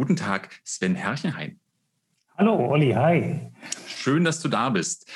Guten 0.00 0.16
Tag, 0.16 0.48
Sven 0.64 0.94
Herrchenhain. 0.94 1.60
Hallo, 2.38 2.70
Olli, 2.70 2.92
hi. 2.92 3.52
Schön, 3.86 4.24
dass 4.24 4.40
du 4.40 4.48
da 4.48 4.70
bist. 4.70 5.06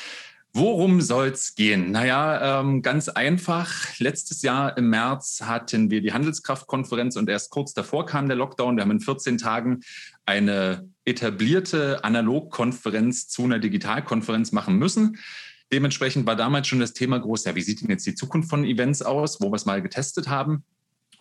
Worum 0.53 1.01
soll 1.01 1.29
es 1.29 1.55
gehen? 1.55 1.91
Naja, 1.91 2.61
ähm, 2.61 2.83
ganz 2.83 3.09
einfach. 3.09 3.99
Letztes 3.99 4.43
Jahr 4.43 4.77
im 4.77 4.91
März 4.91 5.41
hatten 5.43 5.91
wir 5.91 6.03
die 6.03 6.13
Handelskraftkonferenz 6.13 7.17
und 7.17 7.31
erst 7.31 7.51
kurz 7.51 7.73
davor 7.73 8.05
kam 8.05 8.27
der 8.27 8.37
Lockdown. 8.37 8.77
Wir 8.77 8.83
haben 8.83 8.91
in 8.91 9.01
14 9.01 9.39
Tagen 9.39 9.81
eine 10.27 10.87
etablierte 11.07 12.05
Analogkonferenz 12.05 13.29
zu 13.29 13.45
einer 13.45 13.61
Digitalkonferenz 13.61 14.53
machen 14.53 14.77
müssen. 14.77 15.17
Dementsprechend 15.73 16.27
war 16.27 16.37
damals 16.37 16.69
schon 16.69 16.81
das 16.81 16.93
Thema 16.93 17.19
groß, 17.19 17.45
ja, 17.47 17.55
wie 17.55 17.63
sieht 17.63 17.81
denn 17.81 17.89
jetzt 17.89 18.07
die 18.07 18.15
Zukunft 18.15 18.51
von 18.51 18.67
Events 18.67 19.01
aus, 19.01 19.41
wo 19.41 19.51
wir 19.51 19.57
es 19.57 19.65
mal 19.65 19.81
getestet 19.81 20.29
haben 20.29 20.63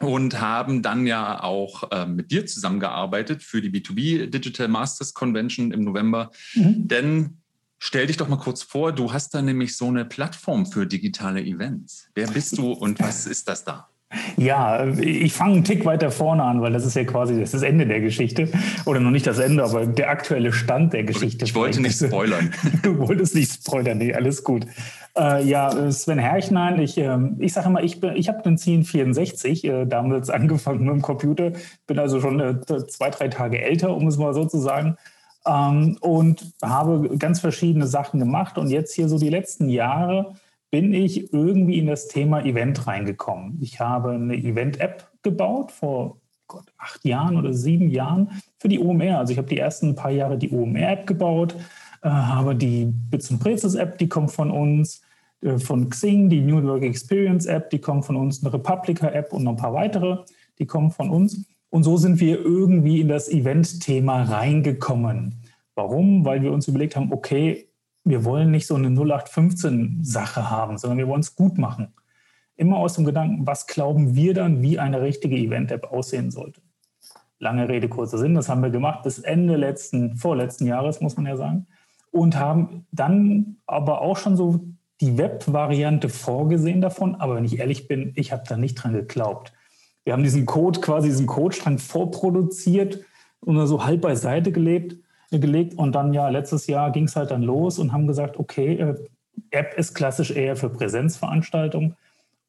und 0.05 0.39
haben 0.41 0.81
dann 0.81 1.07
ja 1.07 1.43
auch 1.43 1.91
äh, 1.91 2.05
mit 2.05 2.31
dir 2.31 2.45
zusammengearbeitet 2.45 3.43
für 3.43 3.61
die 3.61 3.69
B2B 3.69 4.27
Digital 4.27 4.67
Masters 4.67 5.13
Convention 5.13 5.71
im 5.71 5.83
November. 5.83 6.31
Mhm. 6.55 6.87
Denn 6.87 7.37
Stell 7.85 8.07
dich 8.07 8.15
doch 8.15 8.29
mal 8.29 8.37
kurz 8.37 8.63
vor, 8.63 8.93
du 8.93 9.11
hast 9.11 9.33
da 9.33 9.41
nämlich 9.41 9.75
so 9.75 9.89
eine 9.89 10.05
Plattform 10.05 10.65
für 10.65 10.87
digitale 10.87 11.43
Events. 11.43 12.07
Wer 12.15 12.27
bist 12.27 12.57
du 12.57 12.71
und 12.71 12.97
was 13.01 13.25
ist 13.27 13.49
das 13.49 13.65
da? 13.65 13.89
Ja, 14.37 14.87
ich 14.87 15.33
fange 15.33 15.55
einen 15.55 15.63
Tick 15.65 15.83
weiter 15.83 16.09
vorne 16.09 16.43
an, 16.43 16.61
weil 16.61 16.71
das 16.71 16.85
ist 16.85 16.95
ja 16.95 17.03
quasi 17.03 17.39
das, 17.39 17.51
das 17.51 17.61
Ende 17.61 17.85
der 17.85 17.99
Geschichte. 17.99 18.47
Oder 18.85 19.01
noch 19.01 19.11
nicht 19.11 19.27
das 19.27 19.39
Ende, 19.39 19.63
aber 19.63 19.85
der 19.85 20.09
aktuelle 20.09 20.53
Stand 20.53 20.93
der 20.93 21.03
Geschichte. 21.03 21.43
Ich 21.45 21.55
wollte 21.55 21.81
nicht 21.81 21.97
spoilern. 21.97 22.53
Du 22.83 22.97
wolltest 22.99 23.35
nicht 23.35 23.51
spoilern, 23.51 23.97
nee, 23.97 24.13
alles 24.13 24.43
gut. 24.43 24.65
Äh, 25.15 25.43
ja, 25.45 25.91
Sven 25.91 26.17
Herchnein, 26.17 26.79
ich, 26.79 26.97
äh, 26.97 27.17
ich 27.37 27.53
sage 27.53 27.67
immer, 27.67 27.83
ich, 27.83 28.01
ich 28.01 28.29
habe 28.29 28.41
den 28.41 28.53
1064 28.53 29.63
äh, 29.63 29.85
damals 29.85 30.29
angefangen 30.31 30.85
mit 30.85 30.93
dem 30.93 31.01
Computer, 31.01 31.51
bin 31.85 31.99
also 31.99 32.19
schon 32.19 32.39
äh, 32.39 32.61
zwei, 32.87 33.09
drei 33.09 33.27
Tage 33.27 33.61
älter, 33.61 33.95
um 33.95 34.07
es 34.07 34.17
mal 34.17 34.33
so 34.33 34.45
zu 34.45 34.57
sagen. 34.57 34.97
Ähm, 35.45 35.97
und 36.01 36.53
habe 36.63 37.17
ganz 37.17 37.39
verschiedene 37.39 37.85
Sachen 37.85 38.19
gemacht. 38.19 38.57
Und 38.57 38.69
jetzt 38.69 38.93
hier 38.95 39.07
so 39.07 39.19
die 39.19 39.29
letzten 39.29 39.69
Jahre 39.69 40.35
bin 40.71 40.93
ich 40.93 41.31
irgendwie 41.31 41.77
in 41.77 41.85
das 41.85 42.07
Thema 42.07 42.43
Event 42.43 42.87
reingekommen. 42.87 43.59
Ich 43.61 43.79
habe 43.79 44.11
eine 44.11 44.35
Event-App 44.35 45.07
gebaut 45.21 45.71
vor 45.71 46.17
Gott, 46.47 46.65
acht 46.77 47.05
Jahren 47.05 47.37
oder 47.37 47.53
sieben 47.53 47.89
Jahren 47.89 48.41
für 48.57 48.69
die 48.69 48.79
OMR. 48.79 49.19
Also 49.19 49.33
ich 49.33 49.37
habe 49.37 49.47
die 49.47 49.59
ersten 49.59 49.95
paar 49.95 50.11
Jahre 50.11 50.37
die 50.37 50.51
OMR-App 50.51 51.05
gebaut, 51.05 51.55
habe 52.09 52.55
die 52.55 52.85
Bits 52.85 53.31
und 53.31 53.39
Prezis-App, 53.39 53.97
die 53.97 54.09
kommt 54.09 54.31
von 54.31 54.51
uns, 54.51 55.01
äh, 55.41 55.57
von 55.57 55.89
Xing, 55.89 56.29
die 56.29 56.41
New 56.41 56.63
Work 56.63 56.83
Experience 56.83 57.45
App, 57.45 57.69
die 57.69 57.79
kommt 57.79 58.05
von 58.05 58.15
uns, 58.15 58.43
eine 58.43 58.53
Republica-App 58.53 59.33
und 59.33 59.43
noch 59.43 59.53
ein 59.53 59.57
paar 59.57 59.73
weitere, 59.73 60.17
die 60.59 60.65
kommen 60.65 60.91
von 60.91 61.09
uns. 61.09 61.45
Und 61.69 61.83
so 61.83 61.97
sind 61.97 62.19
wir 62.19 62.39
irgendwie 62.39 63.01
in 63.01 63.07
das 63.07 63.29
Event-Thema 63.29 64.23
reingekommen. 64.23 65.41
Warum? 65.75 66.23
Weil 66.23 66.43
wir 66.43 66.51
uns 66.51 66.67
überlegt 66.67 66.95
haben, 66.95 67.11
okay, 67.11 67.67
wir 68.03 68.25
wollen 68.25 68.51
nicht 68.51 68.67
so 68.67 68.75
eine 68.75 68.89
0815-Sache 68.89 70.49
haben, 70.49 70.77
sondern 70.77 70.99
wir 70.99 71.07
wollen 71.07 71.21
es 71.21 71.35
gut 71.35 71.57
machen. 71.57 71.93
Immer 72.55 72.77
aus 72.77 72.93
dem 72.93 73.05
Gedanken, 73.05 73.47
was 73.47 73.65
glauben 73.65 74.15
wir 74.15 74.33
dann, 74.33 74.61
wie 74.61 74.77
eine 74.77 75.01
richtige 75.01 75.35
Event-App 75.35 75.91
aussehen 75.91 76.29
sollte. 76.29 76.61
Lange 77.39 77.67
Rede, 77.67 77.89
kurzer 77.89 78.19
Sinn, 78.19 78.35
das 78.35 78.49
haben 78.49 78.61
wir 78.61 78.69
gemacht 78.69 79.03
bis 79.03 79.19
Ende 79.19 79.55
letzten, 79.55 80.15
vorletzten 80.15 80.67
Jahres, 80.67 81.01
muss 81.01 81.17
man 81.17 81.25
ja 81.25 81.35
sagen. 81.35 81.65
Und 82.13 82.37
haben 82.37 82.85
dann 82.91 83.57
aber 83.65 84.01
auch 84.01 84.17
schon 84.17 84.37
so 84.37 84.63
die 85.01 85.17
Web-Variante 85.17 86.07
vorgesehen 86.07 86.79
davon. 86.79 87.15
Aber 87.15 87.35
wenn 87.35 87.43
ich 87.43 87.59
ehrlich 87.59 87.87
bin, 87.87 88.13
ich 88.15 88.31
habe 88.31 88.43
da 88.47 88.55
nicht 88.55 88.75
dran 88.75 88.93
geglaubt. 88.93 89.51
Wir 90.05 90.13
haben 90.13 90.23
diesen 90.23 90.45
Code, 90.45 90.79
quasi 90.79 91.09
diesen 91.09 91.27
Codestrang 91.27 91.79
vorproduziert 91.79 92.99
und 93.41 93.65
so 93.67 93.85
halb 93.85 94.01
beiseite 94.01 94.51
gelebt 94.51 94.97
gelegt 95.39 95.75
und 95.75 95.93
dann 95.93 96.13
ja, 96.13 96.29
letztes 96.29 96.67
Jahr 96.67 96.91
ging 96.91 97.05
es 97.05 97.15
halt 97.15 97.31
dann 97.31 97.43
los 97.43 97.79
und 97.79 97.91
haben 97.91 98.07
gesagt, 98.07 98.37
okay, 98.37 98.75
äh, 98.75 98.95
App 99.51 99.77
ist 99.77 99.93
klassisch 99.93 100.31
eher 100.31 100.55
für 100.55 100.69
Präsenzveranstaltungen 100.69 101.95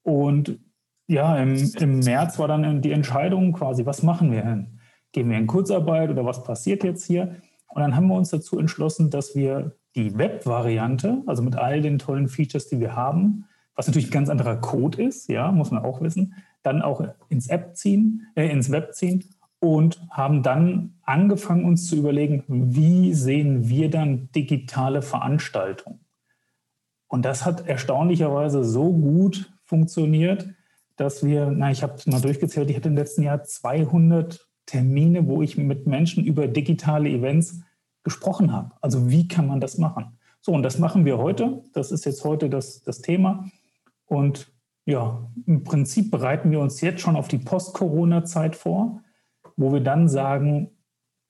und 0.03 0.59
ja, 1.06 1.37
im, 1.37 1.72
im 1.78 1.99
März 2.00 2.38
war 2.38 2.49
dann 2.49 2.81
die 2.81 2.93
Entscheidung 2.93 3.53
quasi, 3.53 3.84
was 3.84 4.03
machen 4.03 4.33
wir 4.33 4.43
denn? 4.43 4.81
Gehen 5.12 5.28
wir 5.28 5.37
in 5.37 5.47
Kurzarbeit 5.47 6.11
oder 6.11 6.25
was 6.25 6.43
passiert 6.44 6.83
jetzt 6.83 7.05
hier? 7.05 7.37
Und 7.69 7.82
dann 7.82 7.97
haben 7.97 8.06
wir 8.06 8.14
uns 8.14 8.30
dazu 8.30 8.58
entschlossen, 8.58 9.10
dass 9.10 9.34
wir 9.34 9.72
die 9.94 10.16
Web-Variante, 10.16 11.22
also 11.26 11.42
mit 11.42 11.56
all 11.56 11.80
den 11.80 11.98
tollen 11.98 12.28
Features, 12.28 12.69
die 12.69 12.80
wir 12.80 12.94
haben, 12.94 13.47
was 13.75 13.86
natürlich 13.86 14.08
ein 14.08 14.12
ganz 14.12 14.28
anderer 14.28 14.56
Code 14.56 15.02
ist, 15.02 15.28
ja, 15.28 15.50
muss 15.50 15.70
man 15.70 15.84
auch 15.84 16.00
wissen, 16.00 16.34
dann 16.62 16.82
auch 16.82 17.04
ins 17.28 17.48
App 17.48 17.76
ziehen, 17.76 18.26
äh, 18.34 18.48
ins 18.48 18.70
Web 18.70 18.94
ziehen 18.94 19.25
und 19.58 20.00
haben 20.10 20.42
dann 20.42 20.94
angefangen, 21.02 21.64
uns 21.64 21.88
zu 21.88 21.97
überlegen, 21.97 22.44
wie 22.47 23.14
sehen 23.14 23.69
wir 23.69 23.91
dann 23.91 24.31
digitale 24.32 25.02
Veranstaltungen. 25.02 26.00
Und 27.08 27.25
das 27.25 27.44
hat 27.44 27.66
erstaunlicherweise 27.66 28.64
so 28.64 28.92
gut 28.92 29.52
funktioniert, 29.64 30.48
dass 30.96 31.25
wir, 31.25 31.50
na, 31.50 31.70
ich 31.70 31.82
habe 31.82 31.96
mal 32.06 32.20
durchgezählt, 32.20 32.70
ich 32.70 32.76
hatte 32.76 32.88
im 32.88 32.96
letzten 32.96 33.22
Jahr 33.22 33.42
200 33.42 34.46
Termine, 34.66 35.26
wo 35.26 35.42
ich 35.42 35.56
mit 35.56 35.86
Menschen 35.86 36.25
über 36.25 36.48
digitale 36.48 37.08
Events 37.08 37.60
gesprochen 38.02 38.52
habe. 38.52 38.72
Also 38.80 39.10
wie 39.10 39.28
kann 39.28 39.47
man 39.47 39.60
das 39.60 39.78
machen? 39.78 40.19
So, 40.41 40.52
und 40.52 40.62
das 40.62 40.78
machen 40.78 41.04
wir 41.04 41.19
heute. 41.19 41.62
Das 41.72 41.91
ist 41.91 42.04
jetzt 42.04 42.25
heute 42.25 42.50
das, 42.50 42.82
das 42.82 43.00
Thema. 43.00 43.48
Und 44.06 44.52
ja, 44.84 45.30
im 45.47 45.64
Prinzip 45.64 46.10
bereiten 46.10 46.50
wir 46.50 46.60
uns 46.60 46.80
jetzt 46.80 47.00
schon 47.00 47.16
auf 47.16 47.28
die 47.28 47.38
Post-Corona-Zeit 47.38 48.56
vor 48.56 49.00
wo 49.56 49.72
wir 49.72 49.80
dann 49.80 50.08
sagen, 50.08 50.70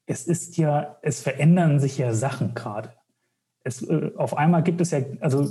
es 0.06 0.26
ist 0.26 0.56
ja, 0.56 0.96
es 1.02 1.20
verändern 1.20 1.80
sich 1.80 1.98
ja 1.98 2.12
Sachen 2.12 2.54
gerade. 2.54 2.92
Es, 3.62 3.82
äh, 3.82 4.12
auf 4.16 4.36
einmal 4.36 4.62
gibt 4.62 4.80
es 4.80 4.90
ja, 4.90 5.00
also 5.20 5.48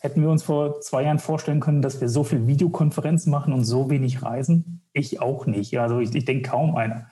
hätten 0.00 0.22
wir 0.22 0.30
uns 0.30 0.42
vor 0.42 0.80
zwei 0.80 1.04
Jahren 1.04 1.18
vorstellen 1.18 1.60
können, 1.60 1.82
dass 1.82 2.00
wir 2.00 2.08
so 2.08 2.24
viel 2.24 2.46
Videokonferenzen 2.46 3.30
machen 3.30 3.52
und 3.52 3.64
so 3.64 3.88
wenig 3.90 4.22
reisen? 4.22 4.82
Ich 4.92 5.20
auch 5.20 5.46
nicht. 5.46 5.78
Also 5.78 6.00
ich, 6.00 6.14
ich 6.14 6.24
denke 6.24 6.50
kaum 6.50 6.76
einer. 6.76 7.06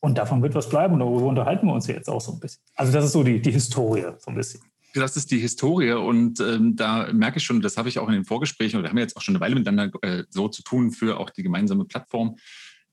Und 0.00 0.16
davon 0.16 0.42
wird 0.42 0.54
was 0.54 0.68
bleiben 0.68 0.94
und 0.94 1.00
darüber 1.00 1.26
unterhalten 1.26 1.66
wir 1.66 1.74
uns 1.74 1.86
jetzt 1.86 2.08
auch 2.08 2.20
so 2.20 2.32
ein 2.32 2.40
bisschen. 2.40 2.62
Also 2.74 2.92
das 2.92 3.04
ist 3.04 3.12
so 3.12 3.22
die, 3.22 3.40
die 3.40 3.50
Historie, 3.50 4.06
so 4.18 4.30
ein 4.30 4.34
bisschen. 4.34 4.60
Das 4.94 5.16
ist 5.16 5.30
die 5.30 5.38
Historie 5.38 5.92
und 5.92 6.40
ähm, 6.40 6.74
da 6.74 7.12
merke 7.12 7.38
ich 7.38 7.44
schon, 7.44 7.60
das 7.60 7.76
habe 7.76 7.88
ich 7.88 7.98
auch 7.98 8.08
in 8.08 8.14
den 8.14 8.24
Vorgesprächen, 8.24 8.80
oder 8.80 8.88
haben 8.88 8.96
wir 8.96 9.02
jetzt 9.02 9.16
auch 9.16 9.22
schon 9.22 9.36
eine 9.36 9.40
Weile 9.40 9.54
miteinander 9.54 9.96
äh, 10.02 10.24
so 10.30 10.48
zu 10.48 10.62
tun 10.62 10.90
für 10.90 11.20
auch 11.20 11.30
die 11.30 11.44
gemeinsame 11.44 11.84
Plattform 11.84 12.36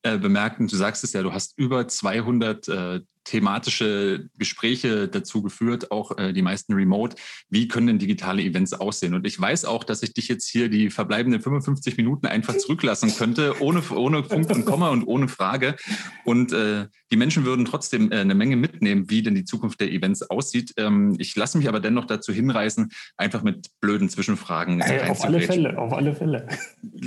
äh, 0.04 0.18
bemerken, 0.18 0.68
du 0.68 0.76
sagst 0.76 1.04
es 1.04 1.14
ja, 1.14 1.24
du 1.24 1.34
hast 1.34 1.58
über 1.58 1.88
200 1.88 2.68
äh, 2.68 3.02
thematische 3.28 4.30
Gespräche 4.38 5.08
dazu 5.08 5.42
geführt, 5.42 5.92
auch 5.92 6.18
äh, 6.18 6.34
die 6.34 6.42
meisten 6.42 6.74
remote. 6.74 7.16
Wie 7.50 7.68
können 7.68 7.88
denn 7.88 8.00
digitale 8.00 8.42
Events 8.42 8.74
aussehen? 8.74 9.14
Und 9.14 9.28
ich 9.28 9.40
weiß 9.40 9.66
auch, 9.66 9.84
dass 9.84 10.02
ich 10.02 10.14
dich 10.14 10.28
jetzt 10.28 10.48
hier 10.48 10.70
die 10.70 10.90
verbleibenden 10.90 11.42
55 11.42 11.98
Minuten 11.98 12.26
einfach 12.26 12.58
zurücklassen 12.58 13.14
könnte, 13.16 13.62
ohne, 13.62 13.84
ohne 13.92 14.24
Punkt 14.24 14.52
und 14.52 14.66
Komma 14.66 14.90
und 14.90 15.04
ohne 15.04 15.28
Frage. 15.28 15.76
Und 16.24 16.54
äh, 16.54 16.88
die 17.12 17.18
Menschen 17.18 17.46
würden 17.46 17.66
trotzdem 17.66 18.12
äh, 18.12 18.20
eine 18.20 18.36
Menge 18.36 18.56
mitnehmen, 18.56 19.10
wie 19.10 19.22
denn 19.22 19.36
die 19.36 19.46
Zukunft 19.46 19.80
der 19.82 19.92
Events 19.92 20.24
aussieht. 20.24 20.74
Ähm, 20.78 21.16
ich 21.20 21.36
lasse 21.36 21.58
mich 21.58 21.68
aber 21.68 21.80
dennoch 21.80 22.06
dazu 22.06 22.32
hinreißen, 22.32 22.90
einfach 23.18 23.44
mit 23.44 23.68
blöden 23.82 24.10
Zwischenfragen. 24.10 24.82
Hey, 24.82 25.10
auf 25.10 25.24
alle 25.24 25.42
Fälle, 25.42 25.78
auf 25.78 25.94
alle 25.94 26.16
Fälle. 26.16 26.48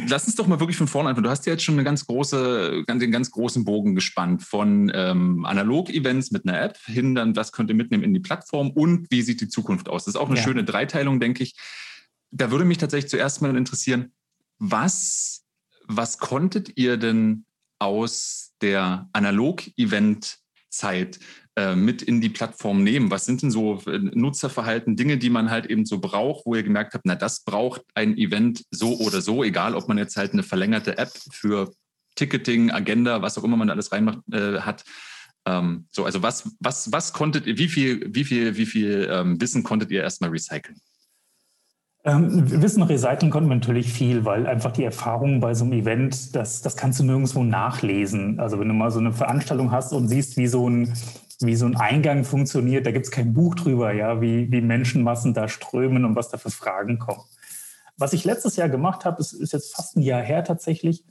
Lass 0.08 0.26
uns 0.26 0.36
doch 0.36 0.46
mal 0.46 0.60
wirklich 0.60 0.76
von 0.76 0.88
vorne 0.88 1.08
anfangen. 1.08 1.24
Du 1.24 1.30
hast 1.30 1.46
ja 1.46 1.52
jetzt 1.52 1.64
schon 1.64 1.76
eine 1.76 1.84
ganz 1.84 2.06
große, 2.06 2.84
den 2.86 3.10
ganz 3.10 3.30
großen 3.30 3.64
Bogen 3.64 3.94
gespannt 3.94 4.42
von 4.42 4.90
ähm, 4.94 5.44
Analog-Events 5.44 6.10
Events 6.10 6.30
mit 6.30 6.46
einer 6.46 6.60
App 6.60 6.78
hin, 6.86 7.14
dann 7.14 7.36
was 7.36 7.52
könnt 7.52 7.70
ihr 7.70 7.76
mitnehmen 7.76 8.02
in 8.02 8.12
die 8.12 8.20
Plattform 8.20 8.70
und 8.70 9.10
wie 9.10 9.22
sieht 9.22 9.40
die 9.40 9.48
Zukunft 9.48 9.88
aus? 9.88 10.04
Das 10.04 10.14
ist 10.14 10.20
auch 10.20 10.28
eine 10.28 10.38
ja. 10.38 10.42
schöne 10.42 10.64
Dreiteilung, 10.64 11.20
denke 11.20 11.42
ich. 11.42 11.54
Da 12.30 12.50
würde 12.50 12.64
mich 12.64 12.78
tatsächlich 12.78 13.10
zuerst 13.10 13.42
mal 13.42 13.56
interessieren, 13.56 14.12
was, 14.58 15.44
was 15.86 16.18
konntet 16.18 16.76
ihr 16.76 16.96
denn 16.96 17.44
aus 17.78 18.49
der 18.62 19.08
Analog-Event-Zeit 19.12 21.18
äh, 21.56 21.74
mit 21.74 22.02
in 22.02 22.20
die 22.20 22.28
Plattform 22.28 22.84
nehmen? 22.84 23.10
Was 23.10 23.26
sind 23.26 23.42
denn 23.42 23.50
so 23.50 23.82
äh, 23.86 23.98
Nutzerverhalten, 23.98 24.96
Dinge, 24.96 25.18
die 25.18 25.30
man 25.30 25.50
halt 25.50 25.66
eben 25.66 25.84
so 25.84 25.98
braucht, 25.98 26.46
wo 26.46 26.54
ihr 26.54 26.62
gemerkt 26.62 26.94
habt, 26.94 27.06
na, 27.06 27.16
das 27.16 27.44
braucht 27.44 27.82
ein 27.94 28.16
Event 28.16 28.64
so 28.70 28.98
oder 28.98 29.20
so, 29.20 29.44
egal 29.44 29.74
ob 29.74 29.88
man 29.88 29.98
jetzt 29.98 30.16
halt 30.16 30.32
eine 30.32 30.42
verlängerte 30.42 30.98
App 30.98 31.10
für 31.30 31.72
Ticketing, 32.14 32.70
Agenda, 32.70 33.22
was 33.22 33.38
auch 33.38 33.44
immer 33.44 33.56
man 33.56 33.70
alles 33.70 33.92
reinmacht, 33.92 34.18
äh, 34.32 34.60
hat. 34.60 34.84
Ähm, 35.46 35.86
so, 35.90 36.04
also 36.04 36.22
was, 36.22 36.50
was, 36.60 36.92
was 36.92 37.12
konntet 37.12 37.46
ihr, 37.46 37.58
wie 37.58 37.68
viel, 37.68 38.14
wie 38.14 38.24
viel, 38.24 38.56
wie 38.56 38.66
viel 38.66 39.08
ähm, 39.10 39.40
Wissen 39.40 39.62
konntet 39.62 39.90
ihr 39.90 40.02
erstmal 40.02 40.30
recyceln? 40.30 40.80
Ähm, 42.02 42.62
Wissen 42.62 42.82
recyceln 42.82 43.30
konnten 43.30 43.50
wir 43.50 43.56
natürlich 43.56 43.92
viel, 43.92 44.24
weil 44.24 44.46
einfach 44.46 44.72
die 44.72 44.84
Erfahrungen 44.84 45.40
bei 45.40 45.52
so 45.52 45.64
einem 45.64 45.74
Event, 45.74 46.34
das, 46.34 46.62
das 46.62 46.76
kannst 46.76 46.98
du 46.98 47.04
nirgendwo 47.04 47.44
nachlesen. 47.44 48.40
Also 48.40 48.58
wenn 48.58 48.68
du 48.68 48.74
mal 48.74 48.90
so 48.90 49.00
eine 49.00 49.12
Veranstaltung 49.12 49.70
hast 49.70 49.92
und 49.92 50.08
siehst, 50.08 50.38
wie 50.38 50.46
so 50.46 50.68
ein, 50.68 50.94
wie 51.40 51.56
so 51.56 51.66
ein 51.66 51.76
Eingang 51.76 52.24
funktioniert, 52.24 52.86
da 52.86 52.90
gibt 52.90 53.04
es 53.04 53.10
kein 53.10 53.34
Buch 53.34 53.54
drüber, 53.54 53.92
ja, 53.92 54.22
wie, 54.22 54.50
wie 54.50 54.62
Menschenmassen 54.62 55.34
da 55.34 55.48
strömen 55.48 56.06
und 56.06 56.16
was 56.16 56.30
da 56.30 56.38
für 56.38 56.50
Fragen 56.50 56.98
kommen. 56.98 57.22
Was 57.98 58.14
ich 58.14 58.24
letztes 58.24 58.56
Jahr 58.56 58.70
gemacht 58.70 59.04
habe, 59.04 59.20
ist, 59.20 59.34
ist 59.34 59.52
jetzt 59.52 59.74
fast 59.74 59.96
ein 59.96 60.02
Jahr 60.02 60.22
her 60.22 60.42
tatsächlich, 60.42 61.04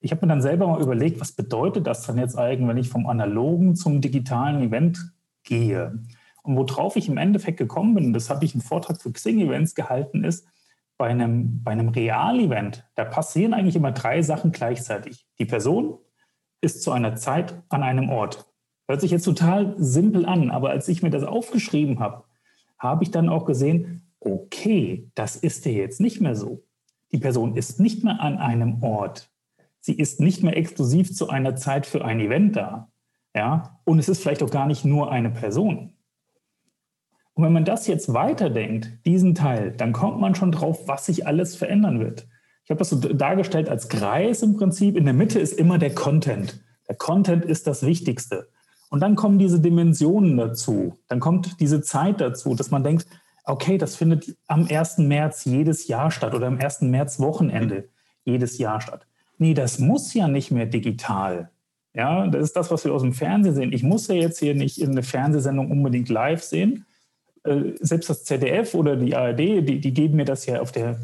ich 0.00 0.10
habe 0.10 0.26
mir 0.26 0.28
dann 0.28 0.42
selber 0.42 0.66
mal 0.66 0.82
überlegt, 0.82 1.18
was 1.18 1.32
bedeutet 1.32 1.86
das 1.86 2.02
dann 2.06 2.18
jetzt 2.18 2.36
eigentlich, 2.36 2.68
wenn 2.68 2.76
ich 2.76 2.90
vom 2.90 3.06
analogen 3.06 3.74
zum 3.74 4.02
digitalen 4.02 4.62
Event 4.62 4.98
gehe? 5.44 5.98
Und 6.44 6.56
worauf 6.56 6.96
ich 6.96 7.08
im 7.08 7.16
Endeffekt 7.16 7.56
gekommen 7.56 7.94
bin, 7.94 8.12
das 8.12 8.28
habe 8.28 8.44
ich 8.44 8.54
im 8.54 8.60
Vortrag 8.60 9.00
für 9.00 9.10
Xing-Events 9.10 9.74
gehalten, 9.74 10.24
ist, 10.24 10.46
bei 10.96 11.08
einem, 11.08 11.62
bei 11.64 11.72
einem 11.72 11.88
Real-Event, 11.88 12.84
da 12.94 13.04
passieren 13.04 13.52
eigentlich 13.52 13.74
immer 13.74 13.90
drei 13.90 14.22
Sachen 14.22 14.52
gleichzeitig. 14.52 15.26
Die 15.38 15.44
Person 15.44 15.98
ist 16.60 16.82
zu 16.82 16.92
einer 16.92 17.16
Zeit 17.16 17.62
an 17.68 17.82
einem 17.82 18.10
Ort. 18.10 18.46
Hört 18.86 19.00
sich 19.00 19.10
jetzt 19.10 19.24
total 19.24 19.74
simpel 19.78 20.26
an, 20.26 20.50
aber 20.50 20.70
als 20.70 20.86
ich 20.86 21.02
mir 21.02 21.10
das 21.10 21.24
aufgeschrieben 21.24 21.98
habe, 21.98 22.24
habe 22.78 23.02
ich 23.02 23.10
dann 23.10 23.28
auch 23.28 23.44
gesehen, 23.44 24.12
okay, 24.20 25.10
das 25.14 25.36
ist 25.36 25.64
ja 25.64 25.72
jetzt 25.72 26.00
nicht 26.00 26.20
mehr 26.20 26.36
so. 26.36 26.62
Die 27.10 27.18
Person 27.18 27.56
ist 27.56 27.80
nicht 27.80 28.04
mehr 28.04 28.20
an 28.20 28.38
einem 28.38 28.82
Ort. 28.82 29.30
Sie 29.80 29.94
ist 29.94 30.20
nicht 30.20 30.42
mehr 30.42 30.56
exklusiv 30.56 31.14
zu 31.14 31.28
einer 31.28 31.56
Zeit 31.56 31.86
für 31.86 32.04
ein 32.04 32.20
Event 32.20 32.56
da. 32.56 32.90
Ja? 33.34 33.80
Und 33.84 33.98
es 33.98 34.08
ist 34.08 34.22
vielleicht 34.22 34.42
auch 34.42 34.50
gar 34.50 34.66
nicht 34.66 34.84
nur 34.84 35.10
eine 35.10 35.30
Person. 35.30 35.94
Und 37.34 37.44
wenn 37.44 37.52
man 37.52 37.64
das 37.64 37.86
jetzt 37.86 38.12
weiterdenkt, 38.14 38.90
diesen 39.04 39.34
Teil, 39.34 39.72
dann 39.72 39.92
kommt 39.92 40.20
man 40.20 40.34
schon 40.34 40.52
drauf, 40.52 40.86
was 40.86 41.06
sich 41.06 41.26
alles 41.26 41.56
verändern 41.56 42.00
wird. 42.00 42.26
Ich 42.64 42.70
habe 42.70 42.78
das 42.78 42.90
so 42.90 42.96
dargestellt 42.96 43.68
als 43.68 43.88
Kreis 43.88 44.42
im 44.42 44.56
Prinzip. 44.56 44.96
In 44.96 45.04
der 45.04 45.14
Mitte 45.14 45.38
ist 45.38 45.52
immer 45.52 45.78
der 45.78 45.94
Content. 45.94 46.62
Der 46.88 46.94
Content 46.94 47.44
ist 47.44 47.66
das 47.66 47.84
Wichtigste. 47.84 48.48
Und 48.88 49.00
dann 49.00 49.16
kommen 49.16 49.38
diese 49.38 49.60
Dimensionen 49.60 50.36
dazu. 50.36 50.96
Dann 51.08 51.20
kommt 51.20 51.60
diese 51.60 51.82
Zeit 51.82 52.20
dazu, 52.20 52.54
dass 52.54 52.70
man 52.70 52.84
denkt, 52.84 53.06
okay, 53.44 53.76
das 53.76 53.96
findet 53.96 54.36
am 54.46 54.66
1. 54.70 54.98
März 54.98 55.44
jedes 55.44 55.88
Jahr 55.88 56.10
statt 56.10 56.34
oder 56.34 56.46
am 56.46 56.58
1. 56.58 56.82
März 56.82 57.20
Wochenende 57.20 57.88
jedes 58.24 58.58
Jahr 58.58 58.80
statt. 58.80 59.06
Nee, 59.38 59.54
das 59.54 59.78
muss 59.78 60.14
ja 60.14 60.28
nicht 60.28 60.50
mehr 60.50 60.66
digital. 60.66 61.50
Ja, 61.92 62.26
das 62.26 62.42
ist 62.42 62.56
das, 62.56 62.70
was 62.70 62.84
wir 62.84 62.94
aus 62.94 63.02
dem 63.02 63.12
Fernsehen 63.12 63.54
sehen. 63.54 63.72
Ich 63.72 63.82
muss 63.82 64.08
ja 64.08 64.14
jetzt 64.14 64.38
hier 64.38 64.54
nicht 64.54 64.80
in 64.80 64.90
eine 64.90 65.02
Fernsehsendung 65.02 65.70
unbedingt 65.70 66.08
live 66.08 66.42
sehen, 66.42 66.86
äh, 67.44 67.72
selbst 67.80 68.10
das 68.10 68.24
ZDF 68.24 68.74
oder 68.74 68.96
die 68.96 69.14
ARD, 69.14 69.38
die, 69.38 69.80
die 69.80 69.94
geben 69.94 70.16
mir 70.16 70.24
das 70.24 70.46
ja 70.46 70.60
auf 70.60 70.72
der, 70.72 71.00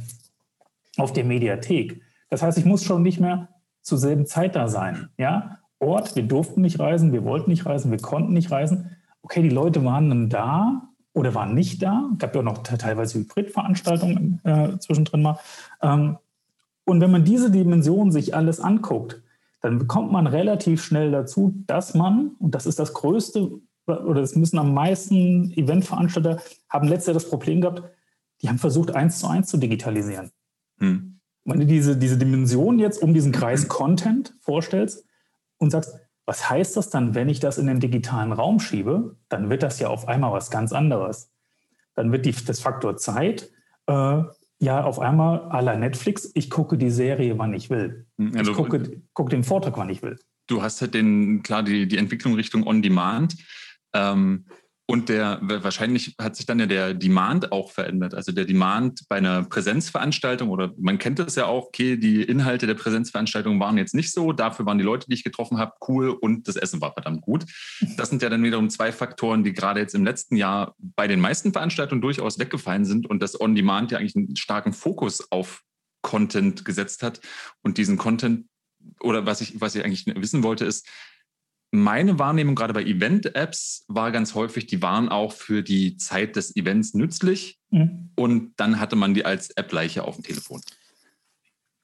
auf 0.96 1.12
der 1.12 1.24
Mediathek. 1.24 2.02
Das 2.28 2.42
heißt, 2.42 2.58
ich 2.58 2.64
muss 2.64 2.84
schon 2.84 3.02
nicht 3.02 3.20
mehr 3.20 3.48
zur 3.82 3.98
selben 3.98 4.26
Zeit 4.26 4.56
da 4.56 4.68
sein. 4.68 5.10
Ja? 5.18 5.58
Ort, 5.78 6.16
wir 6.16 6.22
durften 6.22 6.60
nicht 6.60 6.78
reisen, 6.78 7.12
wir 7.12 7.24
wollten 7.24 7.50
nicht 7.50 7.66
reisen, 7.66 7.90
wir 7.90 7.98
konnten 7.98 8.32
nicht 8.32 8.50
reisen. 8.50 8.96
Okay, 9.22 9.42
die 9.42 9.48
Leute 9.48 9.84
waren 9.84 10.08
dann 10.08 10.28
da 10.28 10.88
oder 11.12 11.34
waren 11.34 11.54
nicht 11.54 11.82
da. 11.82 12.08
Es 12.12 12.18
gab 12.18 12.34
ja 12.34 12.40
auch 12.40 12.44
noch 12.44 12.58
teilweise 12.62 13.18
Hybridveranstaltungen 13.18 14.40
äh, 14.44 14.78
zwischendrin 14.78 15.22
mal. 15.22 15.38
Ähm, 15.82 16.18
und 16.84 17.00
wenn 17.00 17.10
man 17.10 17.24
diese 17.24 17.50
Dimension 17.50 18.12
sich 18.12 18.34
alles 18.34 18.60
anguckt, 18.60 19.22
dann 19.60 19.78
bekommt 19.78 20.10
man 20.10 20.26
relativ 20.26 20.82
schnell 20.82 21.10
dazu, 21.10 21.54
dass 21.66 21.94
man, 21.94 22.32
und 22.38 22.54
das 22.54 22.66
ist 22.66 22.78
das 22.78 22.94
größte 22.94 23.50
oder 23.90 24.22
es 24.22 24.36
müssen 24.36 24.58
am 24.58 24.74
meisten 24.74 25.52
Eventveranstalter 25.52 26.40
haben 26.68 26.88
letztes 26.88 27.08
Jahr 27.08 27.14
das 27.14 27.28
Problem 27.28 27.60
gehabt, 27.60 27.82
die 28.42 28.48
haben 28.48 28.58
versucht, 28.58 28.94
eins 28.94 29.18
zu 29.18 29.26
eins 29.26 29.48
zu 29.48 29.56
digitalisieren. 29.56 30.30
Hm. 30.78 31.20
Wenn 31.44 31.60
du 31.60 31.66
diese, 31.66 31.96
diese 31.96 32.18
Dimension 32.18 32.78
jetzt 32.78 33.02
um 33.02 33.14
diesen 33.14 33.32
Kreis 33.32 33.68
Content 33.68 34.34
vorstellst 34.40 35.04
und 35.58 35.70
sagst, 35.70 35.94
was 36.26 36.48
heißt 36.48 36.76
das 36.76 36.90
dann, 36.90 37.14
wenn 37.14 37.28
ich 37.28 37.40
das 37.40 37.58
in 37.58 37.66
den 37.66 37.80
digitalen 37.80 38.32
Raum 38.32 38.60
schiebe, 38.60 39.16
dann 39.28 39.50
wird 39.50 39.62
das 39.62 39.80
ja 39.80 39.88
auf 39.88 40.06
einmal 40.06 40.32
was 40.32 40.50
ganz 40.50 40.72
anderes. 40.72 41.30
Dann 41.94 42.12
wird 42.12 42.24
die, 42.24 42.32
das 42.32 42.60
Faktor 42.60 42.96
Zeit 42.96 43.50
äh, 43.86 44.22
ja 44.60 44.84
auf 44.84 45.00
einmal 45.00 45.48
la 45.64 45.76
Netflix, 45.76 46.30
ich 46.34 46.50
gucke 46.50 46.76
die 46.78 46.90
Serie, 46.90 47.38
wann 47.38 47.54
ich 47.54 47.70
will. 47.70 48.06
Also, 48.34 48.52
ich 48.52 48.56
gucke, 48.56 49.02
gucke 49.14 49.30
den 49.30 49.42
Vortrag, 49.42 49.76
wann 49.76 49.88
ich 49.88 50.02
will. 50.02 50.18
Du 50.46 50.62
hast 50.62 50.80
halt 50.80 50.94
den, 50.94 51.42
klar, 51.42 51.62
die, 51.62 51.88
die 51.88 51.96
Entwicklung 51.96 52.34
Richtung 52.34 52.66
On-Demand. 52.66 53.36
Ähm, 53.92 54.46
und 54.90 55.08
der 55.08 55.38
wahrscheinlich 55.40 56.16
hat 56.20 56.34
sich 56.34 56.46
dann 56.46 56.58
ja 56.58 56.66
der 56.66 56.94
Demand 56.94 57.52
auch 57.52 57.70
verändert. 57.70 58.12
Also 58.12 58.32
der 58.32 58.44
Demand 58.44 59.08
bei 59.08 59.18
einer 59.18 59.44
Präsenzveranstaltung 59.44 60.48
oder 60.48 60.74
man 60.78 60.98
kennt 60.98 61.20
es 61.20 61.36
ja 61.36 61.46
auch, 61.46 61.66
okay, 61.66 61.96
die 61.96 62.24
Inhalte 62.24 62.66
der 62.66 62.74
Präsenzveranstaltung 62.74 63.60
waren 63.60 63.78
jetzt 63.78 63.94
nicht 63.94 64.10
so, 64.10 64.32
dafür 64.32 64.66
waren 64.66 64.78
die 64.78 64.84
Leute, 64.84 65.06
die 65.08 65.14
ich 65.14 65.22
getroffen 65.22 65.58
habe, 65.58 65.74
cool 65.86 66.08
und 66.08 66.48
das 66.48 66.56
Essen 66.56 66.80
war 66.80 66.92
verdammt 66.92 67.20
gut. 67.20 67.44
Das 67.96 68.10
sind 68.10 68.20
ja 68.20 68.28
dann 68.28 68.42
wiederum 68.42 68.68
zwei 68.68 68.90
Faktoren, 68.90 69.44
die 69.44 69.52
gerade 69.52 69.78
jetzt 69.78 69.94
im 69.94 70.04
letzten 70.04 70.34
Jahr 70.34 70.74
bei 70.78 71.06
den 71.06 71.20
meisten 71.20 71.52
Veranstaltungen 71.52 72.00
durchaus 72.00 72.40
weggefallen 72.40 72.84
sind 72.84 73.08
und 73.08 73.22
das 73.22 73.40
On-Demand 73.40 73.92
ja 73.92 73.98
eigentlich 73.98 74.16
einen 74.16 74.34
starken 74.34 74.72
Fokus 74.72 75.30
auf 75.30 75.62
Content 76.02 76.64
gesetzt 76.64 77.04
hat 77.04 77.20
und 77.62 77.78
diesen 77.78 77.96
Content 77.96 78.46
oder 79.00 79.24
was 79.24 79.40
ich, 79.40 79.60
was 79.60 79.76
ich 79.76 79.84
eigentlich 79.84 80.06
wissen 80.06 80.42
wollte, 80.42 80.64
ist, 80.64 80.88
meine 81.70 82.18
Wahrnehmung 82.18 82.54
gerade 82.54 82.74
bei 82.74 82.82
Event-Apps 82.82 83.84
war 83.88 84.10
ganz 84.10 84.34
häufig, 84.34 84.66
die 84.66 84.82
waren 84.82 85.08
auch 85.08 85.32
für 85.32 85.62
die 85.62 85.96
Zeit 85.96 86.36
des 86.36 86.56
Events 86.56 86.94
nützlich 86.94 87.60
mhm. 87.70 88.10
und 88.16 88.52
dann 88.56 88.80
hatte 88.80 88.96
man 88.96 89.14
die 89.14 89.24
als 89.24 89.50
App-Leiche 89.50 90.04
auf 90.04 90.16
dem 90.16 90.24
Telefon. 90.24 90.60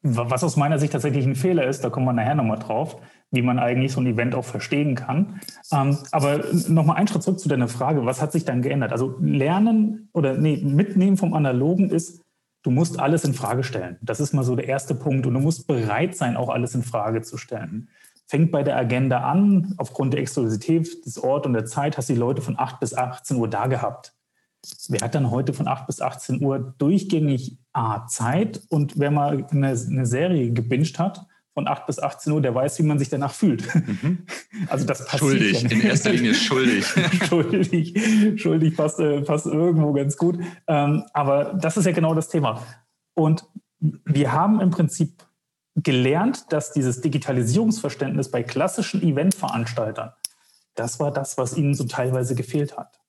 Was 0.03 0.45
aus 0.45 0.57
meiner 0.57 0.79
Sicht 0.79 0.93
tatsächlich 0.93 1.25
ein 1.25 1.35
Fehler 1.35 1.67
ist, 1.67 1.83
da 1.83 1.91
kommen 1.91 2.07
wir 2.07 2.13
nachher 2.13 2.35
nochmal 2.35 2.59
drauf, 2.59 3.01
wie 3.31 3.43
man 3.43 3.59
eigentlich 3.59 3.93
so 3.93 4.01
ein 4.01 4.07
Event 4.07 4.35
auch 4.35 4.45
verstehen 4.45 4.95
kann. 4.95 5.41
Ähm, 5.73 5.99
aber 6.13 6.45
nochmal 6.69 6.97
einen 6.97 7.09
Schritt 7.09 7.25
zurück 7.25 7.41
zu 7.41 7.49
deiner 7.49 7.67
Frage, 7.67 8.05
was 8.05 8.23
hat 8.23 8.31
sich 8.31 8.45
dann 8.45 8.63
geändert? 8.63 8.93
Also 8.93 9.17
Lernen 9.21 10.09
oder 10.13 10.37
nee, 10.37 10.59
Mitnehmen 10.59 11.17
vom 11.17 11.35
Analogen 11.35 11.91
ist, 11.91 12.23
du 12.63 12.71
musst 12.71 13.01
alles 13.01 13.25
in 13.25 13.35
Frage 13.35 13.65
stellen. 13.65 13.97
Das 14.01 14.21
ist 14.21 14.33
mal 14.33 14.45
so 14.45 14.55
der 14.55 14.69
erste 14.69 14.95
Punkt 14.95 15.27
und 15.27 15.35
du 15.35 15.41
musst 15.41 15.67
bereit 15.67 16.17
sein, 16.17 16.37
auch 16.37 16.51
alles 16.51 16.75
in 16.75 16.83
Frage 16.83 17.23
zu 17.23 17.37
stellen 17.37 17.89
fängt 18.27 18.51
bei 18.51 18.63
der 18.63 18.77
Agenda 18.77 19.21
an. 19.21 19.75
Aufgrund 19.79 20.13
der 20.13 20.21
Exklusivität 20.21 21.05
des 21.07 21.19
Ort 21.19 21.47
und 21.47 21.53
der 21.53 21.67
Zeit 21.67 21.97
hast 21.97 22.09
du 22.09 22.15
die 22.15 22.19
Leute 22.19 22.43
von 22.43 22.59
8 22.59 22.81
bis 22.81 22.95
18 22.95 23.37
Uhr 23.37 23.49
da 23.49 23.67
gehabt. 23.67 24.15
Wer 24.89 25.01
hat 25.01 25.15
dann 25.15 25.31
heute 25.31 25.53
von 25.53 25.69
8 25.69 25.87
bis 25.87 26.01
18 26.01 26.43
Uhr 26.43 26.75
durchgängig 26.79 27.59
A, 27.73 28.07
Zeit 28.07 28.63
und 28.69 28.99
wer 28.99 29.11
mal 29.11 29.47
eine, 29.51 29.69
eine 29.69 30.07
Serie 30.07 30.51
gebinged 30.51 30.99
hat, 30.99 31.25
von 31.55 31.69
8 31.69 31.87
bis 31.87 31.99
18 31.99 32.33
Uhr, 32.33 32.43
der 32.43 32.55
weiß, 32.55 32.79
wie 32.81 32.83
man 32.83 32.99
sich 32.99 33.09
danach 33.09 33.33
fühlt. 33.33 33.65
Mhm. 33.75 34.27
Also 34.69 34.87
das 34.87 35.05
passiert 35.05 35.21
Schuldig, 35.21 35.63
ja 35.63 35.71
in 35.71 35.81
erster 35.83 36.11
Linie 36.11 36.35
schuldig. 36.35 36.87
schuldig, 37.29 37.95
schuldig 38.41 38.77
passt, 38.77 38.99
äh, 38.99 39.21
passt 39.21 39.47
irgendwo 39.47 39.93
ganz 39.93 40.17
gut. 40.17 40.39
Ähm, 40.67 41.05
aber 41.13 41.55
das 41.55 41.77
ist 41.77 41.85
ja 41.85 41.93
genau 41.93 42.15
das 42.15 42.29
Thema. 42.29 42.63
Und 43.15 43.45
wir 43.79 44.33
haben 44.33 44.61
im 44.61 44.71
Prinzip 44.71 45.26
gelernt, 45.77 46.47
dass 46.51 46.73
dieses 46.73 47.01
Digitalisierungsverständnis 47.01 48.31
bei 48.31 48.43
klassischen 48.43 49.03
Eventveranstaltern, 49.03 50.13
das 50.75 50.99
war 51.01 51.13
das, 51.13 51.39
was 51.39 51.57
ihnen 51.57 51.75
so 51.75 51.85
teilweise 51.85 52.35
gefehlt 52.35 52.77
hat. 52.77 53.01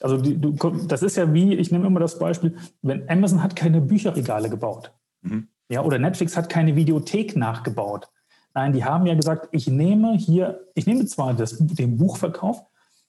Also 0.00 0.16
die, 0.16 0.40
du, 0.40 0.52
das 0.52 1.02
ist 1.02 1.16
ja 1.16 1.32
wie, 1.32 1.54
ich 1.54 1.70
nehme 1.70 1.86
immer 1.86 2.00
das 2.00 2.18
Beispiel, 2.18 2.56
wenn 2.82 3.08
Amazon 3.08 3.42
hat 3.42 3.56
keine 3.56 3.80
Bücherregale 3.80 4.50
gebaut. 4.50 4.92
Mhm. 5.22 5.48
Ja, 5.68 5.82
oder 5.82 5.98
Netflix 5.98 6.36
hat 6.36 6.48
keine 6.48 6.76
Videothek 6.76 7.36
nachgebaut. 7.36 8.10
Nein, 8.54 8.72
die 8.72 8.84
haben 8.84 9.06
ja 9.06 9.14
gesagt, 9.14 9.48
ich 9.52 9.68
nehme 9.68 10.14
hier, 10.14 10.66
ich 10.74 10.86
nehme 10.86 11.06
zwar 11.06 11.32
das, 11.32 11.56
den 11.58 11.96
Buchverkauf, 11.96 12.62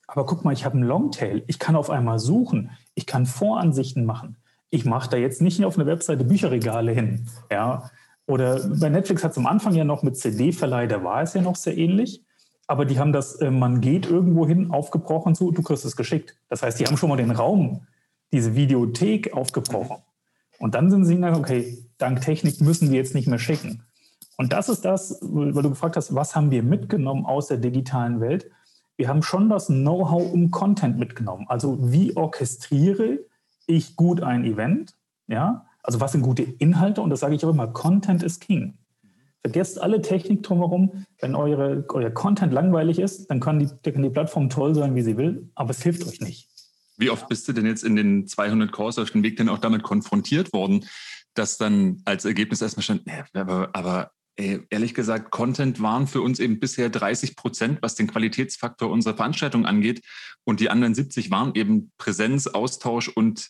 aber 0.07 0.25
guck 0.25 0.45
mal, 0.45 0.53
ich 0.53 0.63
habe 0.63 0.75
einen 0.75 0.88
Longtail. 0.88 1.43
Ich 1.47 1.59
kann 1.59 1.75
auf 1.75 1.89
einmal 1.89 2.19
suchen. 2.19 2.71
Ich 2.93 3.05
kann 3.05 3.25
Voransichten 3.25 4.05
machen. 4.05 4.38
Ich 4.69 4.85
mache 4.85 5.09
da 5.09 5.17
jetzt 5.17 5.41
nicht 5.41 5.63
auf 5.65 5.77
eine 5.77 5.85
Webseite 5.85 6.23
Bücherregale 6.23 6.91
hin. 6.91 7.27
Ja, 7.51 7.89
oder 8.25 8.67
bei 8.67 8.89
Netflix 8.89 9.23
hat 9.23 9.31
es 9.31 9.37
am 9.37 9.47
Anfang 9.47 9.73
ja 9.73 9.83
noch 9.83 10.03
mit 10.03 10.17
CD-Verleih, 10.17 10.87
da 10.87 11.03
war 11.03 11.21
es 11.21 11.33
ja 11.33 11.41
noch 11.41 11.55
sehr 11.55 11.77
ähnlich. 11.77 12.23
Aber 12.67 12.85
die 12.85 12.97
haben 12.97 13.11
das, 13.11 13.35
äh, 13.35 13.51
man 13.51 13.81
geht 13.81 14.05
irgendwo 14.05 14.47
hin, 14.47 14.71
aufgebrochen 14.71 15.35
zu, 15.35 15.51
du 15.51 15.61
kriegst 15.61 15.83
es 15.83 15.97
geschickt. 15.97 16.35
Das 16.49 16.63
heißt, 16.63 16.79
die 16.79 16.85
haben 16.85 16.97
schon 16.97 17.09
mal 17.09 17.17
den 17.17 17.31
Raum, 17.31 17.85
diese 18.31 18.55
Videothek 18.55 19.33
aufgebrochen. 19.33 19.97
Und 20.59 20.75
dann 20.75 20.89
sind 20.89 21.05
sie 21.05 21.15
gesagt, 21.15 21.37
okay, 21.37 21.85
dank 21.97 22.21
Technik 22.21 22.61
müssen 22.61 22.89
wir 22.89 22.97
jetzt 22.97 23.15
nicht 23.15 23.27
mehr 23.27 23.39
schicken. 23.39 23.83
Und 24.37 24.53
das 24.53 24.69
ist 24.69 24.85
das, 24.85 25.19
weil 25.21 25.61
du 25.61 25.69
gefragt 25.69 25.97
hast, 25.97 26.15
was 26.15 26.35
haben 26.35 26.51
wir 26.51 26.63
mitgenommen 26.63 27.25
aus 27.25 27.47
der 27.47 27.57
digitalen 27.57 28.21
Welt? 28.21 28.49
Wir 28.95 29.07
haben 29.07 29.23
schon 29.23 29.49
das 29.49 29.67
Know-how 29.67 30.31
um 30.31 30.49
Content 30.51 30.97
mitgenommen. 30.97 31.45
Also 31.49 31.77
wie 31.91 32.15
orchestriere 32.15 33.19
ich 33.67 33.95
gut 33.95 34.21
ein 34.21 34.45
Event? 34.45 34.95
Ja, 35.27 35.65
also 35.83 35.99
was 35.99 36.13
sind 36.13 36.21
gute 36.21 36.43
Inhalte? 36.43 37.01
Und 37.01 37.09
das 37.09 37.19
sage 37.19 37.35
ich 37.35 37.45
auch 37.45 37.49
immer, 37.49 37.67
Content 37.67 38.23
is 38.23 38.39
King. 38.39 38.77
Vergesst 39.41 39.79
alle 39.81 40.01
Technik 40.01 40.41
drumherum. 40.41 41.05
Wenn 41.19 41.35
eure, 41.35 41.85
euer 41.89 42.09
Content 42.11 42.53
langweilig 42.53 42.97
ist, 42.97 43.29
dann 43.29 43.41
kann 43.41 43.59
die, 43.59 43.91
kann 43.91 44.01
die 44.01 44.09
Plattform 44.09 44.49
toll 44.49 44.73
sein, 44.73 44.95
wie 44.95 45.01
sie 45.01 45.17
will, 45.17 45.49
aber 45.53 45.71
es 45.71 45.83
hilft 45.83 46.07
euch 46.07 46.21
nicht. 46.21 46.49
Wie 46.97 47.09
oft 47.09 47.27
bist 47.27 47.47
du 47.47 47.53
denn 47.53 47.65
jetzt 47.65 47.83
in 47.83 47.95
den 47.95 48.27
200 48.27 48.71
Calls 48.71 48.97
auf 48.97 49.11
dem 49.11 49.23
Weg 49.23 49.35
denn 49.37 49.49
auch 49.49 49.57
damit 49.57 49.83
konfrontiert 49.83 50.53
worden, 50.53 50.85
dass 51.33 51.57
dann 51.57 52.01
als 52.05 52.23
Ergebnis 52.23 52.61
erstmal 52.61 52.83
stand, 52.83 53.03
aber, 53.33 53.71
aber 53.73 54.11
ehrlich 54.35 54.93
gesagt, 54.93 55.31
Content 55.31 55.81
waren 55.81 56.07
für 56.07 56.21
uns 56.21 56.39
eben 56.39 56.59
bisher 56.59 56.89
30 56.89 57.35
Prozent, 57.35 57.79
was 57.81 57.95
den 57.95 58.07
Qualitätsfaktor 58.07 58.89
unserer 58.89 59.15
Veranstaltung 59.15 59.65
angeht. 59.65 60.01
Und 60.43 60.59
die 60.59 60.69
anderen 60.69 60.95
70 60.95 61.29
waren 61.31 61.53
eben 61.55 61.91
Präsenz, 61.97 62.47
Austausch 62.47 63.09
und 63.09 63.49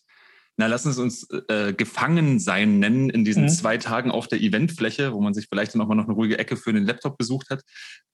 na, 0.57 0.67
lassen 0.67 0.93
Sie 0.93 1.01
uns 1.01 1.27
äh, 1.47 1.73
gefangen 1.73 2.39
sein 2.39 2.79
nennen 2.79 3.09
in 3.09 3.25
diesen 3.25 3.43
mhm. 3.43 3.49
zwei 3.49 3.77
Tagen 3.77 4.11
auf 4.11 4.27
der 4.27 4.41
Eventfläche, 4.41 5.13
wo 5.13 5.21
man 5.21 5.33
sich 5.33 5.47
vielleicht 5.49 5.75
noch 5.75 5.87
mal 5.87 5.95
noch 5.95 6.05
eine 6.05 6.13
ruhige 6.13 6.37
Ecke 6.37 6.57
für 6.57 6.73
den 6.73 6.83
Laptop 6.83 7.17
besucht 7.17 7.49
hat. 7.49 7.61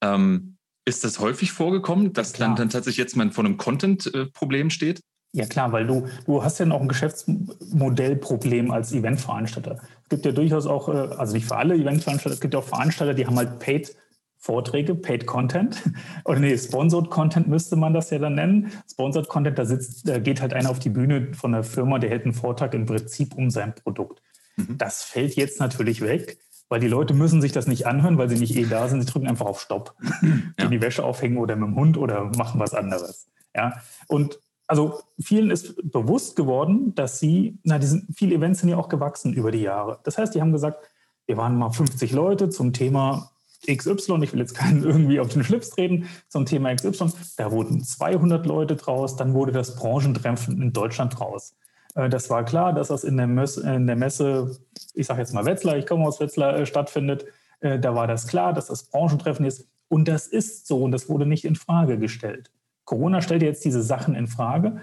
Ähm, 0.02 0.58
ist 0.86 1.04
das 1.04 1.20
häufig 1.20 1.52
vorgekommen, 1.52 2.14
dass 2.14 2.34
dann, 2.34 2.56
dann 2.56 2.70
tatsächlich 2.70 2.98
jetzt 2.98 3.16
man 3.16 3.32
vor 3.32 3.46
einem 3.46 3.58
Content-Problem 3.58 4.70
steht? 4.70 5.02
Ja 5.34 5.46
klar, 5.46 5.72
weil 5.72 5.86
du, 5.86 6.08
du 6.26 6.44
hast 6.44 6.60
ja 6.60 6.66
noch 6.66 6.82
ein 6.82 6.88
Geschäftsmodellproblem 6.88 8.72
als 8.72 8.92
Eventveranstalter. 8.92 9.80
Es 10.04 10.10
gibt 10.10 10.26
ja 10.26 10.32
durchaus 10.32 10.66
auch, 10.66 10.90
äh, 10.90 11.16
also 11.18 11.34
nicht 11.34 11.46
für 11.46 11.58
alle 11.58 11.76
Eventveranstalter, 11.76 12.34
es 12.34 12.42
gibt 12.42 12.54
ja 12.56 12.60
auch 12.62 12.68
Veranstalter, 12.68 13.14
die 13.14 13.28
haben 13.28 13.38
halt 13.38 13.60
Paid 13.60 13.96
Vorträge, 14.40 14.96
Paid 14.96 15.26
Content. 15.26 15.84
Oder 16.26 16.40
nee, 16.40 16.58
Sponsored 16.58 17.10
Content 17.10 17.48
müsste 17.48 17.76
man 17.76 17.94
das 17.94 18.10
ja 18.10 18.20
dann 18.20 18.36
nennen. 18.36 18.72
Sponsored 18.90 19.28
Content, 19.28 19.60
da 19.60 19.66
sitzt, 19.66 20.08
da 20.08 20.18
geht 20.18 20.42
halt 20.42 20.54
einer 20.54 20.70
auf 20.70 20.80
die 20.80 20.90
Bühne 20.90 21.34
von 21.34 21.52
der 21.52 21.64
Firma, 21.64 22.00
der 22.00 22.10
hält 22.10 22.24
einen 22.24 22.34
Vortrag 22.34 22.74
im 22.74 22.86
Prinzip 22.86 23.36
um 23.36 23.50
sein 23.50 23.76
Produkt. 23.76 24.22
Mhm. 24.56 24.78
Das 24.78 25.04
fällt 25.04 25.36
jetzt 25.36 25.60
natürlich 25.60 26.02
weg, 26.02 26.38
weil 26.70 26.80
die 26.80 26.88
Leute 26.88 27.14
müssen 27.14 27.42
sich 27.42 27.52
das 27.52 27.68
nicht 27.68 27.86
anhören, 27.86 28.18
weil 28.18 28.30
sie 28.30 28.40
nicht 28.40 28.56
eh 28.56 28.66
da 28.66 28.88
sind. 28.88 29.02
Sie 29.02 29.12
drücken 29.12 29.28
einfach 29.28 29.46
auf 29.46 29.60
Stopp, 29.60 29.96
ja. 30.60 30.68
die 30.68 30.82
Wäsche 30.82 31.04
aufhängen 31.04 31.38
oder 31.38 31.58
mit 31.58 31.68
dem 31.68 31.76
Hund 31.76 31.98
oder 31.98 32.32
machen 32.38 32.60
was 32.62 32.74
anderes. 32.74 33.28
Ja, 33.54 33.82
und 34.08 34.40
also 34.68 35.02
vielen 35.20 35.50
ist 35.50 35.76
bewusst 35.92 36.36
geworden, 36.36 36.94
dass 36.94 37.20
sie, 37.20 37.58
na, 37.64 37.80
die 37.80 37.88
sind, 37.88 38.06
viele 38.16 38.36
Events 38.36 38.60
sind 38.60 38.70
ja 38.70 38.78
auch 38.78 38.88
gewachsen 38.88 39.34
über 39.34 39.52
die 39.52 39.64
Jahre. 39.64 40.00
Das 40.04 40.18
heißt, 40.18 40.36
die 40.36 40.42
haben 40.42 40.52
gesagt, 40.52 40.88
wir 41.26 41.38
waren 41.38 41.58
mal 41.58 41.72
50 41.72 42.12
Leute 42.12 42.50
zum 42.50 42.72
Thema 42.72 43.32
XY, 43.66 44.24
ich 44.24 44.34
will 44.34 44.40
jetzt 44.40 44.56
keinen 44.56 44.84
irgendwie 44.86 45.20
auf 45.20 45.30
den 45.30 45.44
Schlips 45.44 45.70
treten, 45.72 46.08
zum 46.28 46.46
Thema 46.46 46.74
XY, 46.74 47.12
da 47.38 47.52
wurden 47.52 47.84
200 47.84 48.46
Leute 48.46 48.76
draus, 48.76 49.16
dann 49.16 49.34
wurde 49.34 49.52
das 49.52 49.76
Branchentreffen 49.76 50.62
in 50.62 50.74
Deutschland 50.74 51.20
draus. 51.20 51.56
Äh, 51.96 52.10
das 52.10 52.30
war 52.30 52.46
klar, 52.46 52.74
dass 52.74 52.90
das 52.90 53.04
in 53.04 53.18
der 53.18 53.28
Messe, 53.28 53.62
in 53.70 53.88
der 53.88 53.96
Messe 53.96 54.60
ich 54.94 55.08
sage 55.08 55.22
jetzt 55.22 55.34
mal 55.34 55.46
Wetzlar, 55.46 55.78
ich 55.78 55.86
komme 55.86 56.06
aus 56.06 56.20
Wetzlar, 56.20 56.58
äh, 56.58 56.66
stattfindet. 56.66 57.26
Äh, 57.62 57.80
da 57.80 57.96
war 57.96 58.08
das 58.08 58.28
klar, 58.28 58.54
dass 58.54 58.68
das 58.68 58.84
Branchentreffen 58.84 59.46
ist. 59.46 59.68
Und 59.88 60.08
das 60.08 60.28
ist 60.28 60.68
so 60.68 60.84
und 60.84 60.92
das 60.92 61.10
wurde 61.10 61.26
nicht 61.26 61.46
in 61.46 61.56
Frage 61.56 61.98
gestellt. 61.98 62.52
Corona 62.86 63.22
stellt 63.22 63.42
jetzt 63.42 63.66
diese 63.66 63.82
Sachen 63.82 64.16
in 64.16 64.28
Frage 64.28 64.82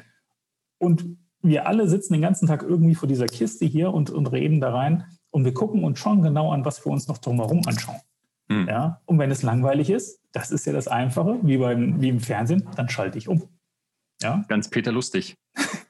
und 0.78 1.04
wir 1.42 1.68
alle 1.68 1.88
sitzen 1.88 2.14
den 2.14 2.22
ganzen 2.22 2.48
Tag 2.48 2.62
irgendwie 2.62 2.94
vor 2.94 3.08
dieser 3.08 3.26
Kiste 3.26 3.66
hier 3.66 3.92
und, 3.92 4.10
und 4.10 4.26
reden 4.26 4.60
da 4.60 4.74
rein 4.74 5.04
und 5.30 5.44
wir 5.44 5.54
gucken 5.54 5.84
uns 5.84 5.98
schon 5.98 6.22
genau 6.22 6.50
an, 6.50 6.64
was 6.64 6.84
wir 6.84 6.92
uns 6.92 7.08
noch 7.08 7.18
drumherum 7.18 7.60
anschauen. 7.66 8.00
Hm. 8.48 8.68
Ja? 8.68 9.00
Und 9.06 9.18
wenn 9.18 9.30
es 9.30 9.42
langweilig 9.42 9.90
ist, 9.90 10.20
das 10.32 10.50
ist 10.50 10.66
ja 10.66 10.72
das 10.72 10.88
Einfache, 10.88 11.38
wie, 11.42 11.58
beim, 11.58 12.00
wie 12.00 12.08
im 12.08 12.20
Fernsehen, 12.20 12.68
dann 12.76 12.88
schalte 12.88 13.18
ich 13.18 13.28
um. 13.28 13.48
Ja? 14.22 14.44
Ganz 14.48 14.68
Peter 14.68 14.92
lustig. 14.92 15.36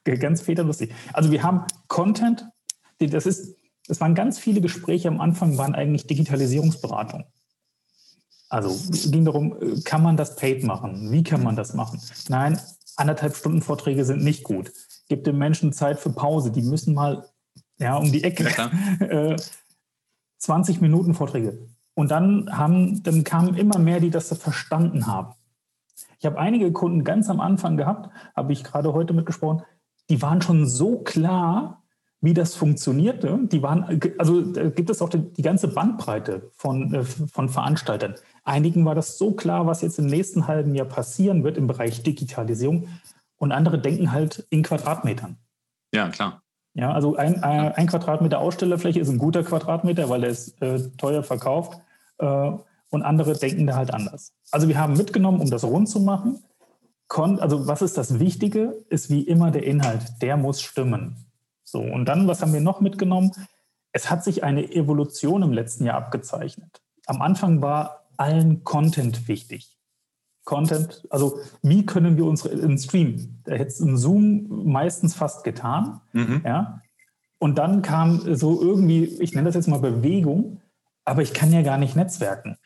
ganz 0.05 0.43
Peter 0.43 0.65
lustig. 0.65 0.93
Also 1.13 1.31
wir 1.31 1.43
haben 1.43 1.65
Content, 1.89 2.49
das 2.99 3.27
ist, 3.27 3.57
das 3.87 4.01
waren 4.01 4.15
ganz 4.15 4.39
viele 4.39 4.61
Gespräche 4.61 5.09
am 5.09 5.21
Anfang, 5.21 5.59
waren 5.59 5.75
eigentlich 5.75 6.07
Digitalisierungsberatung. 6.07 7.25
Also 8.49 8.77
ging 9.11 9.25
darum, 9.25 9.83
kann 9.85 10.03
man 10.03 10.17
das 10.17 10.37
paid 10.37 10.63
machen? 10.63 11.11
Wie 11.11 11.25
kann 11.25 11.43
man 11.43 11.57
das 11.57 11.75
machen? 11.75 12.01
Nein, 12.29 12.61
anderthalb 12.97 13.37
Stunden 13.37 13.61
Vorträge 13.61 14.05
sind 14.05 14.23
nicht 14.23 14.45
gut. 14.45 14.73
Gibt 15.09 15.27
den 15.27 15.37
Menschen 15.37 15.73
Zeit 15.73 15.99
für 15.99 16.11
Pause. 16.11 16.53
Die 16.53 16.63
müssen 16.63 16.95
mal 16.95 17.29
ja, 17.79 17.97
um 17.97 18.11
die 18.11 18.25
Ecke. 18.25 18.49
Ja, 18.57 19.37
20 20.39 20.81
Minuten 20.81 21.15
Vorträge. 21.15 21.59
Und 21.97 22.11
dann, 22.11 22.47
haben, 22.53 23.03
dann 23.03 23.25
kamen 23.25 23.57
immer 23.57 23.79
mehr, 23.79 24.01
die 24.01 24.11
das 24.11 24.29
verstanden 24.37 25.07
haben. 25.07 25.35
Ich 26.19 26.27
habe 26.27 26.39
einige 26.39 26.71
Kunden 26.71 27.05
ganz 27.05 27.31
am 27.31 27.41
Anfang 27.41 27.79
gehabt, 27.79 28.11
habe 28.37 28.53
ich 28.53 28.63
gerade 28.65 28.93
heute 28.93 29.15
mitgesprochen, 29.15 29.63
die 30.11 30.21
waren 30.21 30.43
schon 30.43 30.67
so 30.67 30.99
klar, 30.99 31.83
wie 32.21 32.35
das 32.35 32.55
funktionierte. 32.55 33.39
Die 33.45 33.63
waren, 33.63 34.01
also 34.19 34.43
da 34.43 34.69
gibt 34.69 34.91
es 34.91 35.01
auch 35.01 35.09
die, 35.09 35.33
die 35.33 35.43
ganze 35.43 35.69
Bandbreite 35.69 36.51
von, 36.55 36.93
äh, 36.93 37.03
von 37.03 37.49
Veranstaltern. 37.49 38.15
Einigen 38.45 38.85
war 38.85 38.95
das 38.95 39.17
so 39.17 39.33
klar, 39.33 39.67
was 39.67 39.81
jetzt 39.81 39.99
im 39.99 40.07
nächsten 40.07 40.47
halben 40.47 40.75
Jahr 40.75 40.87
passieren 40.87 41.45
wird 41.45 41.57
im 41.57 41.67
Bereich 41.67 42.03
Digitalisierung. 42.03 42.89
Und 43.37 43.53
andere 43.53 43.79
denken 43.79 44.13
halt 44.13 44.47
in 44.51 44.63
Quadratmetern. 44.63 45.39
Ja, 45.95 46.11
klar. 46.11 46.43
Ja, 46.77 46.93
also 46.93 47.17
ein, 47.17 47.43
ein 47.43 47.87
Quadratmeter 47.87 48.39
Ausstellerfläche 48.39 49.01
ist 49.01 49.09
ein 49.09 49.17
guter 49.17 49.43
Quadratmeter, 49.43 50.11
weil 50.11 50.25
er 50.25 50.29
ist 50.29 50.61
äh, 50.61 50.79
teuer 50.99 51.23
verkauft 51.23 51.81
äh, 52.19 52.51
und 52.91 53.03
andere 53.03 53.33
denken 53.33 53.67
da 53.67 53.77
halt 53.77 53.95
anders. 53.95 54.35
Also 54.51 54.69
wir 54.69 54.79
haben 54.79 54.95
mitgenommen, 54.95 55.41
um 55.41 55.49
das 55.49 55.65
rund 55.65 55.89
zu 55.89 56.01
machen. 56.01 56.45
also 57.09 57.67
was 57.67 57.81
ist 57.81 57.97
das 57.97 58.19
Wichtige, 58.19 58.85
ist 58.91 59.09
wie 59.09 59.23
immer 59.23 59.51
der 59.51 59.65
Inhalt, 59.65 60.21
der 60.21 60.37
muss 60.37 60.61
stimmen. 60.61 61.25
So, 61.65 61.81
und 61.81 62.05
dann, 62.05 62.29
was 62.29 62.43
haben 62.43 62.53
wir 62.53 62.61
noch 62.61 62.83
mitgenommen? 62.83 63.33
Es 63.93 64.11
hat 64.11 64.23
sich 64.23 64.45
eine 64.45 64.71
Evolution 64.71 65.43
im 65.43 65.55
letzten 65.55 65.87
Jahr 65.87 65.97
abgezeichnet. 65.97 66.83
Am 67.07 67.23
Anfang 67.23 67.63
war 67.63 68.05
allen 68.19 68.65
Content 68.65 69.29
wichtig. 69.29 69.76
Content, 70.47 71.03
also 71.11 71.41
wie 71.63 71.85
können 71.85 72.17
wir 72.17 72.25
unsere 72.25 72.79
Stream, 72.79 73.41
da 73.45 73.53
hätte 73.53 73.67
es 73.67 73.81
in 73.81 73.97
Zoom 73.97 74.65
meistens 74.65 75.15
fast 75.15 75.43
getan, 75.45 76.01
mhm. 76.13 76.41
ja. 76.45 76.81
Und 77.39 77.59
dann 77.59 77.83
kam 77.83 78.35
so 78.37 78.63
irgendwie, 78.63 79.05
ich 79.05 79.35
nenne 79.35 79.47
das 79.47 79.57
jetzt 79.57 79.67
mal 79.67 79.81
Bewegung, 79.81 80.63
aber 81.05 81.21
ich 81.21 81.35
kann 81.35 81.53
ja 81.53 81.63
gar 81.63 81.79
nicht 81.79 81.97
netzwerken. 81.97 82.57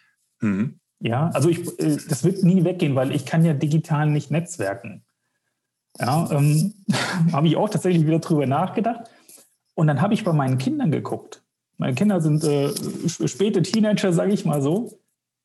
Mhm. 0.41 0.79
Ja, 1.01 1.31
also 1.31 1.49
ich, 1.49 1.61
äh, 1.81 1.97
das 2.09 2.23
wird 2.23 2.45
nie 2.45 2.65
weggehen, 2.65 2.95
weil 2.95 3.13
ich 3.13 3.25
kann 3.25 3.45
ja 3.45 3.55
digital 3.55 4.09
nicht 4.11 4.31
netzwerken. 4.31 5.03
Ja, 5.99 6.31
ähm, 6.31 6.75
habe 7.33 7.49
ich 7.49 7.57
auch 7.57 7.71
tatsächlich 7.71 8.07
wieder 8.07 8.19
drüber 8.19 8.47
nachgedacht. 8.47 9.11
Und 9.75 9.87
dann 9.87 10.03
habe 10.03 10.13
ich 10.13 10.23
bei 10.23 10.35
meinen 10.35 10.59
Kindern 10.59 10.91
geguckt. 10.91 11.43
Meine 11.79 11.95
Kinder 11.95 12.21
sind 12.21 12.45
äh, 12.45 12.71
späte 13.09 13.63
Teenager, 13.63 14.13
sage 14.13 14.33
ich 14.33 14.45
mal 14.45 14.61
so. 14.61 14.99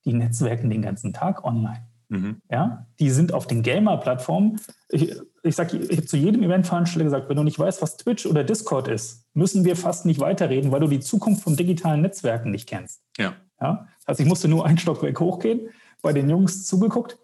Die 0.04 0.12
netzwerken 0.12 0.70
den 0.70 0.82
ganzen 0.82 1.13
Tag 1.13 1.46
online. 1.46 1.88
Mhm. 2.10 2.42
Ja, 2.52 2.86
die 3.00 3.10
sind 3.10 3.34
auf 3.34 3.48
den 3.48 3.62
Gamer-Plattformen. 3.62 4.60
Ich, 4.90 5.16
ich, 5.44 5.56
sag, 5.56 5.74
ich 5.74 5.98
habe 5.98 6.06
zu 6.06 6.18
jedem 6.18 6.44
Eventveranstalter 6.44 7.04
gesagt, 7.04 7.30
wenn 7.30 7.38
du 7.38 7.44
nicht 7.44 7.60
weißt, 7.60 7.82
was 7.82 7.98
Twitch 7.98 8.26
oder 8.26 8.44
Discord 8.44 8.88
ist, 8.88 9.26
müssen 9.34 9.66
wir 9.66 9.76
fast 9.76 10.06
nicht 10.06 10.20
weiterreden, 10.20 10.72
weil 10.72 10.80
du 10.80 10.88
die 10.88 11.00
Zukunft 11.00 11.44
von 11.44 11.56
digitalen 11.56 12.02
Netzwerken 12.02 12.52
nicht 12.52 12.68
kennst. 12.68 13.02
Ja. 13.18 13.34
ja? 13.62 13.88
Also 14.06 14.24
ich 14.24 14.30
musste 14.30 14.48
nur 14.48 14.66
ein 14.66 14.78
Stockwerk 14.78 15.20
hochgehen, 15.20 15.70
bei 16.02 16.14
den 16.14 16.30
Jungs 16.30 16.66
zugeguckt 16.66 17.18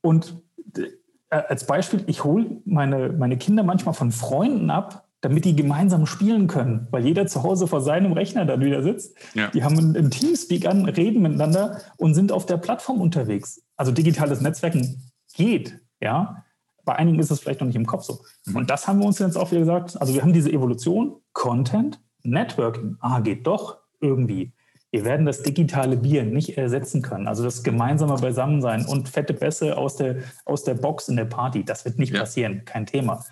und 0.00 0.36
äh, 0.76 0.88
als 1.30 1.66
Beispiel, 1.66 2.04
ich 2.06 2.22
hole 2.22 2.62
meine, 2.64 3.08
meine 3.08 3.36
Kinder 3.36 3.62
manchmal 3.62 3.94
von 3.94 4.12
Freunden 4.12 4.70
ab, 4.70 5.03
damit 5.24 5.46
die 5.46 5.56
gemeinsam 5.56 6.04
spielen 6.04 6.48
können, 6.48 6.86
weil 6.90 7.04
jeder 7.06 7.26
zu 7.26 7.42
Hause 7.42 7.66
vor 7.66 7.80
seinem 7.80 8.12
Rechner 8.12 8.44
dann 8.44 8.60
wieder 8.60 8.82
sitzt. 8.82 9.16
Ja. 9.32 9.48
Die 9.48 9.64
haben 9.64 9.78
einen 9.78 10.10
Teamspeak 10.10 10.66
an, 10.66 10.84
reden 10.84 11.22
miteinander 11.22 11.80
und 11.96 12.12
sind 12.12 12.30
auf 12.30 12.44
der 12.44 12.58
Plattform 12.58 13.00
unterwegs. 13.00 13.62
Also 13.76 13.90
digitales 13.90 14.42
Netzwerken 14.42 15.10
geht, 15.34 15.80
ja. 16.00 16.44
Bei 16.84 16.96
einigen 16.96 17.18
ist 17.18 17.30
es 17.30 17.40
vielleicht 17.40 17.60
noch 17.60 17.66
nicht 17.66 17.76
im 17.76 17.86
Kopf 17.86 18.04
so. 18.04 18.20
Mhm. 18.44 18.56
Und 18.56 18.70
das 18.70 18.86
haben 18.86 18.98
wir 18.98 19.06
uns 19.06 19.18
jetzt 19.18 19.38
auch 19.38 19.50
wieder 19.50 19.60
gesagt. 19.60 19.98
Also 19.98 20.12
wir 20.12 20.20
haben 20.20 20.34
diese 20.34 20.52
Evolution, 20.52 21.16
Content, 21.32 21.98
Networking. 22.22 22.96
Ah, 23.00 23.20
geht 23.20 23.46
doch 23.46 23.78
irgendwie. 24.02 24.52
Wir 24.90 25.06
werden 25.06 25.24
das 25.24 25.42
digitale 25.42 25.96
Bier 25.96 26.24
nicht 26.24 26.58
ersetzen 26.58 27.00
können. 27.00 27.26
Also 27.26 27.42
das 27.42 27.62
gemeinsame 27.62 28.14
Beisammensein 28.16 28.84
und 28.84 29.08
fette 29.08 29.32
Bässe 29.32 29.78
aus 29.78 29.96
der, 29.96 30.18
aus 30.44 30.64
der 30.64 30.74
Box 30.74 31.08
in 31.08 31.16
der 31.16 31.24
Party, 31.24 31.64
das 31.64 31.86
wird 31.86 31.98
nicht 31.98 32.12
ja. 32.12 32.20
passieren, 32.20 32.66
kein 32.66 32.84
Thema. 32.84 33.24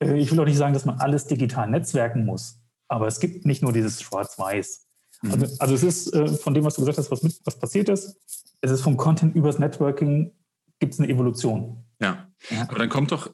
Äh, 0.00 0.18
ich 0.18 0.30
will 0.30 0.40
auch 0.40 0.44
nicht 0.44 0.56
sagen, 0.56 0.74
dass 0.74 0.84
man 0.84 0.98
alles 0.98 1.26
digital 1.26 1.68
netzwerken 1.68 2.24
muss, 2.24 2.60
aber 2.88 3.06
es 3.06 3.20
gibt 3.20 3.46
nicht 3.46 3.62
nur 3.62 3.72
dieses 3.72 4.02
Schwarz-Weiß. 4.02 4.86
Mhm. 5.22 5.32
Also, 5.32 5.56
also, 5.58 5.74
es 5.74 5.82
ist 5.82 6.14
äh, 6.14 6.28
von 6.28 6.54
dem, 6.54 6.64
was 6.64 6.74
du 6.74 6.82
gesagt 6.82 6.98
hast, 6.98 7.10
was, 7.10 7.22
mit, 7.22 7.40
was 7.44 7.58
passiert 7.58 7.88
ist, 7.88 8.16
es 8.60 8.70
ist 8.70 8.82
vom 8.82 8.96
Content 8.96 9.34
übers 9.34 9.58
Networking, 9.58 10.32
gibt 10.80 10.94
es 10.94 11.00
eine 11.00 11.08
Evolution. 11.08 11.84
Ja. 12.00 12.28
ja, 12.50 12.62
aber 12.62 12.78
dann 12.78 12.88
kommt 12.88 13.12
doch 13.12 13.30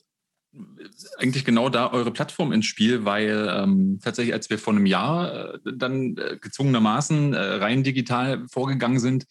eigentlich 1.18 1.44
genau 1.44 1.68
da 1.68 1.92
eure 1.92 2.10
Plattform 2.10 2.52
ins 2.52 2.66
Spiel, 2.66 3.04
weil 3.04 3.48
ähm, 3.50 4.00
tatsächlich, 4.02 4.34
als 4.34 4.50
wir 4.50 4.58
vor 4.58 4.74
einem 4.74 4.86
Jahr 4.86 5.54
äh, 5.54 5.58
dann 5.74 6.16
äh, 6.16 6.38
gezwungenermaßen 6.40 7.34
äh, 7.34 7.38
rein 7.38 7.84
digital 7.84 8.46
vorgegangen 8.48 8.98
sind, 8.98 9.26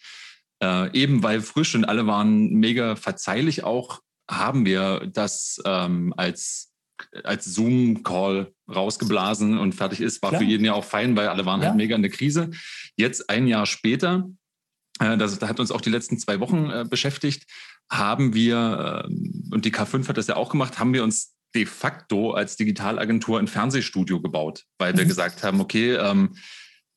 äh, 0.62 0.92
eben 0.98 1.24
weil 1.24 1.42
frisch 1.42 1.76
und 1.76 1.86
alle 1.86 2.08
waren 2.08 2.50
mega 2.52 2.96
verzeihlich 2.96 3.64
auch, 3.64 4.02
haben 4.30 4.66
wir 4.66 5.10
das 5.12 5.62
ähm, 5.66 6.14
als 6.16 6.69
als 7.24 7.46
Zoom-Call 7.46 8.54
rausgeblasen 8.68 9.58
und 9.58 9.74
fertig 9.74 10.02
ist. 10.02 10.22
War 10.22 10.32
Klar. 10.32 10.42
für 10.42 10.48
jeden 10.48 10.66
ja 10.66 10.74
auch 10.74 10.84
fein, 10.84 11.16
weil 11.16 11.28
alle 11.28 11.46
waren 11.46 11.62
halt 11.62 11.64
ja. 11.64 11.70
halt 11.70 11.78
mega 11.78 11.96
in 11.96 12.02
der 12.02 12.12
Krise. 12.12 12.52
Jetzt 12.96 13.30
ein 13.30 13.48
Jahr 13.48 13.66
später, 13.66 14.30
äh, 15.00 15.18
das, 15.18 15.42
hat 15.42 15.60
uns 15.60 15.72
auch 15.72 15.82
die 15.82 15.90
letzten 15.90 16.18
zwei 16.18 16.40
Wochen 16.40 16.70
äh, 16.70 16.86
beschäftigt, 16.90 17.46
haben 17.92 18.34
wir, 18.34 19.06
äh, 19.06 19.54
und 19.54 19.66
die 19.66 19.72
K5 19.72 20.08
hat 20.08 20.18
das 20.18 20.28
ja 20.28 20.36
auch 20.36 20.50
gemacht, 20.50 20.80
haben 20.80 20.94
wir 20.94 21.04
uns 21.04 21.34
de 21.56 21.66
facto 21.66 22.32
als 22.32 22.56
Digitalagentur 22.58 23.40
ein 23.40 23.48
Fernsehstudio 23.48 24.22
gebaut, 24.22 24.66
weil 24.78 24.94
mhm. 24.94 24.98
wir 25.00 25.06
gesagt 25.06 25.44
haben, 25.44 25.60
okay, 25.62 25.96
ähm, 25.96 26.36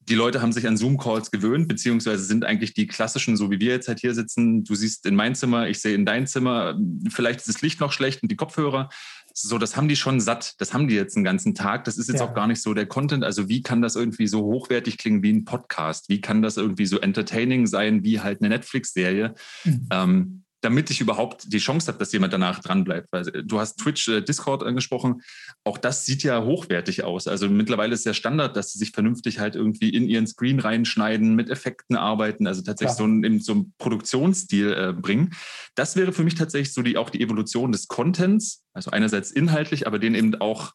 die 0.09 0.15
Leute 0.15 0.43
haben 0.43 0.53
sich 0.53 0.67
an 0.67 0.77
Zoom-Calls 0.77 1.31
gewöhnt, 1.31 1.69
beziehungsweise 1.69 2.25
sind 2.25 2.45
eigentlich 2.45 2.75
die 2.75 2.87
klassischen, 2.87 3.37
so 3.37 3.51
wie 3.51 3.61
wir 3.61 3.71
jetzt 3.71 3.89
halt 3.89 4.01
hier 4.01 4.15
sitzen. 4.15 4.65
Du 4.65 4.75
siehst 4.75 5.07
in 5.07 5.15
mein 5.15 5.35
Zimmer, 5.35 5.69
ich 5.69 5.81
sehe 5.81 5.95
in 5.95 6.05
dein 6.05 6.27
Zimmer. 6.27 6.77
Vielleicht 7.09 7.41
ist 7.41 7.49
das 7.49 7.63
Licht 7.63 7.81
noch 7.81 7.93
schlecht 7.93 8.23
und 8.23 8.31
die 8.31 8.37
Kopfhörer. 8.37 8.89
So, 9.35 9.59
das 9.59 9.77
haben 9.77 9.89
die 9.89 9.97
schon 9.97 10.21
satt. 10.21 10.61
Das 10.61 10.75
haben 10.75 10.89
die 10.89 10.95
jetzt 10.95 11.17
den 11.17 11.25
ganzen 11.25 11.55
Tag. 11.55 11.85
Das 11.85 11.99
ist 11.99 12.09
jetzt 12.09 12.21
ja. 12.21 12.27
auch 12.27 12.35
gar 12.35 12.47
nicht 12.47 12.63
so 12.63 12.75
der 12.75 12.87
Content. 12.87 13.25
Also, 13.25 13.49
wie 13.49 13.63
kann 13.63 13.83
das 13.83 13.97
irgendwie 13.97 14.27
so 14.27 14.43
hochwertig 14.43 14.99
klingen 14.99 15.23
wie 15.23 15.33
ein 15.33 15.45
Podcast? 15.45 16.09
Wie 16.09 16.21
kann 16.21 16.43
das 16.43 16.57
irgendwie 16.57 16.87
so 16.87 16.99
entertaining 17.01 17.67
sein 17.67 18.05
wie 18.05 18.21
halt 18.21 18.41
eine 18.41 18.49
Netflix-Serie? 18.51 19.35
Mhm. 19.65 19.89
Ähm, 19.91 20.42
damit 20.63 20.91
ich 20.91 21.01
überhaupt 21.01 21.53
die 21.53 21.59
Chance 21.59 21.89
habe, 21.89 21.99
dass 21.99 22.13
jemand 22.13 22.33
danach 22.33 22.61
dranbleibt. 22.61 23.09
Weil 23.11 23.29
äh, 23.29 23.45
du 23.45 23.61
hast 23.61 23.79
Twitch, 23.79 24.09
äh, 24.09 24.23
Discord 24.23 24.63
angesprochen. 24.63 25.23
Auch 25.65 25.77
das 25.77 26.07
sieht 26.07 26.23
ja 26.23 26.43
hochwertig 26.43 27.05
aus. 27.05 27.29
Also 27.29 27.49
mittlerweile 27.49 27.95
ist 27.95 28.07
ja 28.07 28.15
Standard, 28.15 28.57
dass 28.57 28.73
sie 28.73 28.79
sich 28.79 28.93
vernünftig 28.93 29.41
halt 29.41 29.57
irgendwie 29.57 29.91
in 29.91 30.09
ihren 30.09 30.27
Screen 30.27 30.61
reinschneiden, 30.61 31.35
mit 31.35 31.51
Effekten 31.51 31.97
arbeiten, 31.97 32.47
also 32.47 32.63
tatsächlich 32.63 32.95
ja. 32.95 32.99
so, 32.99 33.05
einen, 33.05 33.41
so 33.41 33.53
einen 33.53 33.75
Produktionsstil 33.79 34.73
äh, 34.73 34.93
bringen. 34.93 35.35
Das 35.75 35.97
wäre 35.97 36.13
für 36.13 36.25
mich 36.25 36.37
tatsächlich 36.37 36.73
so 36.73 36.83
die, 36.83 36.97
auch 36.97 37.11
die 37.11 37.21
Evolution 37.21 37.73
des 37.73 37.89
Contents. 37.89 38.65
Also 38.73 38.91
einerseits 38.91 39.31
inhaltlich, 39.31 39.87
aber 39.87 39.99
den 39.99 40.15
eben 40.15 40.41
auch 40.41 40.73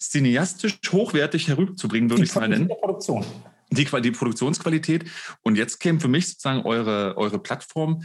cineastisch 0.00 0.78
hochwertig 0.90 1.48
herüberzubringen, 1.48 2.08
würde 2.08 2.22
ich 2.22 2.30
es 2.30 2.34
mal 2.34 2.48
nennen. 2.48 2.68
Produktion. 2.68 3.24
Die, 3.70 3.84
die 3.84 4.10
Produktionsqualität. 4.10 5.04
Und 5.42 5.56
jetzt 5.56 5.78
käme 5.80 6.00
für 6.00 6.08
mich 6.08 6.28
sozusagen 6.28 6.62
eure, 6.62 7.16
eure 7.18 7.38
Plattform, 7.38 8.02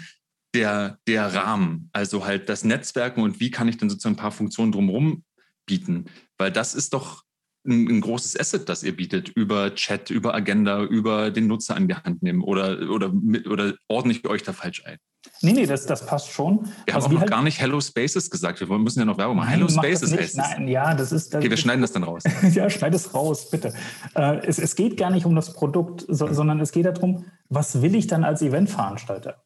der, 0.53 0.99
der 1.07 1.33
Rahmen, 1.33 1.89
also 1.93 2.25
halt 2.25 2.49
das 2.49 2.63
Netzwerken 2.63 3.21
und 3.21 3.39
wie 3.39 3.51
kann 3.51 3.67
ich 3.67 3.77
dann 3.77 3.89
sozusagen 3.89 4.15
ein 4.15 4.19
paar 4.19 4.31
Funktionen 4.31 4.71
drumherum 4.71 5.23
bieten. 5.65 6.05
Weil 6.37 6.51
das 6.51 6.75
ist 6.75 6.93
doch 6.93 7.23
ein, 7.65 7.87
ein, 7.87 8.01
großes 8.01 8.39
Asset, 8.39 8.67
das 8.67 8.83
ihr 8.83 8.95
bietet, 8.95 9.29
über 9.29 9.73
Chat, 9.73 10.09
über 10.09 10.33
Agenda, 10.33 10.83
über 10.83 11.31
den 11.31 11.47
Nutzer 11.47 11.75
an 11.75 11.87
die 11.87 11.95
Hand 11.95 12.21
nehmen 12.21 12.41
oder, 12.41 12.89
oder, 12.89 13.11
oder 13.49 13.73
ordne 13.87 14.11
ich 14.11 14.27
euch 14.27 14.43
da 14.43 14.53
falsch 14.53 14.85
ein? 14.85 14.97
Nee, 15.41 15.53
nee, 15.53 15.65
das, 15.65 15.85
das 15.85 16.05
passt 16.05 16.31
schon. 16.31 16.67
Wir 16.85 16.93
haben 16.93 17.03
auch 17.03 17.09
noch 17.09 17.21
halt 17.21 17.29
gar 17.29 17.41
nicht 17.41 17.59
Hello 17.59 17.79
Spaces 17.79 18.29
gesagt. 18.29 18.59
Wir 18.59 18.67
müssen 18.77 18.99
ja 18.99 19.05
noch 19.05 19.17
Werbung 19.17 19.37
machen. 19.37 19.49
Hello 19.49 19.69
Spaces 19.69 20.11
heißt. 20.11 20.35
Nein, 20.35 20.67
ja, 20.67 20.93
das 20.93 21.13
ist. 21.13 21.33
Das 21.33 21.39
okay, 21.39 21.49
wir 21.49 21.55
schneiden 21.55 21.81
das 21.81 21.93
dann 21.93 22.03
raus. 22.03 22.23
ja, 22.51 22.69
schneid 22.69 22.93
es 22.93 23.13
raus, 23.13 23.49
bitte. 23.49 23.73
Äh, 24.15 24.45
es, 24.45 24.59
es 24.59 24.75
geht 24.75 24.97
gar 24.97 25.11
nicht 25.11 25.25
um 25.25 25.33
das 25.33 25.53
Produkt, 25.53 26.05
so, 26.09 26.31
sondern 26.33 26.59
es 26.59 26.73
geht 26.73 26.85
darum, 26.85 27.25
was 27.47 27.81
will 27.81 27.95
ich 27.95 28.07
dann 28.07 28.25
als 28.25 28.41
Eventveranstalter? 28.41 29.41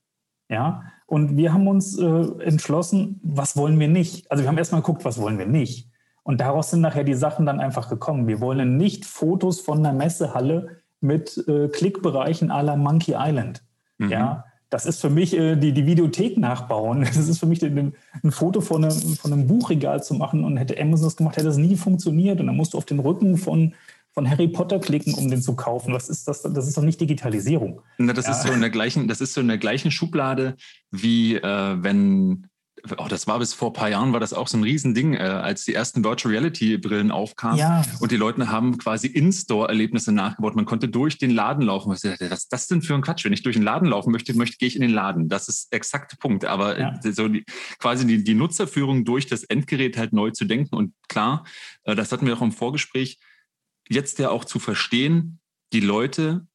Ja, 0.49 0.83
und 1.07 1.37
wir 1.37 1.53
haben 1.53 1.67
uns 1.67 1.97
äh, 1.97 2.05
entschlossen, 2.43 3.19
was 3.23 3.55
wollen 3.55 3.79
wir 3.79 3.87
nicht? 3.87 4.29
Also 4.29 4.43
wir 4.43 4.49
haben 4.49 4.57
erstmal 4.57 4.81
geguckt, 4.81 5.05
was 5.05 5.19
wollen 5.19 5.39
wir 5.39 5.47
nicht? 5.47 5.89
Und 6.23 6.41
daraus 6.41 6.69
sind 6.69 6.81
nachher 6.81 7.05
die 7.05 7.13
Sachen 7.13 7.45
dann 7.45 7.61
einfach 7.61 7.89
gekommen. 7.89 8.27
Wir 8.27 8.41
wollen 8.41 8.75
nicht 8.75 9.05
Fotos 9.05 9.61
von 9.61 9.79
einer 9.79 9.93
Messehalle 9.93 10.81
mit 10.99 11.41
äh, 11.47 11.69
Klickbereichen 11.69 12.51
à 12.51 12.61
la 12.61 12.75
Monkey 12.75 13.15
Island. 13.17 13.63
Mhm. 13.97 14.09
Ja, 14.09 14.43
das 14.69 14.85
ist 14.85 14.99
für 14.99 15.09
mich 15.09 15.33
äh, 15.37 15.55
die, 15.55 15.71
die 15.71 15.85
Videothek 15.85 16.37
nachbauen. 16.37 17.03
Das 17.05 17.15
ist 17.15 17.39
für 17.39 17.45
mich 17.45 17.63
ein, 17.63 17.93
ein 18.21 18.31
Foto 18.31 18.59
von 18.59 18.83
einem, 18.83 19.15
von 19.15 19.31
einem 19.31 19.47
Buchregal 19.47 20.03
zu 20.03 20.13
machen 20.13 20.43
und 20.43 20.57
hätte 20.57 20.77
Amazon 20.77 21.05
das 21.05 21.15
gemacht, 21.15 21.37
hätte 21.37 21.47
das 21.47 21.55
nie 21.55 21.77
funktioniert. 21.77 22.41
Und 22.41 22.47
dann 22.47 22.57
musst 22.57 22.73
du 22.73 22.77
auf 22.77 22.85
den 22.85 22.99
Rücken 22.99 23.37
von 23.37 23.73
von 24.17 24.27
Harry 24.27 24.47
Potter 24.47 24.79
klicken, 24.79 25.13
um 25.13 25.29
den 25.29 25.43
zu 25.43 25.55
kaufen. 25.55 25.93
Was 25.93 26.09
ist 26.09 26.27
das? 26.27 26.41
Das 26.41 26.67
ist 26.67 26.75
doch 26.75 26.81
nicht 26.81 26.99
Digitalisierung. 26.99 27.83
Na, 27.99 28.13
das 28.13 28.25
ja. 28.25 28.31
ist 28.31 28.41
so 28.41 28.51
in 28.51 28.61
der 28.61 28.71
gleichen, 28.71 29.07
das 29.07 29.21
ist 29.21 29.35
so 29.35 29.41
in 29.41 29.47
der 29.47 29.59
gleichen 29.59 29.91
Schublade 29.91 30.55
wie 30.89 31.35
äh, 31.35 31.83
wenn 31.83 32.47
Oh, 32.97 33.07
das 33.09 33.27
war 33.27 33.39
bis 33.39 33.53
vor 33.53 33.71
ein 33.71 33.73
paar 33.73 33.89
Jahren, 33.89 34.13
war 34.13 34.19
das 34.19 34.33
auch 34.33 34.47
so 34.47 34.55
ein 34.55 34.63
Riesending, 34.63 35.15
äh, 35.15 35.17
als 35.17 35.65
die 35.65 35.73
ersten 35.73 36.03
Virtual 36.03 36.31
Reality 36.31 36.77
Brillen 36.77 37.11
aufkamen 37.11 37.57
ja. 37.57 37.83
und 37.99 38.11
die 38.11 38.15
Leute 38.15 38.49
haben 38.49 38.77
quasi 38.77 39.07
In-Store-Erlebnisse 39.07 40.11
nachgebaut. 40.11 40.55
Man 40.55 40.65
konnte 40.65 40.87
durch 40.87 41.17
den 41.17 41.31
Laden 41.31 41.63
laufen. 41.63 41.91
Was 41.91 42.03
ist 42.03 42.53
das 42.53 42.67
denn 42.67 42.83
für 42.83 42.93
ein 42.93 43.01
Quatsch? 43.01 43.25
Wenn 43.25 43.33
ich 43.33 43.41
durch 43.41 43.55
den 43.55 43.63
Laden 43.63 43.89
laufen 43.89 44.11
möchte, 44.11 44.33
möchte 44.35 44.57
gehe 44.57 44.67
ich 44.67 44.75
in 44.75 44.83
den 44.83 44.91
Laden. 44.91 45.27
Das 45.27 45.49
ist 45.49 45.73
exakte 45.73 46.17
Punkt. 46.17 46.45
Aber 46.45 46.79
ja. 46.79 46.99
so 47.03 47.27
die, 47.27 47.43
quasi 47.79 48.05
die, 48.05 48.23
die 48.23 48.35
Nutzerführung 48.35 49.05
durch 49.05 49.25
das 49.25 49.43
Endgerät 49.43 49.97
halt 49.97 50.13
neu 50.13 50.29
zu 50.29 50.45
denken. 50.45 50.75
Und 50.75 50.93
klar, 51.09 51.45
äh, 51.83 51.95
das 51.95 52.11
hatten 52.11 52.27
wir 52.27 52.37
auch 52.37 52.43
im 52.43 52.51
Vorgespräch, 52.51 53.19
jetzt 53.89 54.19
ja 54.19 54.29
auch 54.29 54.45
zu 54.45 54.59
verstehen, 54.59 55.39
die 55.73 55.79
Leute 55.79 56.47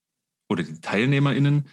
oder 0.48 0.62
die 0.62 0.80
TeilnehmerInnen, 0.80 1.68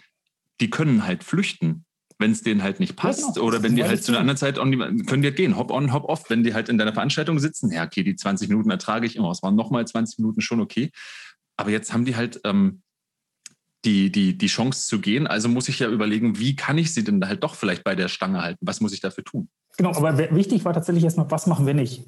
die 0.60 0.70
können 0.70 1.06
halt 1.06 1.24
flüchten, 1.24 1.84
wenn 2.18 2.32
es 2.32 2.42
denen 2.42 2.62
halt 2.62 2.80
nicht 2.80 2.96
passt 2.96 3.34
genau. 3.34 3.46
oder 3.46 3.62
wenn 3.62 3.76
die 3.76 3.84
halt 3.84 4.04
zu 4.04 4.12
einer 4.12 4.20
anderen 4.20 4.36
Zeit 4.36 4.58
on, 4.58 4.72
können 5.06 5.22
die 5.22 5.28
halt 5.28 5.36
gehen, 5.36 5.56
hop 5.56 5.70
on, 5.70 5.92
hop 5.92 6.04
off, 6.04 6.28
wenn 6.28 6.44
die 6.44 6.54
halt 6.54 6.68
in 6.68 6.78
deiner 6.78 6.92
Veranstaltung 6.92 7.38
sitzen, 7.38 7.72
ja, 7.72 7.84
okay, 7.84 8.02
die 8.02 8.16
20 8.16 8.48
Minuten 8.48 8.70
ertrage 8.70 9.06
ich 9.06 9.16
immer, 9.16 9.30
es 9.30 9.42
waren 9.42 9.56
nochmal 9.56 9.86
20 9.86 10.18
Minuten 10.18 10.40
schon 10.40 10.60
okay. 10.60 10.90
Aber 11.56 11.70
jetzt 11.70 11.92
haben 11.92 12.04
die 12.04 12.16
halt 12.16 12.40
ähm, 12.44 12.82
die, 13.84 14.12
die, 14.12 14.36
die 14.36 14.46
Chance 14.46 14.86
zu 14.86 15.00
gehen. 15.00 15.26
Also 15.26 15.48
muss 15.48 15.68
ich 15.68 15.78
ja 15.78 15.88
überlegen, 15.88 16.38
wie 16.38 16.56
kann 16.56 16.78
ich 16.78 16.92
sie 16.92 17.04
denn 17.04 17.26
halt 17.26 17.42
doch 17.42 17.54
vielleicht 17.54 17.84
bei 17.84 17.94
der 17.94 18.08
Stange 18.08 18.42
halten? 18.42 18.66
Was 18.66 18.80
muss 18.80 18.92
ich 18.92 19.00
dafür 19.00 19.24
tun? 19.24 19.48
Genau, 19.76 19.94
aber 19.94 20.18
wichtig 20.34 20.64
war 20.64 20.74
tatsächlich 20.74 21.04
erstmal, 21.04 21.30
was 21.30 21.46
machen 21.46 21.66
wir 21.66 21.74
nicht? 21.74 22.04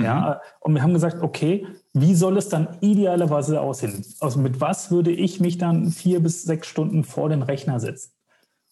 Ja, 0.00 0.20
mhm. 0.20 0.34
und 0.60 0.74
wir 0.74 0.82
haben 0.82 0.92
gesagt, 0.92 1.22
okay, 1.22 1.66
wie 1.94 2.14
soll 2.14 2.36
es 2.36 2.48
dann 2.48 2.68
idealerweise 2.80 3.60
aussehen? 3.60 4.04
Also 4.20 4.38
mit 4.38 4.60
was 4.60 4.90
würde 4.90 5.10
ich 5.10 5.40
mich 5.40 5.56
dann 5.58 5.90
vier 5.90 6.20
bis 6.20 6.42
sechs 6.42 6.66
Stunden 6.66 7.02
vor 7.02 7.28
den 7.28 7.42
Rechner 7.42 7.80
setzen? 7.80 8.12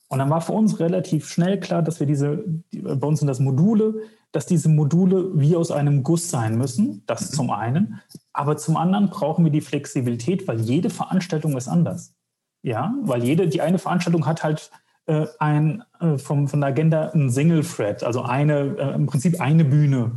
Und 0.09 0.19
dann 0.19 0.31
war 0.31 0.43
für 0.43 0.53
uns 0.53 0.81
relativ 0.81 1.27
schnell 1.29 1.59
klar, 1.59 1.83
dass 1.83 1.99
wir 1.99 2.07
diese, 2.07 2.45
bei 2.73 3.07
uns 3.07 3.21
sind 3.21 3.29
das 3.29 3.41
Module, 3.41 4.03
dass 4.33 4.47
diese 4.47 4.69
Module 4.69 5.31
wie 5.35 5.57
aus 5.57 5.71
einem 5.71 6.03
Guss 6.03 6.29
sein 6.29 6.59
müssen. 6.59 7.03
Das 7.07 7.31
mhm. 7.31 7.37
zum 7.37 7.51
einen. 7.51 8.01
Aber 8.33 8.57
zum 8.57 8.77
anderen 8.77 9.09
brauchen 9.09 9.45
wir 9.45 9.53
die 9.53 9.61
Flexibilität, 9.61 10.47
weil 10.47 10.61
jede 10.61 10.91
Veranstaltung 10.91 11.57
ist 11.57 11.69
anders. 11.69 12.15
Ja, 12.63 12.95
weil 13.03 13.25
jede, 13.25 13.49
die 13.49 13.61
eine 13.61 13.79
Veranstaltung 13.79 14.27
hat 14.27 14.43
halt 14.43 14.71
äh, 15.07 15.27
ein, 15.39 15.85
äh, 16.01 16.19
vom, 16.19 16.49
von 16.49 16.61
der 16.61 16.71
Agenda 16.71 17.11
ein 17.11 17.31
Single 17.31 17.63
Thread, 17.63 18.03
also 18.03 18.23
eine, 18.23 18.77
äh, 18.79 18.95
im 18.95 19.07
Prinzip 19.07 19.41
eine 19.41 19.65
Bühne. 19.65 20.13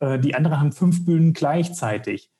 Äh, 0.00 0.18
die 0.18 0.34
anderen 0.34 0.58
haben 0.58 0.72
fünf 0.72 1.04
Bühnen 1.04 1.32
gleichzeitig. 1.32 2.30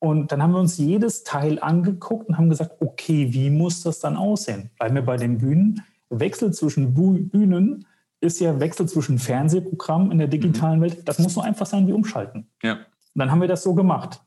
Und 0.00 0.30
dann 0.32 0.42
haben 0.42 0.52
wir 0.52 0.60
uns 0.60 0.78
jedes 0.78 1.24
Teil 1.24 1.58
angeguckt 1.58 2.28
und 2.28 2.38
haben 2.38 2.48
gesagt, 2.48 2.80
okay, 2.80 3.32
wie 3.32 3.50
muss 3.50 3.82
das 3.82 3.98
dann 3.98 4.16
aussehen? 4.16 4.70
Bleiben 4.78 4.94
wir 4.94 5.02
bei 5.02 5.16
den 5.16 5.38
Bühnen. 5.38 5.82
Wechsel 6.08 6.52
zwischen 6.52 6.94
Bühnen 6.94 7.84
ist 8.20 8.40
ja 8.40 8.58
Wechsel 8.60 8.88
zwischen 8.88 9.18
Fernsehprogrammen 9.18 10.12
in 10.12 10.18
der 10.18 10.28
digitalen 10.28 10.78
mhm. 10.78 10.84
Welt. 10.84 11.08
Das 11.08 11.18
muss 11.18 11.34
so 11.34 11.40
einfach 11.40 11.66
sein 11.66 11.86
wie 11.86 11.92
umschalten. 11.92 12.48
Ja. 12.62 12.74
Und 12.74 12.80
dann 13.14 13.30
haben 13.30 13.40
wir 13.40 13.48
das 13.48 13.62
so 13.62 13.74
gemacht 13.74 14.22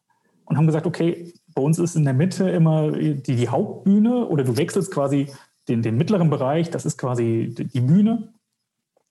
und 0.45 0.57
haben 0.57 0.67
gesagt, 0.67 0.85
okay, 0.85 1.33
bei 1.55 1.61
uns 1.61 1.79
ist 1.79 1.95
in 1.95 2.03
der 2.03 2.13
Mitte 2.13 2.49
immer 2.49 2.91
die, 2.91 3.21
die 3.21 3.49
Hauptbühne 3.49 4.27
oder 4.27 4.43
du 4.43 4.57
wechselst 4.57 4.91
quasi 4.91 5.31
den, 5.69 5.81
den 5.81 5.97
mittleren 5.97 6.29
Bereich, 6.29 6.69
das 6.69 6.85
ist 6.85 6.97
quasi 6.97 7.53
die 7.57 7.81
Bühne 7.81 8.33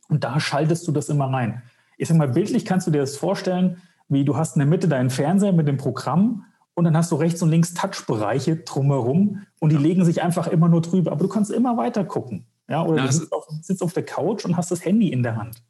und 0.08 0.24
da 0.24 0.40
schaltest 0.40 0.86
du 0.86 0.92
das 0.92 1.08
immer 1.08 1.32
rein 1.32 1.62
ich 2.00 2.08
sag 2.08 2.16
mal, 2.16 2.28
bildlich 2.28 2.64
kannst 2.64 2.86
du 2.86 2.90
dir 2.90 3.00
das 3.00 3.16
vorstellen, 3.16 3.82
wie 4.08 4.24
du 4.24 4.36
hast 4.36 4.56
in 4.56 4.60
der 4.60 4.68
Mitte 4.68 4.88
deinen 4.88 5.10
Fernseher 5.10 5.52
mit 5.52 5.68
dem 5.68 5.76
Programm 5.76 6.46
und 6.74 6.84
dann 6.84 6.96
hast 6.96 7.12
du 7.12 7.16
rechts 7.16 7.42
und 7.42 7.50
links 7.50 7.74
Touchbereiche 7.74 8.56
drumherum 8.56 9.42
und 9.58 9.70
die 9.70 9.76
ja. 9.76 9.82
legen 9.82 10.04
sich 10.04 10.22
einfach 10.22 10.46
immer 10.46 10.68
nur 10.68 10.80
drüber. 10.80 11.12
Aber 11.12 11.22
du 11.22 11.28
kannst 11.28 11.50
immer 11.50 11.76
weiter 11.76 12.04
gucken. 12.04 12.46
Ja, 12.68 12.82
oder 12.82 13.02
Na, 13.02 13.06
du 13.06 13.12
sitzt 13.12 13.32
auf, 13.32 13.46
sitzt 13.60 13.82
auf 13.82 13.92
der 13.92 14.04
Couch 14.04 14.44
und 14.44 14.56
hast 14.56 14.70
das 14.70 14.84
Handy 14.84 15.08
in 15.08 15.22
der 15.22 15.36
Hand. 15.36 15.62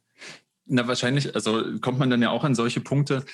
Na, 0.65 0.87
wahrscheinlich, 0.87 1.35
also 1.35 1.63
kommt 1.81 1.99
man 1.99 2.09
dann 2.09 2.21
ja 2.21 2.29
auch 2.29 2.45
an 2.45 2.55
solche 2.55 2.79
Punkte, 2.79 3.25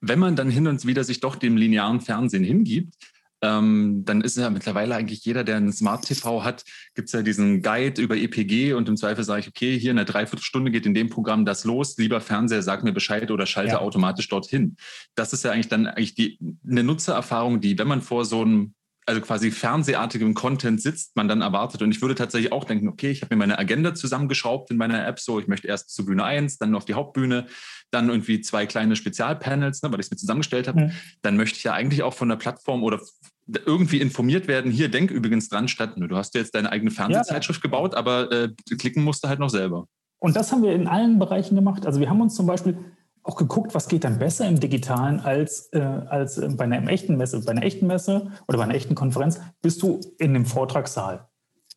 wenn 0.00 0.18
man 0.18 0.36
dann 0.36 0.50
hin 0.50 0.66
und 0.66 0.84
wieder 0.86 1.04
sich 1.04 1.20
doch 1.20 1.36
dem 1.36 1.56
linearen 1.56 2.00
Fernsehen 2.00 2.44
hingibt, 2.44 2.94
ähm, 3.42 4.04
dann 4.04 4.20
ist 4.20 4.36
ja 4.36 4.48
mittlerweile 4.50 4.94
eigentlich 4.94 5.24
jeder, 5.24 5.42
der 5.42 5.56
ein 5.56 5.72
Smart 5.72 6.06
TV 6.06 6.44
hat, 6.44 6.64
gibt 6.94 7.08
es 7.08 7.12
ja 7.12 7.22
diesen 7.22 7.60
Guide 7.60 8.00
über 8.00 8.16
EPG 8.16 8.72
und 8.74 8.88
im 8.88 8.96
Zweifel 8.96 9.24
sage 9.24 9.40
ich, 9.40 9.48
okay, 9.48 9.78
hier 9.78 9.90
in 9.90 9.98
einer 9.98 10.04
Dreiviertelstunde 10.04 10.70
geht 10.70 10.86
in 10.86 10.94
dem 10.94 11.10
Programm 11.10 11.44
das 11.44 11.64
los, 11.64 11.96
lieber 11.98 12.20
Fernseher, 12.20 12.62
sag 12.62 12.84
mir 12.84 12.92
Bescheid 12.92 13.30
oder 13.30 13.46
schalte 13.46 13.72
ja. 13.72 13.80
automatisch 13.80 14.28
dorthin. 14.28 14.76
Das 15.16 15.32
ist 15.32 15.44
ja 15.44 15.50
eigentlich 15.50 15.68
dann 15.68 15.86
eigentlich 15.86 16.14
die, 16.14 16.38
eine 16.68 16.84
Nutzererfahrung, 16.84 17.60
die, 17.60 17.78
wenn 17.78 17.88
man 17.88 18.00
vor 18.00 18.24
so 18.24 18.42
einem 18.42 18.74
also 19.04 19.20
quasi 19.20 19.50
fernsehartigem 19.50 20.34
Content 20.34 20.80
sitzt, 20.80 21.16
man 21.16 21.26
dann 21.26 21.40
erwartet. 21.40 21.82
Und 21.82 21.90
ich 21.90 22.00
würde 22.00 22.14
tatsächlich 22.14 22.52
auch 22.52 22.64
denken, 22.64 22.88
okay, 22.88 23.10
ich 23.10 23.22
habe 23.22 23.34
mir 23.34 23.38
meine 23.38 23.58
Agenda 23.58 23.94
zusammengeschraubt 23.94 24.70
in 24.70 24.76
meiner 24.76 25.06
App, 25.06 25.18
so 25.18 25.40
ich 25.40 25.48
möchte 25.48 25.66
erst 25.66 25.90
zur 25.90 26.06
Bühne 26.06 26.24
1, 26.24 26.58
dann 26.58 26.74
auf 26.74 26.84
die 26.84 26.94
Hauptbühne, 26.94 27.46
dann 27.90 28.08
irgendwie 28.08 28.40
zwei 28.40 28.66
kleine 28.66 28.94
Spezialpanels, 28.94 29.82
ne, 29.82 29.90
weil 29.90 29.98
ich 29.98 30.06
es 30.06 30.10
mir 30.10 30.18
zusammengestellt 30.18 30.68
habe. 30.68 30.82
Mhm. 30.82 30.92
Dann 31.22 31.36
möchte 31.36 31.58
ich 31.58 31.64
ja 31.64 31.72
eigentlich 31.72 32.02
auch 32.02 32.14
von 32.14 32.28
der 32.28 32.36
Plattform 32.36 32.84
oder 32.84 33.00
irgendwie 33.46 34.00
informiert 34.00 34.48
werden. 34.48 34.70
Hier, 34.70 34.88
denk 34.88 35.10
übrigens 35.10 35.48
dran, 35.48 35.68
statt, 35.68 35.94
du 35.96 36.16
hast 36.16 36.34
jetzt 36.34 36.54
deine 36.54 36.70
eigene 36.70 36.90
Fernsehzeitschrift 36.90 37.60
ja. 37.60 37.62
gebaut, 37.62 37.94
aber 37.94 38.30
äh, 38.30 38.48
klicken 38.78 39.04
musst 39.04 39.24
du 39.24 39.28
halt 39.28 39.40
noch 39.40 39.50
selber. 39.50 39.86
Und 40.18 40.36
das 40.36 40.52
haben 40.52 40.62
wir 40.62 40.72
in 40.72 40.86
allen 40.86 41.18
Bereichen 41.18 41.56
gemacht. 41.56 41.84
Also 41.84 41.98
wir 41.98 42.08
haben 42.08 42.20
uns 42.20 42.34
zum 42.34 42.46
Beispiel 42.46 42.76
auch 43.24 43.36
geguckt, 43.36 43.74
was 43.74 43.88
geht 43.88 44.04
dann 44.04 44.18
besser 44.18 44.48
im 44.48 44.60
Digitalen 44.60 45.20
als, 45.20 45.68
äh, 45.72 45.80
als 45.80 46.40
bei 46.56 46.64
einer 46.64 46.86
echten 46.88 47.16
Messe. 47.16 47.40
Bei 47.44 47.52
einer 47.52 47.62
echten 47.62 47.86
Messe 47.86 48.30
oder 48.46 48.58
bei 48.58 48.64
einer 48.64 48.74
echten 48.74 48.94
Konferenz 48.94 49.40
bist 49.60 49.82
du 49.82 50.00
in 50.18 50.34
dem 50.34 50.46
Vortragssaal. 50.46 51.28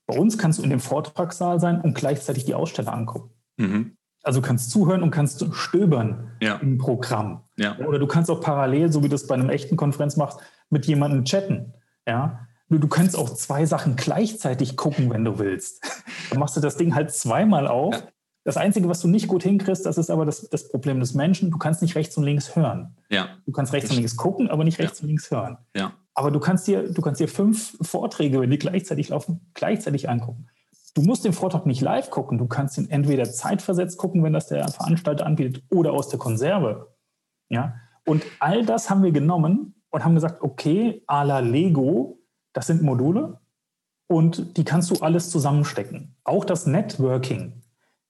Bei 0.08 0.18
uns 0.18 0.38
kannst 0.38 0.60
du 0.60 0.64
in 0.64 0.70
dem 0.70 0.80
Vortragssaal 0.80 1.60
sein 1.60 1.82
und 1.82 1.96
gleichzeitig 1.96 2.46
die 2.46 2.54
Aussteller 2.54 2.94
angucken. 2.94 3.32
Mhm. 3.58 3.98
Also 4.26 4.42
du 4.42 4.48
kannst 4.48 4.72
zuhören 4.72 5.04
und 5.04 5.12
kannst 5.12 5.46
stöbern 5.54 6.32
ja. 6.42 6.56
im 6.56 6.80
Programm. 6.80 7.44
Ja. 7.58 7.78
Oder 7.78 8.00
du 8.00 8.08
kannst 8.08 8.32
auch 8.32 8.42
parallel, 8.42 8.92
so 8.92 9.04
wie 9.04 9.10
du 9.10 9.16
es 9.16 9.28
bei 9.28 9.36
einem 9.36 9.50
echten 9.50 9.78
Konferenz 9.78 10.18
machst, 10.18 10.40
mit 10.72 10.88
jemandem 10.88 11.26
chatten. 11.26 11.74
Ja? 12.08 12.48
Du, 12.68 12.80
du 12.80 12.88
kannst 12.88 13.16
auch 13.16 13.30
zwei 13.36 13.68
Sachen 13.68 13.96
gleichzeitig 13.96 14.78
gucken, 14.78 15.12
wenn 15.12 15.24
du 15.24 15.38
willst. 15.38 15.84
Dann 16.32 16.40
machst 16.40 16.58
du 16.58 16.60
das 16.60 16.76
Ding 16.76 16.96
halt 16.96 17.12
zweimal 17.12 17.68
auf. 17.68 17.94
Ja. 17.94 18.02
Das 18.44 18.58
Einzige, 18.58 18.90
was 18.90 19.00
du 19.00 19.08
nicht 19.08 19.28
gut 19.28 19.44
hinkriegst, 19.44 19.86
das 19.86 20.00
ist 20.00 20.10
aber 20.10 20.26
das, 20.26 20.50
das 20.50 20.70
Problem 20.70 21.00
des 21.00 21.14
Menschen, 21.14 21.52
du 21.52 21.58
kannst 21.60 21.84
nicht 21.84 21.96
rechts 21.96 22.18
und 22.18 22.24
links 22.24 22.56
hören. 22.56 22.96
Ja. 23.10 23.30
Du 23.46 23.52
kannst 23.52 23.74
rechts 23.74 23.92
und 23.92 23.98
links 23.98 24.18
gucken, 24.18 24.50
aber 24.50 24.64
nicht 24.64 24.80
rechts 24.80 25.02
und 25.02 25.08
links 25.08 25.30
hören. 25.30 25.58
Ja. 25.76 25.94
Aber 26.16 26.32
du 26.32 26.40
kannst 26.40 26.66
dir, 26.68 26.92
du 26.92 27.02
kannst 27.02 27.22
dir 27.22 27.28
fünf 27.28 27.78
Vorträge, 27.82 28.40
wenn 28.40 28.50
die 28.50 28.58
gleichzeitig 28.58 29.10
laufen, 29.10 29.52
gleichzeitig 29.54 30.10
angucken. 30.10 30.48
Du 30.96 31.02
musst 31.02 31.26
den 31.26 31.34
Vortrag 31.34 31.66
nicht 31.66 31.82
live 31.82 32.10
gucken. 32.10 32.38
Du 32.38 32.48
kannst 32.48 32.78
ihn 32.78 32.90
entweder 32.90 33.26
zeitversetzt 33.26 33.98
gucken, 33.98 34.24
wenn 34.24 34.34
das 34.34 34.48
der 34.48 34.68
Veranstalter 34.70 35.26
anbietet, 35.26 35.64
oder 35.70 35.92
aus 35.92 36.08
der 36.08 36.18
Konserve. 36.18 36.96
Ja. 37.50 37.76
Und 38.06 38.24
all 38.40 38.66
das 38.66 38.90
haben 38.90 39.04
wir 39.04 39.12
genommen 39.12 39.76
und 39.90 40.06
haben 40.06 40.16
gesagt, 40.16 40.42
okay, 40.42 41.04
à 41.08 41.24
la 41.24 41.40
Lego, 41.40 42.20
das 42.54 42.68
sind 42.68 42.82
Module 42.82 43.42
und 44.08 44.56
die 44.58 44.64
kannst 44.64 44.90
du 44.90 45.04
alles 45.04 45.30
zusammenstecken. 45.30 46.16
Auch 46.24 46.46
das 46.46 46.66
Networking 46.66 47.62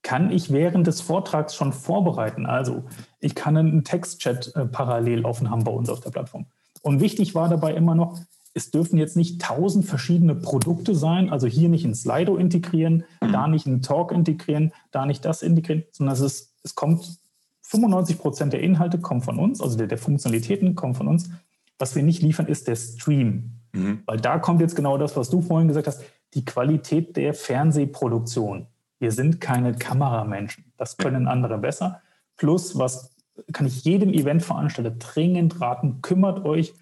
kann 0.03 0.29
ich 0.29 0.51
während 0.51 0.85
des 0.85 1.01
Vortrags 1.01 1.55
schon 1.55 1.73
vorbereiten. 1.73 2.45
Also 2.45 2.83
ich 3.19 3.33
kann 3.33 3.57
einen 3.57 3.83
Textchat 3.83 4.55
äh, 4.55 4.67
parallel 4.67 5.25
offen 5.25 5.49
haben 5.49 5.63
bei 5.63 5.71
uns 5.71 5.89
auf 5.89 6.01
der 6.01 6.11
Plattform. 6.11 6.45
Und 6.83 6.99
wichtig 6.99 7.33
war 7.33 7.49
dabei 7.49 7.73
immer 7.73 7.95
noch, 7.95 8.19
es 8.55 8.71
dürfen 8.71 8.97
jetzt 8.97 9.17
nicht 9.17 9.41
tausend 9.41 9.85
verschiedene 9.85 10.33
Produkte 10.33 10.95
sein, 10.95 11.29
also 11.29 11.45
hier 11.45 11.67
nicht 11.67 11.85
ein 11.85 11.93
Slido 11.93 12.37
integrieren, 12.37 13.03
mhm. 13.21 13.33
da 13.33 13.47
nicht 13.47 13.67
einen 13.67 13.81
Talk 13.81 14.13
integrieren, 14.13 14.71
da 14.91 15.05
nicht 15.05 15.25
das 15.25 15.43
integrieren, 15.43 15.83
sondern 15.91 16.15
es, 16.15 16.21
ist, 16.21 16.55
es 16.63 16.73
kommt, 16.73 17.19
95 17.63 18.17
Prozent 18.17 18.53
der 18.53 18.61
Inhalte 18.61 18.99
kommen 18.99 19.21
von 19.21 19.39
uns, 19.39 19.59
also 19.59 19.77
der, 19.77 19.87
der, 19.87 19.97
Funktionalitäten 19.97 20.73
kommen 20.75 20.95
von 20.95 21.07
uns. 21.07 21.29
Was 21.77 21.95
wir 21.95 22.03
nicht 22.03 22.21
liefern, 22.21 22.47
ist 22.47 22.67
der 22.69 22.77
Stream. 22.77 23.59
Mhm. 23.73 24.03
Weil 24.05 24.21
da 24.21 24.39
kommt 24.39 24.61
jetzt 24.61 24.77
genau 24.77 24.97
das, 24.97 25.17
was 25.17 25.29
du 25.29 25.41
vorhin 25.41 25.67
gesagt 25.67 25.87
hast, 25.87 26.03
die 26.33 26.45
Qualität 26.45 27.17
der 27.17 27.33
Fernsehproduktion. 27.33 28.67
Wir 28.99 29.11
sind 29.11 29.41
keine 29.41 29.73
Kameramenschen. 29.73 30.71
Das 30.77 30.95
können 30.95 31.27
andere 31.27 31.57
besser. 31.57 32.01
Plus, 32.37 32.77
was 32.77 33.15
kann 33.51 33.67
ich 33.67 33.83
jedem 33.83 34.13
Eventveranstalter 34.13 34.91
dringend 34.91 35.59
raten, 35.59 36.01
kümmert 36.01 36.45
euch 36.45 36.73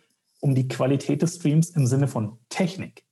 um 0.44 0.56
die 0.56 0.68
Qualität 0.68 1.22
des 1.22 1.38
Streams 1.38 1.70
im 1.70 1.88
Sinne 1.88 2.10
von 2.10 2.38
Technik. 2.50 3.06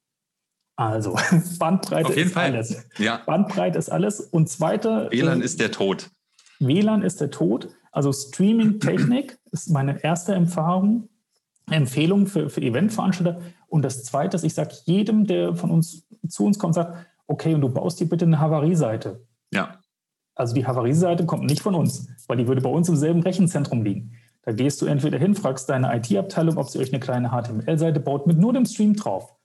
Also, 0.76 1.18
Bandbreite 1.60 2.12
ist 2.14 2.34
Fall. 2.34 2.52
alles. 2.52 2.86
Ja. 2.98 3.22
Bandbreite 3.26 3.78
ist 3.80 3.90
alles. 3.90 4.20
Und 4.20 4.50
zweite. 4.50 5.08
WLAN 5.12 5.42
äh, 5.42 5.46
ist 5.46 5.62
der 5.62 5.72
Tod. 5.72 6.12
WLAN 6.60 7.04
ist 7.04 7.22
der 7.22 7.32
Tod. 7.32 7.70
Also 7.94 8.12
Streaming-Technik 8.12 9.40
ist 9.52 9.70
meine 9.70 10.04
erste 10.04 10.34
Erfahrung, 10.34 11.08
Empfehlung 11.70 12.28
für, 12.28 12.50
für 12.50 12.62
Eventveranstalter. 12.62 13.40
Und 13.68 13.84
das 13.84 14.04
zweite 14.04 14.36
ist, 14.36 14.44
ich 14.44 14.54
sage 14.54 14.76
jedem, 14.84 15.26
der 15.26 15.56
von 15.56 15.72
uns 15.72 16.06
zu 16.28 16.46
uns 16.46 16.60
kommt, 16.60 16.76
sagt, 16.76 17.08
okay, 17.28 17.54
und 17.54 17.62
du 17.62 17.70
baust 17.70 18.02
dir 18.02 18.10
bitte 18.10 18.26
eine 18.26 18.40
Havarieseite. 18.40 19.26
Ja. 19.54 19.80
Also 20.36 20.54
die 20.54 20.68
Havarieseite 20.68 21.26
kommt 21.26 21.46
nicht 21.46 21.62
von 21.62 21.76
uns, 21.76 22.10
weil 22.28 22.38
die 22.38 22.48
würde 22.48 22.62
bei 22.62 22.70
uns 22.70 22.90
im 22.90 22.98
selben 22.98 23.22
Rechenzentrum 23.22 23.84
liegen. 23.84 24.18
Da 24.44 24.52
gehst 24.52 24.82
du 24.82 24.88
entweder 24.88 25.20
hin, 25.20 25.36
fragst 25.36 25.70
deine 25.70 25.96
IT-Abteilung, 25.96 26.58
ob 26.58 26.70
sie 26.70 26.80
euch 26.80 26.92
eine 26.92 27.00
kleine 27.00 27.30
HTML-Seite 27.30 28.00
baut 28.00 28.26
mit 28.28 28.38
nur 28.38 28.54
dem 28.54 28.66
Stream 28.66 28.96
drauf. 28.96 29.36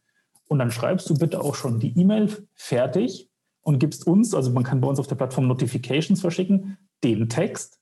Und 0.48 0.58
dann 0.58 0.70
schreibst 0.70 1.10
du 1.10 1.14
bitte 1.14 1.40
auch 1.40 1.54
schon 1.54 1.80
die 1.80 1.98
E-Mail 1.98 2.46
fertig 2.54 3.30
und 3.62 3.78
gibst 3.78 4.06
uns, 4.06 4.32
also 4.32 4.50
man 4.52 4.62
kann 4.62 4.80
bei 4.80 4.88
uns 4.88 4.98
auf 4.98 5.06
der 5.06 5.16
Plattform 5.16 5.48
Notifications 5.48 6.20
verschicken, 6.20 6.78
den 7.02 7.28
Text, 7.28 7.80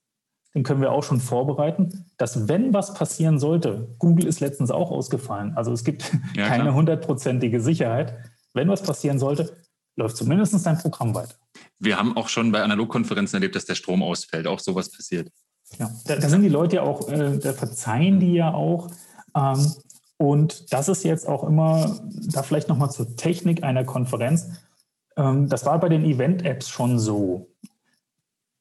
den 0.54 0.62
können 0.62 0.80
wir 0.80 0.92
auch 0.92 1.04
schon 1.04 1.20
vorbereiten, 1.20 2.06
dass 2.16 2.48
wenn 2.48 2.72
was 2.72 2.94
passieren 2.94 3.38
sollte, 3.38 3.94
Google 3.98 4.26
ist 4.26 4.40
letztens 4.40 4.70
auch 4.70 4.90
ausgefallen, 4.90 5.52
also 5.56 5.72
es 5.72 5.84
gibt 5.84 6.10
ja, 6.34 6.48
keine 6.48 6.74
hundertprozentige 6.74 7.60
Sicherheit, 7.60 8.16
wenn 8.54 8.68
was 8.68 8.82
passieren 8.82 9.18
sollte, 9.18 9.56
läuft 9.96 10.16
zumindest 10.16 10.64
dein 10.64 10.78
Programm 10.78 11.14
weiter. 11.14 11.34
Wir 11.78 11.98
haben 11.98 12.16
auch 12.16 12.28
schon 12.28 12.50
bei 12.50 12.62
Analogkonferenzen 12.62 13.36
erlebt, 13.36 13.54
dass 13.54 13.64
der 13.64 13.74
Strom 13.74 14.02
ausfällt. 14.02 14.46
Auch 14.46 14.58
sowas 14.58 14.90
passiert. 14.90 15.30
Ja, 15.78 15.90
da, 16.06 16.16
da 16.16 16.28
sind 16.28 16.42
die 16.42 16.48
Leute 16.48 16.76
ja 16.76 16.82
auch, 16.82 17.08
äh, 17.08 17.38
da 17.38 17.52
verzeihen 17.52 18.20
die 18.20 18.34
ja 18.34 18.52
auch. 18.52 18.90
Ähm, 19.36 19.72
und 20.16 20.72
das 20.72 20.88
ist 20.88 21.04
jetzt 21.04 21.28
auch 21.28 21.44
immer, 21.44 21.98
da 22.32 22.42
vielleicht 22.42 22.68
nochmal 22.68 22.90
zur 22.90 23.16
Technik 23.16 23.62
einer 23.64 23.84
Konferenz. 23.84 24.50
Ähm, 25.16 25.48
das 25.48 25.66
war 25.66 25.78
bei 25.80 25.88
den 25.88 26.04
Event-Apps 26.04 26.68
schon 26.68 26.98
so. 26.98 27.48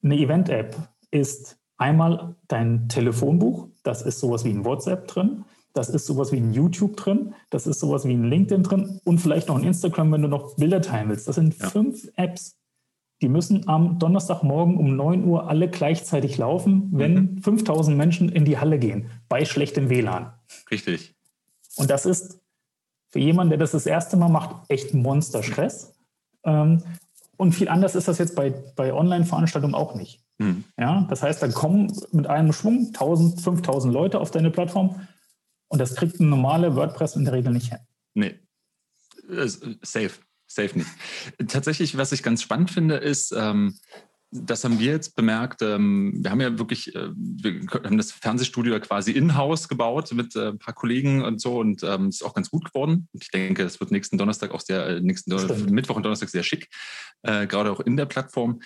Eine 0.04 0.18
Event-App 0.18 0.76
ist 1.12 1.58
einmal 1.78 2.36
dein 2.48 2.90
Telefonbuch, 2.90 3.68
das 3.84 4.02
ist 4.02 4.20
sowas 4.20 4.44
wie 4.44 4.50
ein 4.50 4.66
WhatsApp 4.66 5.08
drin. 5.08 5.46
Das 5.74 5.90
ist 5.90 6.06
sowas 6.06 6.32
wie 6.32 6.38
ein 6.38 6.54
YouTube 6.54 6.96
drin, 6.98 7.34
das 7.50 7.66
ist 7.66 7.80
sowas 7.80 8.06
wie 8.06 8.14
ein 8.14 8.26
LinkedIn 8.26 8.62
drin 8.62 9.00
und 9.06 9.20
vielleicht 9.20 9.48
noch 9.48 9.58
ein 9.58 9.64
Instagram, 9.64 10.12
wenn 10.12 10.22
du 10.22 10.28
noch 10.28 10.56
Bilder 10.56 10.82
teilen 10.82 11.10
willst. 11.10 11.28
Das 11.28 11.36
sind 11.36 11.58
ja. 11.58 11.68
fünf 11.68 12.10
Apps, 12.16 12.56
die 13.24 13.30
müssen 13.30 13.70
am 13.70 14.00
Donnerstagmorgen 14.00 14.76
um 14.76 14.98
9 14.98 15.24
Uhr 15.24 15.48
alle 15.48 15.70
gleichzeitig 15.70 16.38
laufen, 16.38 16.90
wenn 16.92 17.14
mhm. 17.14 17.42
5000 17.42 17.98
Menschen 17.98 18.28
in 18.28 18.44
die 18.44 18.58
Halle 18.58 18.78
gehen, 18.80 19.10
bei 19.30 19.46
schlechtem 19.46 19.90
WLAN. 19.90 20.34
Richtig. 20.70 21.16
Und 21.78 21.90
das 21.90 22.06
ist 22.06 22.42
für 23.12 23.20
jemanden, 23.20 23.52
der 23.52 23.60
das 23.60 23.72
das 23.72 23.86
erste 23.86 24.18
Mal 24.18 24.28
macht, 24.28 24.70
echt 24.70 24.94
Monsterstress. 24.94 25.94
Ähm, 26.44 26.84
und 27.38 27.54
viel 27.54 27.70
anders 27.70 27.96
ist 27.96 28.10
das 28.10 28.18
jetzt 28.18 28.36
bei, 28.36 28.50
bei 28.76 28.94
Online-Veranstaltungen 28.94 29.74
auch 29.74 29.96
nicht. 29.96 30.22
Mhm. 30.38 30.66
Ja, 30.78 31.08
das 31.10 31.24
heißt, 31.24 31.42
dann 31.42 31.54
kommen 31.54 31.94
mit 32.12 32.28
einem 32.28 32.52
Schwung 32.52 32.88
1000, 32.88 33.40
5000 33.40 33.94
Leute 33.94 34.20
auf 34.20 34.32
deine 34.32 34.52
Plattform 34.52 35.00
und 35.70 35.80
das 35.80 35.96
kriegt 35.96 36.20
ein 36.20 36.28
normale 36.28 36.76
WordPress 36.76 37.16
in 37.16 37.24
der 37.24 37.34
Regel 37.34 37.54
nicht 37.54 37.70
hin. 37.70 37.80
Nee. 38.16 38.36
Safe. 39.82 40.12
Safe 40.54 40.78
nicht. 40.78 40.90
Tatsächlich, 41.48 41.98
was 41.98 42.12
ich 42.12 42.24
ganz 42.24 42.42
spannend 42.42 42.72
finde, 42.72 42.96
ist, 42.96 43.34
ähm, 43.36 43.76
das 44.34 44.64
haben 44.64 44.80
wir 44.80 44.92
jetzt 44.92 45.16
bemerkt. 45.16 45.62
Ähm, 45.62 46.14
wir 46.24 46.32
haben 46.32 46.42
ja 46.42 46.58
wirklich, 46.58 46.96
äh, 46.96 47.10
wir 47.16 47.62
haben 47.72 47.98
das 47.98 48.12
Fernsehstudio 48.12 48.80
quasi 48.80 49.12
in-house 49.12 49.68
gebaut 49.68 50.12
mit 50.14 50.36
äh, 50.36 50.50
ein 50.50 50.60
paar 50.60 50.74
Kollegen 50.74 51.24
und 51.24 51.40
so 51.40 51.60
und 51.60 51.84
ähm, 51.84 52.10
ist 52.10 52.26
auch 52.26 52.34
ganz 52.34 52.50
gut 52.50 52.66
geworden. 52.66 53.08
Und 53.14 53.24
ich 53.24 53.30
denke, 53.30 53.64
es 53.64 53.80
wird 53.80 53.92
nächsten 53.92 54.18
Donnerstag 54.18 54.52
auch 54.52 54.62
sehr, 54.62 54.88
äh, 54.88 55.02
nächsten 55.02 55.38
Stimmt. 55.38 55.70
Mittwoch 55.70 55.96
und 55.96 56.04
Donnerstag 56.04 56.30
sehr 56.30 56.44
schick, 56.44 56.68
äh, 57.22 57.46
gerade 57.46 57.72
auch 57.72 57.80
in 57.80 57.96
der 57.96 58.06
Plattform. 58.06 58.62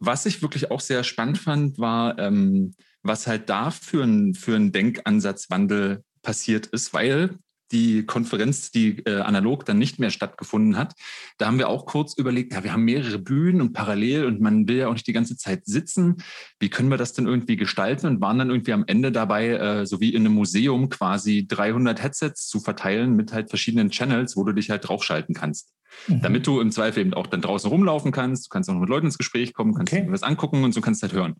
Was 0.00 0.26
ich 0.26 0.42
wirklich 0.42 0.70
auch 0.72 0.80
sehr 0.80 1.04
spannend 1.04 1.38
fand, 1.38 1.78
war, 1.78 2.18
ähm, 2.18 2.74
was 3.02 3.28
halt 3.28 3.48
da 3.48 3.70
für 3.70 4.02
ein, 4.02 4.34
für 4.34 4.56
ein 4.56 4.72
Denkansatzwandel 4.72 6.02
passiert 6.22 6.66
ist, 6.66 6.92
weil 6.92 7.38
die 7.72 8.04
Konferenz, 8.04 8.70
die 8.70 8.98
äh, 9.00 9.20
analog 9.20 9.64
dann 9.64 9.78
nicht 9.78 9.98
mehr 9.98 10.10
stattgefunden 10.10 10.76
hat, 10.76 10.94
da 11.38 11.46
haben 11.46 11.58
wir 11.58 11.68
auch 11.68 11.86
kurz 11.86 12.14
überlegt, 12.14 12.52
ja, 12.52 12.62
wir 12.62 12.72
haben 12.72 12.84
mehrere 12.84 13.18
Bühnen 13.18 13.60
und 13.60 13.72
parallel 13.72 14.26
und 14.26 14.40
man 14.40 14.68
will 14.68 14.76
ja 14.76 14.88
auch 14.88 14.92
nicht 14.92 15.06
die 15.06 15.12
ganze 15.12 15.36
Zeit 15.36 15.66
sitzen. 15.66 16.16
Wie 16.60 16.68
können 16.68 16.90
wir 16.90 16.98
das 16.98 17.12
denn 17.14 17.26
irgendwie 17.26 17.56
gestalten 17.56 18.06
und 18.06 18.20
waren 18.20 18.38
dann 18.38 18.50
irgendwie 18.50 18.72
am 18.72 18.84
Ende 18.86 19.10
dabei, 19.10 19.48
äh, 19.48 19.86
so 19.86 20.00
wie 20.00 20.14
in 20.14 20.24
einem 20.24 20.34
Museum 20.34 20.88
quasi 20.88 21.46
300 21.48 22.02
Headsets 22.02 22.46
zu 22.46 22.60
verteilen 22.60 23.16
mit 23.16 23.32
halt 23.32 23.48
verschiedenen 23.48 23.90
Channels, 23.90 24.36
wo 24.36 24.44
du 24.44 24.52
dich 24.52 24.70
halt 24.70 24.86
draufschalten 24.86 25.34
kannst. 25.34 25.72
Mhm. 26.08 26.20
Damit 26.22 26.46
du 26.46 26.60
im 26.60 26.70
Zweifel 26.70 27.00
eben 27.00 27.14
auch 27.14 27.26
dann 27.26 27.40
draußen 27.40 27.68
rumlaufen 27.68 28.12
kannst, 28.12 28.46
du 28.46 28.48
kannst 28.50 28.70
auch 28.70 28.74
mit 28.74 28.88
Leuten 28.88 29.06
ins 29.06 29.18
Gespräch 29.18 29.52
kommen, 29.52 29.74
kannst 29.74 29.92
okay. 29.92 30.06
was 30.08 30.22
angucken 30.22 30.64
und 30.64 30.72
so 30.72 30.80
kannst 30.80 31.02
halt 31.02 31.12
hören. 31.12 31.36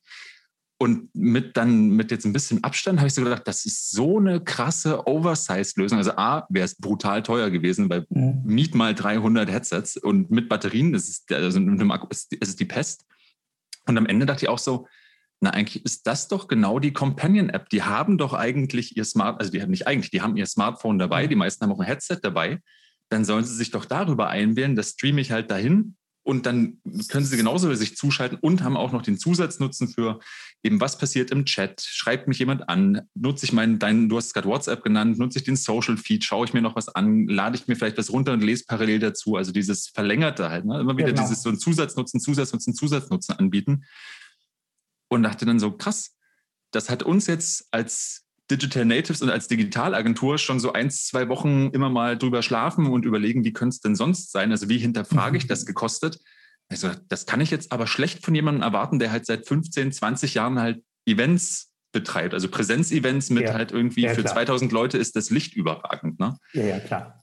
Und 0.83 1.15
mit 1.15 1.57
dann 1.57 1.91
mit 1.91 2.11
jetzt 2.11 2.27
ein 2.27 2.33
bisschen 2.33 2.65
Abstand 2.65 2.99
habe 2.99 3.07
ich 3.07 3.15
so 3.15 3.23
gedacht, 3.23 3.47
das 3.47 3.65
ist 3.67 3.93
so 3.93 4.19
eine 4.19 4.41
krasse 4.41 5.07
Oversized-Lösung. 5.07 5.99
Also 5.99 6.17
A, 6.17 6.45
wäre 6.49 6.65
es 6.65 6.75
brutal 6.75 7.23
teuer 7.23 7.51
gewesen, 7.51 7.89
weil 7.89 8.05
mhm. 8.09 8.43
miet 8.45 8.75
mal 8.75 8.93
300 8.93 9.49
Headsets 9.49 9.97
und 9.97 10.33
mit 10.33 10.49
Batterien, 10.49 10.93
das 10.93 11.09
ist, 11.09 11.33
also 11.33 11.61
mit 11.61 11.81
einem 11.81 11.93
Akku, 11.93 12.09
ist, 12.11 12.33
ist 12.33 12.59
die 12.59 12.65
Pest. 12.65 13.07
Und 13.87 13.97
am 13.97 14.07
Ende 14.07 14.27
dachte 14.27 14.45
ich 14.45 14.49
auch 14.49 14.59
so, 14.59 14.89
na, 15.39 15.51
eigentlich 15.51 15.85
ist 15.85 16.05
das 16.09 16.27
doch 16.27 16.49
genau 16.49 16.81
die 16.81 16.93
Companion-App. 16.93 17.69
Die 17.69 17.85
haben 17.85 18.19
doch 18.19 18.35
eigentlich 18.35 18.97
ihr 18.97 19.05
Smart, 19.05 19.39
also 19.39 19.53
die 19.53 19.63
haben 19.63 19.71
nicht 19.71 19.87
eigentlich, 19.87 20.11
die 20.11 20.21
haben 20.21 20.37
ihr 20.37 20.47
Smartphone 20.47 20.99
dabei, 20.99 21.29
die 21.29 21.37
meisten 21.37 21.65
haben 21.65 21.71
auch 21.71 21.79
ein 21.79 21.87
Headset 21.87 22.19
dabei. 22.23 22.59
Dann 23.09 23.25
sollen 23.25 23.45
sie 23.45 23.55
sich 23.55 23.71
doch 23.71 23.85
darüber 23.85 24.31
einwählen, 24.31 24.75
das 24.75 24.91
streame 24.91 25.21
ich 25.21 25.31
halt 25.31 25.49
dahin 25.49 25.95
und 26.25 26.47
dann 26.47 26.81
können 27.09 27.27
Sie 27.27 27.37
genauso 27.37 27.73
sich 27.75 27.97
zuschalten 27.97 28.39
und 28.41 28.63
haben 28.63 28.77
auch 28.77 28.93
noch 28.93 29.03
den 29.03 29.19
Zusatznutzen 29.19 29.89
für 29.89 30.21
eben, 30.63 30.81
was 30.81 30.97
passiert 30.97 31.33
im 31.33 31.45
Chat? 31.45 31.81
Schreibt 31.81 32.29
mich 32.29 32.39
jemand 32.39 32.69
an? 32.69 33.03
Nutze 33.15 33.45
ich 33.45 33.53
meinen, 33.53 33.81
deinen, 33.81 34.09
du 34.09 34.17
hast 34.17 34.27
es 34.27 34.33
gerade 34.33 34.49
WhatsApp 34.49 34.85
genannt, 34.85 35.19
nutze 35.19 35.41
ich 35.41 35.45
den 35.45 35.57
Social 35.57 35.97
Feed? 35.97 36.25
Schaue 36.25 36.47
ich 36.47 36.55
mir 36.55 36.63
noch 36.63 36.77
was 36.77 36.89
an? 36.89 37.27
Lade 37.27 37.57
ich 37.57 37.67
mir 37.67 37.75
vielleicht 37.75 37.99
was 37.99 38.13
runter 38.13 38.33
und 38.33 38.43
lese 38.43 38.65
parallel 38.67 39.01
dazu? 39.01 39.37
Also 39.37 39.51
dieses 39.51 39.89
Verlängerte 39.89 40.49
halt, 40.49 40.65
ne? 40.65 40.81
immer 40.81 40.97
wieder 40.97 41.09
genau. 41.09 41.23
dieses 41.23 41.43
so 41.43 41.49
ein 41.49 41.59
Zusatznutzen, 41.59 42.21
Zusatznutzen, 42.21 42.75
Zusatznutzen 42.75 43.37
anbieten. 43.37 43.85
Und 45.09 45.25
dachte 45.25 45.45
dann 45.45 45.59
so, 45.59 45.73
krass, 45.73 46.17
das 46.71 46.89
hat 46.89 47.03
uns 47.03 47.27
jetzt 47.27 47.67
als 47.73 48.25
Digital 48.57 48.85
Natives 48.85 49.23
und 49.23 49.31
als 49.31 49.49
Digitalagentur 49.49 50.39
schon 50.39 50.61
so 50.61 50.73
ein, 50.73 50.91
zwei 50.91 51.29
Wochen 51.29 51.71
immer 51.73 51.89
mal 51.89 52.19
drüber 52.19 52.43
schlafen 52.43 52.87
und 52.87 53.05
überlegen, 53.05 53.45
wie 53.45 53.53
könnte 53.53 53.75
es 53.75 53.81
denn 53.81 53.97
sonst 53.97 54.31
sein? 54.33 54.51
Also 54.51 54.69
wie 54.69 54.79
hinterfrage 54.79 55.37
ich 55.37 55.47
das 55.47 55.63
mhm. 55.63 55.67
gekostet? 55.67 56.21
Also 56.69 56.91
das 57.09 57.27
kann 57.27 57.41
ich 57.41 57.51
jetzt 57.51 57.73
aber 57.73 57.87
schlecht 57.87 58.25
von 58.25 58.35
jemandem 58.35 58.63
erwarten, 58.63 58.99
der 58.99 59.11
halt 59.11 59.27
seit 59.27 59.47
15, 59.47 59.93
20 59.93 60.35
Jahren 60.35 60.59
halt 60.59 60.83
Events 61.07 61.73
betreibt, 61.93 62.33
also 62.33 62.49
Präsenzevents 62.49 63.31
mit 63.31 63.45
ja. 63.45 63.55
halt 63.55 63.73
irgendwie 63.73 64.03
ja, 64.03 64.15
für 64.15 64.25
2000 64.25 64.73
Leute 64.73 64.97
ist 64.99 65.15
das 65.15 65.31
Licht 65.31 65.55
überragend. 65.55 66.19
Ne? 66.19 66.37
Ja, 66.55 66.63
ja, 66.63 66.81
klar. 66.81 67.23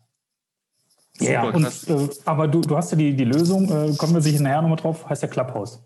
Ja, 1.19 1.49
und, 1.49 1.65
äh, 1.65 2.09
aber 2.25 2.47
du, 2.47 2.61
du 2.61 2.77
hast 2.77 2.91
ja 2.91 2.97
die, 2.97 3.13
die 3.13 3.25
Lösung, 3.25 3.65
äh, 3.65 3.95
kommen 3.95 4.13
wir 4.13 4.21
sicher 4.21 4.41
nachher 4.41 4.61
nochmal 4.61 4.77
drauf, 4.77 5.09
heißt 5.09 5.23
ja 5.23 5.27
Clubhouse. 5.27 5.83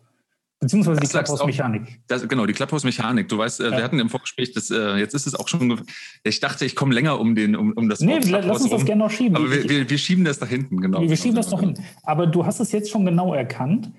Beziehungsweise 0.64 1.02
die 1.02 1.08
Clubhouse-Mechanik. 1.08 2.00
Genau, 2.30 2.46
die 2.46 2.54
Clubhouse-Mechanik. 2.54 3.28
Du 3.28 3.38
weißt, 3.38 3.60
äh, 3.60 3.66
ja. 3.66 3.72
wir 3.72 3.84
hatten 3.84 4.00
im 4.00 4.10
Vorgespräch, 4.10 4.54
das, 4.54 4.72
äh, 4.72 4.96
jetzt 4.96 5.14
ist 5.14 5.28
es 5.28 5.36
auch 5.36 5.50
schon, 5.50 5.82
ich 6.24 6.40
dachte, 6.40 6.64
ich 6.64 6.74
komme 6.74 6.94
länger 6.94 7.20
um, 7.20 7.36
den, 7.36 7.58
um, 7.58 7.74
um 7.74 7.90
das 7.90 8.00
Nee, 8.00 8.20
lass 8.24 8.62
uns 8.62 8.70
das 8.70 8.86
gerne 8.86 9.04
noch 9.04 9.12
schieben. 9.12 9.36
Aber 9.36 9.52
wir, 9.52 9.70
wir, 9.70 9.90
wir, 9.90 9.98
schieben 9.98 10.24
das 10.24 10.40
nach 10.40 10.48
hinten, 10.48 10.80
genau. 10.80 11.02
Wir, 11.02 11.10
wir 11.10 11.18
schieben 11.18 11.36
das 11.36 11.52
noch 11.52 11.60
hin. 11.60 11.78
Aber 12.04 12.28
du 12.28 12.46
hast 12.46 12.62
es 12.62 12.72
jetzt 12.72 12.90
schon 12.90 13.06
genau 13.06 13.34
erkannt. 13.34 13.92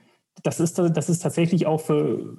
Das 0.42 0.58
ist, 0.58 0.78
das 0.78 1.08
ist 1.10 1.18
tatsächlich 1.18 1.66
auch 1.66 1.82
für 1.82 2.38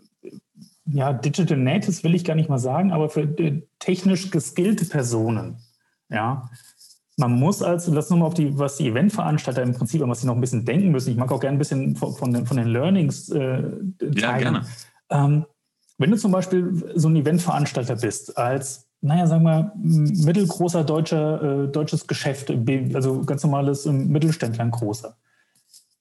ja, 0.88 1.14
Digital 1.14 1.58
Natives 1.58 2.04
will 2.04 2.16
ich 2.16 2.26
gar 2.26 2.36
nicht 2.36 2.50
mal 2.50 2.60
sagen, 2.60 2.92
aber 2.92 3.10
für 3.10 3.22
äh, 3.22 3.62
technisch 3.80 4.32
geskillte 4.32 4.86
Personen. 4.86 5.58
Ja, 6.10 6.50
man 7.17 7.34
muss 7.39 7.62
also, 7.62 7.93
lass 7.93 8.10
nochmal 8.10 8.28
auf 8.28 8.34
die, 8.34 8.58
was 8.58 8.75
die 8.75 8.89
Eventveranstalter 8.89 9.63
im 9.63 9.73
Prinzip, 9.73 10.01
was 10.06 10.21
sie 10.21 10.28
noch 10.28 10.36
ein 10.36 10.41
bisschen 10.41 10.65
denken 10.65 10.91
müssen. 10.91 11.12
Ich 11.12 11.17
mag 11.17 11.32
auch 11.32 11.39
gerne 11.39 11.56
ein 11.56 11.60
bisschen 11.60 11.95
von, 11.95 12.13
von, 12.13 12.34
den, 12.34 12.45
von 12.45 12.58
den 12.58 12.67
Learnings 12.67 13.30
äh, 13.30 13.63
Ja, 14.01 14.38
gerne. 14.38 14.65
Ähm, 15.10 15.45
wenn 15.97 16.12
du 16.12 16.17
zum 16.17 16.34
Beispiel 16.34 16.91
so 16.95 17.08
ein 17.08 17.15
Eventveranstalter 17.15 17.95
bist, 17.95 18.38
als, 18.38 18.89
naja, 18.99 19.28
sagen 19.28 19.43
wir, 19.43 19.71
mittelgroßer 19.78 20.84
deutscher, 20.84 21.63
äh, 21.63 21.67
deutsches 21.69 22.06
Geschäft, 22.06 22.51
also 22.93 23.23
ganz 23.23 23.43
normales 23.43 23.86
Mittelständler, 23.86 24.65
ein 24.65 24.71
großer, 24.71 25.15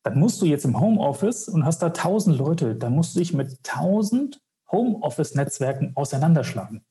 dann 0.03 0.19
musst 0.19 0.43
du 0.43 0.47
jetzt 0.47 0.65
im 0.65 0.81
Homeoffice 0.81 1.49
und 1.49 1.65
hast 1.65 1.79
da 1.79 1.91
tausend 1.91 2.37
Leute, 2.39 2.75
dann 2.75 2.93
musst 2.93 3.15
du 3.15 3.21
dich 3.21 3.33
mit 3.33 3.63
tausend 3.63 4.41
Homeoffice-Netzwerken 4.73 5.93
auseinanderschlagen 5.95 6.85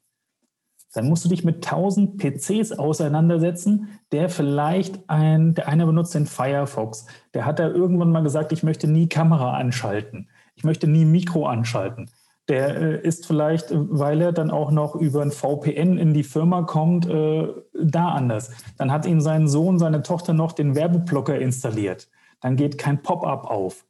dann 0.94 1.10
musst 1.10 1.26
du 1.26 1.30
dich 1.30 1.44
mit 1.44 1.66
1000 1.66 2.18
PCs 2.18 2.72
auseinandersetzen, 2.74 4.00
der 4.12 4.30
vielleicht 4.30 5.10
ein, 5.10 5.56
der 5.56 5.68
eine 5.68 5.86
benutzt 5.86 6.16
den 6.16 6.28
Firefox, 6.28 7.08
der 7.34 7.46
hat 7.46 7.60
da 7.60 7.68
irgendwann 7.68 8.12
mal 8.12 8.24
gesagt, 8.24 8.52
ich 8.52 8.64
möchte 8.64 8.88
nie 8.88 9.08
Kamera 9.08 9.58
anschalten, 9.58 10.30
ich 10.56 10.64
möchte 10.64 10.88
nie 10.88 11.06
Mikro 11.06 11.48
anschalten. 11.48 12.10
Der 12.50 12.76
äh, 12.76 13.08
ist 13.08 13.26
vielleicht, 13.26 13.68
weil 13.72 14.22
er 14.22 14.34
dann 14.34 14.52
auch 14.52 14.70
noch 14.70 14.96
über 14.96 15.22
ein 15.22 15.32
VPN 15.32 15.98
in 15.98 16.14
die 16.14 16.24
Firma 16.24 16.64
kommt, 16.64 17.08
äh, 17.08 17.48
da 17.82 18.10
anders. 18.10 18.52
Dann 18.78 18.92
hat 18.92 19.06
ihm 19.06 19.22
sein 19.22 19.48
Sohn, 19.48 19.80
seine 19.80 20.04
Tochter 20.04 20.34
noch 20.34 20.52
den 20.52 20.76
Werbeblocker 20.76 21.40
installiert. 21.40 22.10
Dann 22.42 22.58
geht 22.58 22.78
kein 22.78 23.02
Pop-up 23.02 23.50
auf. 23.50 23.86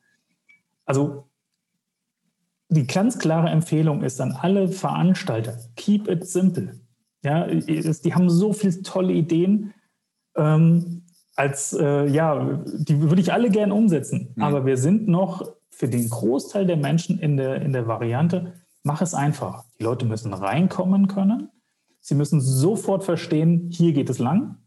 Also 0.85 1.25
die 2.69 2.87
ganz 2.87 3.17
klare 3.17 3.49
Empfehlung 3.49 4.03
ist 4.03 4.21
an 4.21 4.31
alle 4.31 4.67
Veranstalter, 4.67 5.57
keep 5.75 6.07
it 6.07 6.27
simple. 6.27 6.82
Ja, 7.23 7.47
die 7.47 8.13
haben 8.13 8.29
so 8.29 8.53
viele 8.53 8.81
tolle 8.81 9.13
Ideen. 9.13 9.73
Ähm, 10.35 11.03
als 11.35 11.73
äh, 11.73 12.05
ja, 12.07 12.61
die 12.65 13.01
würde 13.01 13.21
ich 13.21 13.33
alle 13.33 13.49
gerne 13.49 13.73
umsetzen. 13.73 14.33
Mhm. 14.35 14.43
Aber 14.43 14.65
wir 14.65 14.77
sind 14.77 15.07
noch 15.07 15.53
für 15.69 15.87
den 15.87 16.09
Großteil 16.09 16.65
der 16.65 16.77
Menschen 16.77 17.19
in 17.19 17.37
der, 17.37 17.61
in 17.61 17.73
der 17.73 17.87
Variante, 17.87 18.53
mach 18.83 19.01
es 19.01 19.13
einfach. 19.13 19.63
Die 19.79 19.83
Leute 19.83 20.05
müssen 20.05 20.33
reinkommen 20.33 21.07
können. 21.07 21.49
Sie 21.99 22.15
müssen 22.15 22.41
sofort 22.41 23.03
verstehen, 23.03 23.69
hier 23.71 23.93
geht 23.93 24.09
es 24.09 24.19
lang. 24.19 24.57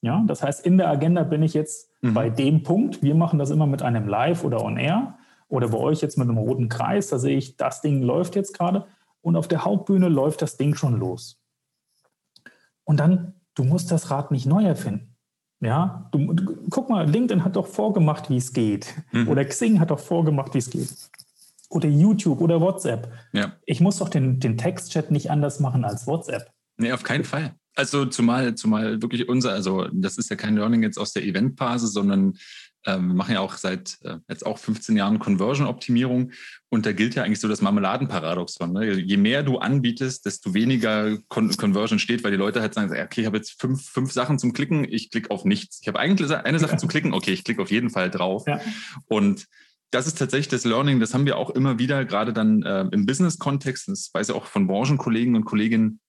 Ja, 0.00 0.24
das 0.26 0.42
heißt, 0.42 0.64
in 0.64 0.76
der 0.76 0.88
Agenda 0.88 1.22
bin 1.24 1.42
ich 1.42 1.54
jetzt 1.54 1.90
mhm. 2.00 2.14
bei 2.14 2.30
dem 2.30 2.62
Punkt. 2.62 3.02
Wir 3.02 3.14
machen 3.14 3.38
das 3.38 3.50
immer 3.50 3.66
mit 3.66 3.82
einem 3.82 4.08
Live 4.08 4.44
oder 4.44 4.64
On 4.64 4.76
Air 4.76 5.18
oder 5.48 5.68
bei 5.68 5.78
euch 5.78 6.00
jetzt 6.00 6.18
mit 6.18 6.28
einem 6.28 6.38
roten 6.38 6.68
Kreis. 6.68 7.08
Da 7.08 7.18
sehe 7.18 7.36
ich, 7.36 7.56
das 7.56 7.80
Ding 7.80 8.02
läuft 8.02 8.36
jetzt 8.36 8.56
gerade. 8.56 8.86
Und 9.20 9.36
auf 9.36 9.48
der 9.48 9.64
Hauptbühne 9.64 10.08
läuft 10.08 10.42
das 10.42 10.56
Ding 10.56 10.74
schon 10.74 10.98
los. 10.98 11.40
Und 12.86 12.98
dann, 12.98 13.34
du 13.54 13.64
musst 13.64 13.90
das 13.90 14.10
Rad 14.10 14.30
nicht 14.30 14.46
neu 14.46 14.64
erfinden. 14.64 15.16
Ja, 15.60 16.08
du, 16.12 16.32
du, 16.32 16.68
guck 16.70 16.88
mal, 16.90 17.08
LinkedIn 17.08 17.44
hat 17.44 17.56
doch 17.56 17.66
vorgemacht, 17.66 18.30
wie 18.30 18.36
es 18.36 18.52
geht. 18.52 18.94
Mhm. 19.12 19.28
Oder 19.28 19.44
Xing 19.44 19.80
hat 19.80 19.90
doch 19.90 19.98
vorgemacht, 19.98 20.54
wie 20.54 20.58
es 20.58 20.70
geht. 20.70 20.94
Oder 21.68 21.88
YouTube 21.88 22.40
oder 22.40 22.60
WhatsApp. 22.60 23.12
Ja. 23.32 23.54
Ich 23.64 23.80
muss 23.80 23.98
doch 23.98 24.08
den, 24.08 24.38
den 24.38 24.56
Textchat 24.58 25.10
nicht 25.10 25.30
anders 25.30 25.58
machen 25.58 25.84
als 25.84 26.06
WhatsApp. 26.06 26.50
Nee, 26.76 26.92
auf 26.92 27.02
keinen 27.02 27.24
Fall. 27.24 27.54
Also 27.74 28.06
zumal, 28.06 28.54
zumal 28.54 29.02
wirklich 29.02 29.28
unser, 29.28 29.52
also 29.52 29.88
das 29.92 30.18
ist 30.18 30.30
ja 30.30 30.36
kein 30.36 30.56
Learning 30.56 30.82
jetzt 30.82 30.98
aus 30.98 31.12
der 31.12 31.24
Eventphase, 31.24 31.88
sondern 31.88 32.34
ähm, 32.86 33.08
wir 33.08 33.14
machen 33.14 33.34
ja 33.34 33.40
auch 33.40 33.56
seit 33.56 33.98
äh, 34.02 34.16
jetzt 34.28 34.46
auch 34.46 34.58
15 34.58 34.96
Jahren 34.96 35.18
Conversion-Optimierung 35.18 36.32
und 36.68 36.86
da 36.86 36.92
gilt 36.92 37.14
ja 37.14 37.24
eigentlich 37.24 37.40
so 37.40 37.48
das 37.48 37.60
Marmeladenparadoxon. 37.60 38.72
Ne? 38.72 38.94
Je 38.94 39.16
mehr 39.16 39.42
du 39.42 39.58
anbietest, 39.58 40.24
desto 40.24 40.54
weniger 40.54 41.18
Con 41.28 41.50
Conversion 41.56 41.98
steht, 41.98 42.24
weil 42.24 42.30
die 42.30 42.36
Leute 42.36 42.60
halt 42.60 42.74
sagen, 42.74 42.90
okay, 42.90 43.20
ich 43.20 43.26
habe 43.26 43.36
jetzt 43.36 43.60
fünf, 43.60 43.84
fünf 43.84 44.12
Sachen 44.12 44.38
zum 44.38 44.52
Klicken, 44.52 44.86
ich 44.88 45.10
klicke 45.10 45.30
auf 45.30 45.44
nichts. 45.44 45.80
Ich 45.82 45.88
habe 45.88 45.98
eigentlich 45.98 46.32
eine 46.32 46.58
Sache 46.58 46.72
ja. 46.72 46.78
zu 46.78 46.86
klicken, 46.86 47.12
okay, 47.12 47.32
ich 47.32 47.44
klicke 47.44 47.62
auf 47.62 47.70
jeden 47.70 47.90
Fall 47.90 48.10
drauf. 48.10 48.44
Ja. 48.46 48.60
Und 49.06 49.46
das 49.90 50.06
ist 50.06 50.18
tatsächlich 50.18 50.48
das 50.48 50.64
Learning, 50.64 51.00
das 51.00 51.14
haben 51.14 51.26
wir 51.26 51.36
auch 51.36 51.50
immer 51.50 51.78
wieder, 51.78 52.04
gerade 52.04 52.32
dann 52.32 52.62
äh, 52.62 52.86
im 52.90 53.06
Business-Kontext, 53.06 53.88
das 53.88 54.10
weiß 54.12 54.28
ich 54.28 54.34
auch 54.34 54.46
von 54.46 54.66
Branchenkollegen 54.66 55.36
und 55.36 55.44
Kolleginnen, 55.44 56.00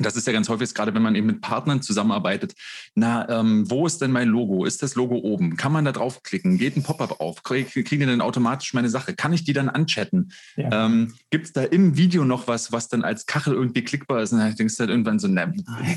das 0.00 0.16
ist 0.16 0.26
ja 0.26 0.32
ganz 0.32 0.48
häufig, 0.48 0.74
gerade 0.74 0.94
wenn 0.94 1.02
man 1.02 1.14
eben 1.14 1.26
mit 1.26 1.40
Partnern 1.40 1.82
zusammenarbeitet. 1.82 2.54
Na, 2.94 3.28
ähm, 3.28 3.70
wo 3.70 3.86
ist 3.86 4.00
denn 4.00 4.10
mein 4.10 4.28
Logo? 4.28 4.64
Ist 4.64 4.82
das 4.82 4.94
Logo 4.94 5.16
oben? 5.16 5.56
Kann 5.56 5.72
man 5.72 5.84
da 5.84 5.92
draufklicken? 5.92 6.58
Geht 6.58 6.76
ein 6.76 6.82
Pop-up 6.82 7.20
auf? 7.20 7.42
Kriegen 7.42 7.84
die 7.84 7.98
dann 7.98 8.20
automatisch 8.20 8.74
meine 8.74 8.88
Sache? 8.88 9.14
Kann 9.14 9.32
ich 9.32 9.44
die 9.44 9.52
dann 9.52 9.68
anchatten? 9.68 10.32
Ja. 10.56 10.86
Ähm, 10.86 11.14
Gibt 11.30 11.46
es 11.46 11.52
da 11.52 11.62
im 11.62 11.96
Video 11.96 12.24
noch 12.24 12.48
was, 12.48 12.72
was 12.72 12.88
dann 12.88 13.02
als 13.02 13.26
Kachel 13.26 13.54
irgendwie 13.54 13.82
klickbar 13.82 14.22
ist? 14.22 14.32
Und 14.32 14.38
dann 14.38 14.54
denkst 14.54 14.76
du 14.76 14.80
halt 14.80 14.90
irgendwann 14.90 15.18
so, 15.18 15.28
ne, 15.28 15.52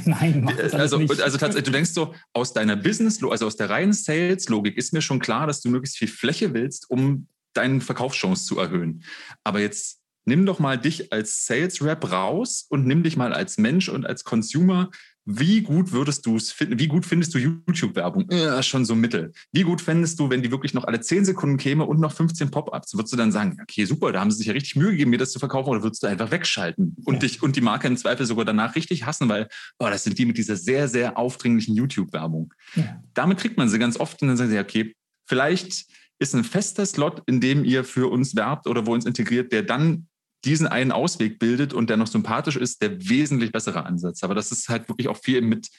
nein, 0.05 0.43
nein 0.43 0.49
also, 0.73 0.97
also 0.97 1.37
tatsächlich, 1.37 1.63
du 1.63 1.71
denkst 1.71 1.91
so, 1.91 2.13
aus 2.33 2.53
deiner 2.53 2.75
Business, 2.75 3.23
also 3.23 3.47
aus 3.47 3.55
der 3.55 3.69
reinen 3.69 3.93
Sales-Logik 3.93 4.77
ist 4.77 4.93
mir 4.93 5.01
schon 5.01 5.19
klar, 5.19 5.47
dass 5.47 5.61
du 5.61 5.69
möglichst 5.69 5.97
viel 5.97 6.07
Fläche 6.07 6.53
willst, 6.53 6.89
um 6.89 7.27
deinen 7.53 7.81
Verkaufschance 7.81 8.45
zu 8.45 8.59
erhöhen. 8.59 9.03
Aber 9.43 9.59
jetzt 9.59 10.02
nimm 10.25 10.45
doch 10.45 10.59
mal 10.59 10.77
dich 10.77 11.11
als 11.11 11.45
Sales 11.45 11.83
Rep 11.83 12.11
raus 12.11 12.65
und 12.69 12.85
nimm 12.85 13.03
dich 13.03 13.17
mal 13.17 13.33
als 13.33 13.57
Mensch 13.57 13.89
und 13.89 14.05
als 14.05 14.23
Consumer. 14.23 14.89
Wie 15.25 15.61
gut 15.61 15.93
würdest 15.93 16.25
du 16.25 16.35
es 16.35 16.51
finden? 16.51 16.79
Wie 16.79 16.87
gut 16.87 17.05
findest 17.05 17.33
du 17.33 17.37
YouTube-Werbung? 17.37 18.27
Ja, 18.29 18.61
schon 18.61 18.83
so 18.83 18.93
mittel. 18.93 19.31
Wie 19.53 19.63
gut 19.63 19.79
fändest 19.79 20.19
du, 20.19 20.29
wenn 20.29 20.41
die 20.41 20.51
wirklich 20.51 20.73
noch 20.73 20.83
alle 20.83 20.99
10 20.99 21.23
Sekunden 21.23 21.55
käme 21.55 21.85
und 21.85 22.01
noch 22.01 22.11
15 22.11 22.51
Pop-ups? 22.51 22.93
Würdest 22.93 23.13
du 23.13 23.17
dann 23.17 23.31
sagen, 23.31 23.57
okay, 23.61 23.85
super, 23.85 24.11
da 24.11 24.19
haben 24.19 24.31
sie 24.31 24.37
sich 24.37 24.47
ja 24.47 24.53
richtig 24.53 24.75
Mühe 24.75 24.91
gegeben, 24.91 25.11
mir 25.11 25.17
das 25.17 25.31
zu 25.31 25.39
verkaufen, 25.39 25.69
oder 25.69 25.81
würdest 25.81 26.03
du 26.03 26.07
einfach 26.07 26.29
wegschalten 26.31 26.97
und 27.05 27.15
ja. 27.15 27.19
dich 27.21 27.41
und 27.41 27.55
die 27.55 27.61
Marke 27.61 27.87
im 27.87 27.95
Zweifel 27.95 28.25
sogar 28.25 28.43
danach 28.43 28.75
richtig 28.75 29.05
hassen, 29.05 29.29
weil, 29.29 29.47
oh, 29.79 29.87
das 29.87 30.03
sind 30.03 30.17
die 30.17 30.25
mit 30.25 30.37
dieser 30.37 30.57
sehr, 30.57 30.89
sehr 30.89 31.17
aufdringlichen 31.17 31.73
YouTube-Werbung. 31.73 32.53
Ja. 32.75 33.01
Damit 33.13 33.37
kriegt 33.37 33.57
man 33.57 33.69
sie 33.69 33.79
ganz 33.79 33.97
oft 33.97 34.21
und 34.21 34.27
dann 34.27 34.35
sagen 34.35 34.49
sie, 34.49 34.59
okay, 34.59 34.93
vielleicht 35.25 35.85
ist 36.19 36.35
ein 36.35 36.43
fester 36.43 36.85
Slot, 36.85 37.23
in 37.27 37.39
dem 37.39 37.63
ihr 37.63 37.85
für 37.85 38.11
uns 38.11 38.35
werbt 38.35 38.67
oder 38.67 38.85
wo 38.85 38.93
uns 38.93 39.05
integriert, 39.05 39.53
der 39.53 39.63
dann 39.63 40.07
diesen 40.45 40.67
einen 40.67 40.91
Ausweg 40.91 41.39
bildet 41.39 41.73
und 41.73 41.89
der 41.89 41.97
noch 41.97 42.07
sympathisch 42.07 42.57
ist, 42.57 42.81
der 42.81 43.09
wesentlich 43.09 43.51
bessere 43.51 43.85
Ansatz. 43.85 44.23
Aber 44.23 44.35
das 44.35 44.51
ist 44.51 44.69
halt 44.69 44.89
wirklich 44.89 45.07
auch 45.07 45.17
viel 45.17 45.41
mit, 45.41 45.69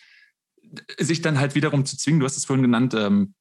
sich 0.99 1.21
dann 1.23 1.39
halt 1.39 1.55
wiederum 1.55 1.85
zu 1.85 1.97
zwingen, 1.97 2.21
du 2.21 2.27
hast 2.27 2.37
es 2.37 2.45
vorhin 2.45 2.63
genannt, 2.63 2.95
ähm, 2.95 3.35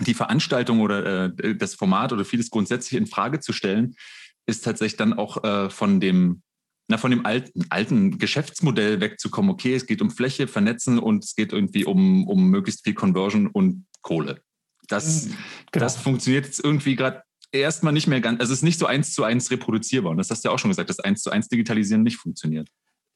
die 0.00 0.14
Veranstaltung 0.14 0.80
oder 0.80 1.26
äh, 1.26 1.56
das 1.56 1.74
Format 1.74 2.12
oder 2.12 2.24
vieles 2.24 2.50
grundsätzlich 2.50 2.98
in 2.98 3.06
Frage 3.06 3.40
zu 3.40 3.52
stellen, 3.52 3.94
ist 4.46 4.64
tatsächlich 4.64 4.96
dann 4.96 5.12
auch 5.12 5.44
äh, 5.44 5.70
von 5.70 6.00
dem 6.00 6.42
na, 6.90 6.98
von 6.98 7.12
dem 7.12 7.24
alten, 7.24 7.66
alten 7.70 8.18
Geschäftsmodell 8.18 9.00
wegzukommen. 9.00 9.52
Okay, 9.52 9.76
es 9.76 9.86
geht 9.86 10.02
um 10.02 10.10
Fläche, 10.10 10.48
Vernetzen 10.48 10.98
und 10.98 11.22
es 11.22 11.36
geht 11.36 11.52
irgendwie 11.52 11.84
um, 11.84 12.26
um 12.26 12.50
möglichst 12.50 12.82
viel 12.82 12.94
Conversion 12.94 13.46
und 13.46 13.86
Kohle. 14.02 14.42
Das, 14.88 15.26
genau. 15.26 15.84
das 15.84 15.96
funktioniert 15.96 16.46
jetzt 16.46 16.62
irgendwie 16.62 16.96
gerade 16.96 17.22
erstmal 17.52 17.92
nicht 17.92 18.06
mehr 18.06 18.20
ganz, 18.20 18.40
also 18.40 18.52
es 18.52 18.60
ist 18.60 18.64
nicht 18.64 18.78
so 18.78 18.86
eins 18.86 19.14
zu 19.14 19.24
eins 19.24 19.50
reproduzierbar. 19.50 20.12
Und 20.12 20.18
das 20.18 20.30
hast 20.30 20.44
du 20.44 20.48
ja 20.48 20.54
auch 20.54 20.58
schon 20.58 20.70
gesagt, 20.70 20.90
dass 20.90 21.00
eins 21.00 21.22
zu 21.22 21.30
eins 21.30 21.48
Digitalisieren 21.48 22.02
nicht 22.02 22.16
funktioniert. 22.16 22.68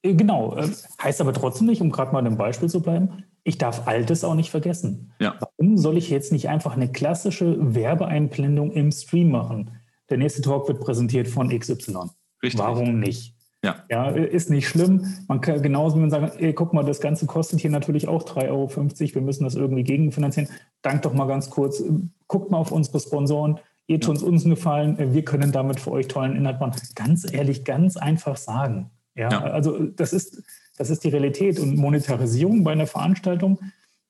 Äh, 0.03 0.15
genau. 0.15 0.57
Äh, 0.57 0.69
heißt 1.03 1.21
aber 1.21 1.33
trotzdem 1.33 1.67
nicht, 1.67 1.81
um 1.81 1.91
gerade 1.91 2.13
mal 2.13 2.25
im 2.27 2.37
Beispiel 2.37 2.69
zu 2.69 2.81
bleiben, 2.81 3.25
ich 3.43 3.59
darf 3.59 3.87
Altes 3.87 4.25
auch 4.25 4.35
nicht 4.35 4.51
vergessen. 4.51 5.13
Ja. 5.21 5.37
Warum 5.41 5.77
soll 5.77 5.99
ich 5.99 6.11
jetzt 6.11 6.33
nicht 6.33 6.49
einfach 6.49 6.77
eine 6.77 6.91
klassische 6.91 7.57
Werbeeinblendung 7.75 8.73
im 8.73 8.91
Stream 8.91 9.31
machen? 9.31 9.79
Der 10.11 10.19
nächste 10.19 10.43
Talk 10.43 10.69
wird 10.69 10.81
präsentiert 10.81 11.29
von 11.29 11.49
XY. 11.49 12.11
Richtig. 12.43 12.59
Warum 12.59 13.01
nicht? 13.01 13.35
Ja. 13.63 13.77
ja, 13.91 14.11
ist 14.11 14.51
nicht 14.51 14.69
schlimm. 14.69 15.07
Man 15.27 15.41
kann 15.41 15.63
genauso 15.63 15.97
wie 15.97 16.01
man 16.01 16.11
sagt, 16.11 16.39
ey, 16.39 16.53
guck 16.53 16.75
mal, 16.75 16.85
das 16.85 17.01
Ganze 17.01 17.25
kostet 17.25 17.61
hier 17.61 17.71
natürlich 17.71 18.09
auch 18.09 18.23
3,50 18.23 18.51
Euro. 18.51 19.15
Wir 19.15 19.23
müssen 19.23 19.45
das 19.45 19.55
irgendwie 19.55 19.85
gegenfinanzieren. 19.85 20.51
Dank 20.83 21.01
doch 21.01 21.15
mal 21.15 21.25
ganz 21.25 21.49
kurz. 21.49 21.83
Guckt 22.27 22.51
mal 22.51 22.59
auf 22.59 22.73
unsere 22.73 23.01
Sponsoren. 23.01 23.59
Ihr 23.87 24.01
tut 24.01 24.23
uns 24.23 24.45
einen 24.45 24.55
Gefallen, 24.55 24.99
äh, 24.99 25.13
wir 25.13 25.25
können 25.25 25.53
damit 25.53 25.81
für 25.81 25.93
euch 25.93 26.09
tollen 26.09 26.37
Inhalt 26.37 26.61
machen. 26.61 26.81
Ganz 26.95 27.31
ehrlich, 27.31 27.65
ganz 27.65 27.97
einfach 27.97 28.37
sagen. 28.37 28.91
Ja, 29.15 29.31
ja. 29.31 29.41
also 29.43 29.85
das 29.85 30.13
ist, 30.13 30.43
das 30.77 30.91
ist 30.91 31.05
die 31.05 31.09
Realität 31.09 31.61
und 31.61 31.77
Monetarisierung 31.77 32.65
bei 32.65 32.73
einer 32.73 32.87
Veranstaltung. 32.87 33.59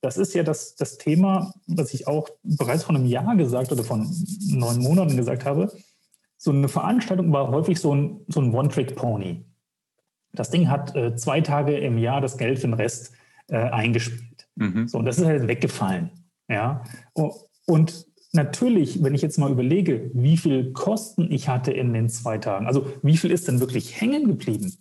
Das 0.01 0.17
ist 0.17 0.33
ja 0.33 0.43
das, 0.43 0.75
das 0.75 0.97
Thema, 0.97 1.53
was 1.67 1.93
ich 1.93 2.07
auch 2.07 2.29
bereits 2.43 2.83
vor 2.83 2.95
einem 2.95 3.05
Jahr 3.05 3.35
gesagt 3.35 3.71
oder 3.71 3.83
von 3.83 4.09
neun 4.47 4.79
Monaten 4.79 5.17
gesagt 5.17 5.45
habe. 5.45 5.71
So 6.37 6.51
eine 6.51 6.69
Veranstaltung 6.69 7.31
war 7.33 7.49
häufig 7.49 7.79
so 7.79 7.93
ein, 7.93 8.21
so 8.27 8.39
ein 8.39 8.53
One-Trick-Pony. 8.53 9.45
Das 10.33 10.49
Ding 10.49 10.69
hat 10.69 10.95
äh, 10.95 11.15
zwei 11.15 11.41
Tage 11.41 11.77
im 11.77 11.97
Jahr 11.97 12.21
das 12.21 12.37
Geld 12.37 12.59
für 12.59 12.67
den 12.67 12.73
Rest 12.73 13.13
äh, 13.47 13.57
eingespielt. 13.57 14.47
Mhm. 14.55 14.87
So, 14.87 14.99
und 14.99 15.05
das 15.05 15.17
ist 15.17 15.25
halt 15.25 15.47
weggefallen. 15.47 16.11
Ja, 16.47 16.83
und 17.13 18.05
natürlich, 18.35 19.03
wenn 19.03 19.15
ich 19.15 19.21
jetzt 19.21 19.37
mal 19.37 19.51
überlege, 19.51 20.11
wie 20.13 20.37
viel 20.37 20.73
Kosten 20.73 21.31
ich 21.31 21.49
hatte 21.49 21.71
in 21.71 21.93
den 21.93 22.09
zwei 22.09 22.37
Tagen, 22.37 22.67
also 22.67 22.87
wie 23.01 23.17
viel 23.17 23.31
ist 23.31 23.47
denn 23.47 23.59
wirklich 23.59 23.99
hängen 23.99 24.27
geblieben? 24.27 24.73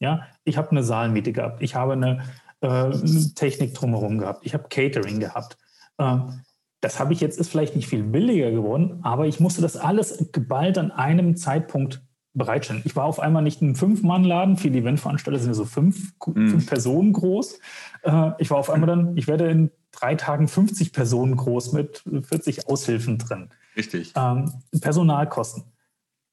Ja, 0.00 0.22
ich 0.44 0.56
habe 0.56 0.72
eine 0.72 0.82
Saalmiete 0.82 1.32
gehabt, 1.32 1.62
ich 1.62 1.74
habe 1.74 1.92
eine, 1.92 2.22
äh, 2.60 2.66
eine 2.66 3.34
Technik 3.34 3.74
drumherum 3.74 4.18
gehabt, 4.18 4.44
ich 4.44 4.54
habe 4.54 4.68
Catering 4.68 5.20
gehabt. 5.20 5.56
Ähm, 5.98 6.40
das 6.80 6.98
habe 6.98 7.12
ich 7.12 7.20
jetzt, 7.20 7.38
ist 7.38 7.48
vielleicht 7.48 7.76
nicht 7.76 7.88
viel 7.88 8.02
billiger 8.02 8.50
geworden, 8.50 8.98
aber 9.02 9.26
ich 9.26 9.38
musste 9.38 9.62
das 9.62 9.76
alles 9.76 10.30
geballt 10.32 10.78
an 10.78 10.90
einem 10.90 11.36
Zeitpunkt 11.36 12.02
bereitstellen. 12.34 12.82
Ich 12.84 12.96
war 12.96 13.04
auf 13.04 13.20
einmal 13.20 13.42
nicht 13.42 13.62
ein 13.62 13.76
Fünf-Mann-Laden, 13.76 14.56
viele 14.56 14.78
Eventveranstalter 14.78 15.38
sind 15.38 15.50
ja 15.50 15.54
so 15.54 15.64
fünf, 15.64 16.12
mhm. 16.26 16.48
fünf 16.48 16.66
Personen 16.66 17.12
groß. 17.12 17.60
Äh, 18.02 18.30
ich 18.38 18.50
war 18.50 18.58
auf 18.58 18.70
einmal 18.70 18.88
dann, 18.88 19.16
ich 19.16 19.28
werde 19.28 19.48
in 19.48 19.70
drei 19.92 20.14
Tagen 20.14 20.48
50 20.48 20.92
Personen 20.92 21.36
groß 21.36 21.72
mit 21.72 22.02
40 22.28 22.68
Aushilfen 22.68 23.18
drin. 23.18 23.50
Richtig. 23.76 24.12
Ähm, 24.16 24.52
Personalkosten. 24.80 25.64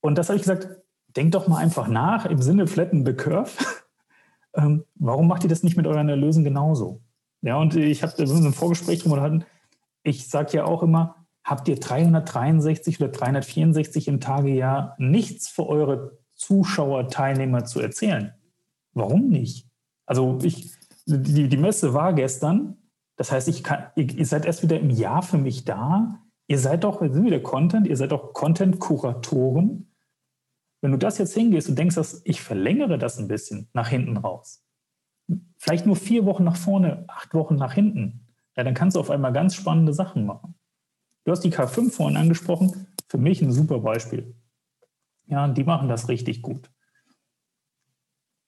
Und 0.01 0.17
das 0.17 0.29
habe 0.29 0.37
ich 0.37 0.43
gesagt, 0.43 0.67
denkt 1.15 1.35
doch 1.35 1.47
mal 1.47 1.57
einfach 1.57 1.87
nach 1.87 2.25
im 2.25 2.41
Sinne 2.41 2.67
flatten 2.67 3.05
the 3.05 3.13
curve. 3.13 3.51
ähm, 4.53 4.85
warum 4.95 5.27
macht 5.27 5.43
ihr 5.43 5.49
das 5.49 5.63
nicht 5.63 5.77
mit 5.77 5.87
euren 5.87 6.09
Erlösen 6.09 6.43
genauso? 6.43 7.01
Ja, 7.41 7.57
und 7.57 7.75
ich 7.75 8.03
habe 8.03 8.27
so 8.27 8.35
ein 8.35 8.53
Vorgespräch 8.53 8.99
drüber 8.99 9.15
gehalten. 9.15 9.45
Ich 10.03 10.27
sage 10.27 10.57
ja 10.57 10.65
auch 10.65 10.83
immer, 10.83 11.15
habt 11.43 11.67
ihr 11.67 11.79
363 11.79 12.99
oder 13.01 13.09
364 13.09 14.07
im 14.07 14.19
Tagejahr 14.19 14.95
nichts 14.97 15.47
für 15.47 15.67
eure 15.67 16.17
Zuschauer, 16.35 17.07
Teilnehmer 17.07 17.65
zu 17.65 17.79
erzählen? 17.79 18.33
Warum 18.93 19.29
nicht? 19.29 19.67
Also 20.05 20.39
ich, 20.43 20.71
die, 21.05 21.47
die 21.47 21.57
Messe 21.57 21.93
war 21.93 22.13
gestern. 22.13 22.77
Das 23.19 23.34
heißt, 23.34 23.49
ich 23.49 23.65
kann, 23.65 23.88
ihr, 23.97 24.25
seid 24.25 24.45
erst 24.45 24.63
wieder 24.63 24.79
im 24.79 24.89
Jahr 24.89 25.21
für 25.21 25.38
mich 25.38 25.65
da. 25.65 26.23
Ihr 26.47 26.58
seid 26.58 26.86
doch, 26.86 27.01
wir 27.01 27.12
sind 27.12 27.25
wieder 27.25 27.41
Content, 27.41 27.86
ihr 27.86 27.97
seid 27.97 28.13
doch 28.13 28.32
Content-Kuratoren. 28.32 29.93
Wenn 30.79 30.91
du 30.93 30.97
das 30.97 31.17
jetzt 31.17 31.34
hingehst 31.34 31.67
und 31.67 31.77
denkst, 31.77 31.95
dass 31.95 32.21
ich 32.23 32.41
verlängere 32.41 32.97
das 32.97 33.19
ein 33.19 33.27
bisschen 33.27 33.67
nach 33.73 33.89
hinten 33.89 34.15
raus, 34.15 34.65
vielleicht 35.58 35.86
nur 35.86 35.97
vier 35.97 36.23
Wochen 36.23 36.45
nach 36.45 36.55
vorne, 36.55 37.03
acht 37.10 37.34
Wochen 37.34 37.55
nach 37.55 37.73
hinten, 37.73 38.25
ja, 38.55 38.63
dann 38.63 38.73
kannst 38.73 38.95
du 38.95 39.01
auf 39.01 39.10
einmal 39.10 39.34
ganz 39.34 39.53
spannende 39.53 39.93
Sachen 39.93 40.25
machen. 40.25 40.55
Du 41.25 41.34
hast 41.34 41.41
die 41.41 41.51
K5 41.51 41.91
vorhin 41.91 42.15
angesprochen, 42.15 42.88
für 43.10 43.17
mich 43.17 43.41
ein 43.41 43.51
super 43.51 43.79
Beispiel. 43.79 44.34
Ja, 45.25 45.45
die 45.49 45.65
machen 45.65 45.89
das 45.89 46.08
richtig 46.08 46.41
gut. 46.41 46.71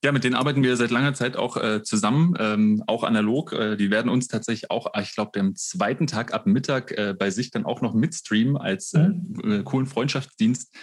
Ja, 0.04 0.12
mit 0.12 0.24
denen 0.24 0.36
arbeiten 0.36 0.64
wir 0.64 0.76
seit 0.78 0.90
langer 0.90 1.14
Zeit 1.14 1.38
auch 1.38 1.58
äh, 1.58 1.84
zusammen, 1.84 2.34
ähm, 2.40 2.84
auch 2.88 3.04
analog. 3.04 3.54
Äh, 3.54 3.78
die 3.78 3.92
werden 3.92 4.10
uns 4.10 4.28
tatsächlich 4.28 4.72
auch, 4.72 4.88
ich 5.00 5.14
glaube, 5.14 5.40
am 5.40 5.56
zweiten 5.56 6.08
Tag 6.08 6.34
ab 6.34 6.48
Mittag 6.48 6.92
äh, 6.92 7.14
bei 7.18 7.30
sich 7.30 7.52
dann 7.52 7.66
auch 7.66 7.82
noch 7.82 7.94
mitstreamen 7.94 8.58
als 8.58 8.94
äh, 8.94 9.10
mhm. 9.10 9.52
Äh, 9.52 9.64
coolen 9.64 9.86
Freundschaftsdienst. 9.86 10.76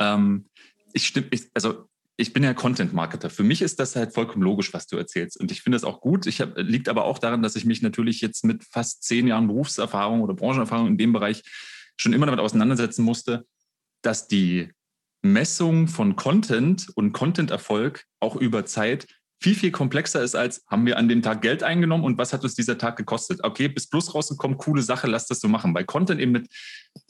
Ähm, 0.00 0.46
ich 0.92 1.06
stimme, 1.06 1.28
ich, 1.30 1.50
also 1.54 1.88
ich 2.16 2.32
bin 2.32 2.42
ja 2.42 2.52
Content-Marketer. 2.52 3.30
Für 3.30 3.44
mich 3.44 3.62
ist 3.62 3.78
das 3.78 3.94
halt 3.94 4.12
vollkommen 4.12 4.42
logisch, 4.42 4.74
was 4.74 4.88
du 4.88 4.96
erzählst. 4.96 5.38
Und 5.38 5.52
ich 5.52 5.62
finde 5.62 5.76
das 5.76 5.84
auch 5.84 6.00
gut. 6.00 6.26
Ich 6.26 6.40
hab, 6.40 6.58
liegt 6.58 6.88
aber 6.88 7.04
auch 7.04 7.20
daran, 7.20 7.42
dass 7.42 7.54
ich 7.54 7.64
mich 7.64 7.80
natürlich 7.80 8.20
jetzt 8.20 8.44
mit 8.44 8.64
fast 8.64 9.04
zehn 9.04 9.28
Jahren 9.28 9.46
Berufserfahrung 9.46 10.20
oder 10.20 10.34
Branchenerfahrung 10.34 10.88
in 10.88 10.98
dem 10.98 11.12
Bereich 11.12 11.44
schon 11.96 12.12
immer 12.12 12.26
damit 12.26 12.40
auseinandersetzen 12.40 13.04
musste, 13.04 13.46
dass 14.02 14.26
die 14.26 14.72
Messung 15.22 15.88
von 15.88 16.16
Content 16.16 16.88
und 16.94 17.12
Content-Erfolg 17.12 18.04
auch 18.20 18.36
über 18.36 18.66
Zeit 18.66 19.06
viel, 19.40 19.54
viel 19.54 19.70
komplexer 19.70 20.22
ist 20.22 20.34
als, 20.34 20.64
haben 20.66 20.84
wir 20.84 20.98
an 20.98 21.08
dem 21.08 21.22
Tag 21.22 21.42
Geld 21.42 21.62
eingenommen 21.62 22.04
und 22.04 22.18
was 22.18 22.32
hat 22.32 22.42
uns 22.42 22.54
dieser 22.54 22.76
Tag 22.76 22.96
gekostet? 22.96 23.40
Okay, 23.44 23.68
bis 23.68 23.88
Plus 23.88 24.14
rausgekommen, 24.14 24.58
coole 24.58 24.82
Sache, 24.82 25.06
lass 25.06 25.26
das 25.26 25.40
so 25.40 25.48
machen. 25.48 25.72
Bei 25.72 25.84
Content 25.84 26.20
eben 26.20 26.32
mit 26.32 26.48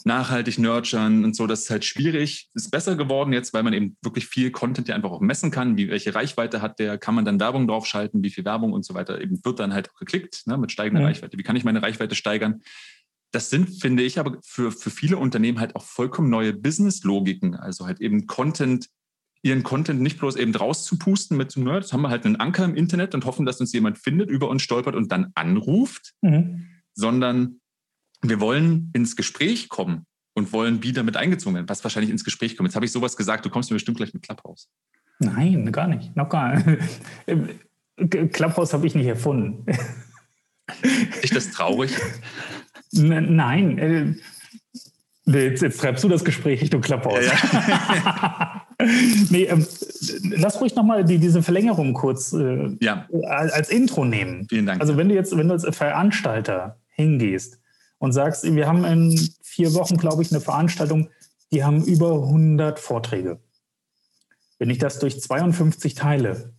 nachhaltig 0.04 0.58
nurturen 0.58 1.24
und 1.24 1.34
so, 1.34 1.46
das 1.46 1.60
ist 1.60 1.70
halt 1.70 1.86
schwierig. 1.86 2.50
Ist 2.52 2.70
besser 2.70 2.96
geworden 2.96 3.32
jetzt, 3.32 3.54
weil 3.54 3.62
man 3.62 3.72
eben 3.72 3.96
wirklich 4.02 4.26
viel 4.26 4.50
Content 4.50 4.88
ja 4.88 4.94
einfach 4.94 5.10
auch 5.10 5.20
messen 5.20 5.50
kann. 5.50 5.78
Wie, 5.78 5.88
welche 5.88 6.14
Reichweite 6.14 6.60
hat 6.60 6.78
der? 6.78 6.98
Kann 6.98 7.14
man 7.14 7.24
dann 7.24 7.40
Werbung 7.40 7.66
draufschalten? 7.66 8.22
Wie 8.22 8.30
viel 8.30 8.44
Werbung 8.44 8.72
und 8.72 8.84
so 8.84 8.92
weiter? 8.92 9.20
Eben 9.22 9.42
wird 9.42 9.58
dann 9.58 9.72
halt 9.72 9.90
auch 9.90 9.98
geklickt 9.98 10.42
ne, 10.46 10.58
mit 10.58 10.70
steigender 10.70 11.00
mhm. 11.00 11.06
Reichweite. 11.06 11.38
Wie 11.38 11.42
kann 11.42 11.56
ich 11.56 11.64
meine 11.64 11.82
Reichweite 11.82 12.14
steigern? 12.14 12.60
Das 13.30 13.50
sind, 13.50 13.68
finde 13.80 14.02
ich, 14.02 14.18
aber 14.18 14.38
für, 14.42 14.72
für 14.72 14.90
viele 14.90 15.18
Unternehmen 15.18 15.60
halt 15.60 15.76
auch 15.76 15.84
vollkommen 15.84 16.30
neue 16.30 16.54
Business-Logiken. 16.54 17.54
Also 17.56 17.86
halt 17.86 18.00
eben 18.00 18.26
Content 18.26 18.88
ihren 19.42 19.62
Content 19.62 20.00
nicht 20.00 20.18
bloß 20.18 20.36
eben 20.36 20.54
rauszupusten 20.54 21.36
mit 21.36 21.52
so, 21.52 21.60
jetzt 21.72 21.92
haben 21.92 22.02
wir 22.02 22.10
halt 22.10 22.26
einen 22.26 22.36
Anker 22.36 22.64
im 22.64 22.74
Internet 22.74 23.14
und 23.14 23.24
hoffen, 23.24 23.46
dass 23.46 23.60
uns 23.60 23.72
jemand 23.72 23.98
findet, 23.98 24.30
über 24.30 24.48
uns 24.48 24.62
stolpert 24.62 24.96
und 24.96 25.12
dann 25.12 25.30
anruft, 25.34 26.14
mhm. 26.22 26.66
sondern 26.94 27.60
wir 28.22 28.40
wollen 28.40 28.90
ins 28.94 29.14
Gespräch 29.14 29.68
kommen 29.68 30.06
und 30.34 30.52
wollen 30.52 30.82
wieder 30.82 31.02
mit 31.02 31.16
eingezogen 31.16 31.54
werden, 31.54 31.68
was 31.68 31.84
wahrscheinlich 31.84 32.10
ins 32.10 32.24
Gespräch 32.24 32.56
kommt. 32.56 32.68
Jetzt 32.68 32.76
habe 32.76 32.84
ich 32.84 32.92
sowas 32.92 33.16
gesagt, 33.16 33.44
du 33.44 33.50
kommst 33.50 33.70
mir 33.70 33.76
bestimmt 33.76 33.96
gleich 33.96 34.12
mit 34.12 34.22
Clubhouse. 34.22 34.68
Nein, 35.20 35.70
gar 35.72 35.88
nicht. 35.88 36.16
Noch 36.16 36.28
gar 36.28 36.56
nicht. 36.56 36.88
Clubhouse 38.32 38.72
habe 38.72 38.86
ich 38.86 38.94
nicht 38.94 39.06
erfunden. 39.06 39.66
Ist 41.22 41.34
das 41.34 41.50
traurig? 41.50 41.96
Nein. 42.92 43.78
Äh, 43.78 45.38
jetzt, 45.38 45.62
jetzt 45.62 45.80
treibst 45.80 46.04
du 46.04 46.08
das 46.08 46.24
Gespräch 46.24 46.62
Richtung 46.62 46.80
Clubhouse. 46.80 47.26
Ja, 47.26 47.32
ja. 47.98 48.62
nee, 49.30 49.44
ähm, 49.44 49.66
lass 50.36 50.60
ruhig 50.60 50.74
nochmal 50.74 51.04
die, 51.04 51.18
diese 51.18 51.42
Verlängerung 51.42 51.94
kurz 51.94 52.32
äh, 52.32 52.76
ja. 52.80 53.06
als 53.24 53.68
Intro 53.70 54.04
nehmen. 54.04 54.46
Vielen 54.48 54.66
Dank. 54.66 54.80
Also 54.80 54.96
wenn 54.96 55.08
du 55.08 55.14
jetzt, 55.14 55.36
wenn 55.36 55.48
du 55.48 55.54
als 55.54 55.66
Veranstalter 55.76 56.78
hingehst 56.88 57.58
und 57.98 58.12
sagst, 58.12 58.44
wir 58.44 58.66
haben 58.66 58.84
in 58.84 59.18
vier 59.42 59.74
Wochen, 59.74 59.96
glaube 59.96 60.22
ich, 60.22 60.30
eine 60.30 60.40
Veranstaltung, 60.40 61.08
die 61.50 61.64
haben 61.64 61.84
über 61.84 62.12
100 62.12 62.78
Vorträge. 62.78 63.40
Wenn 64.58 64.70
ich 64.70 64.78
das 64.78 64.98
durch 64.98 65.20
52 65.20 65.94
teile, 65.94 66.52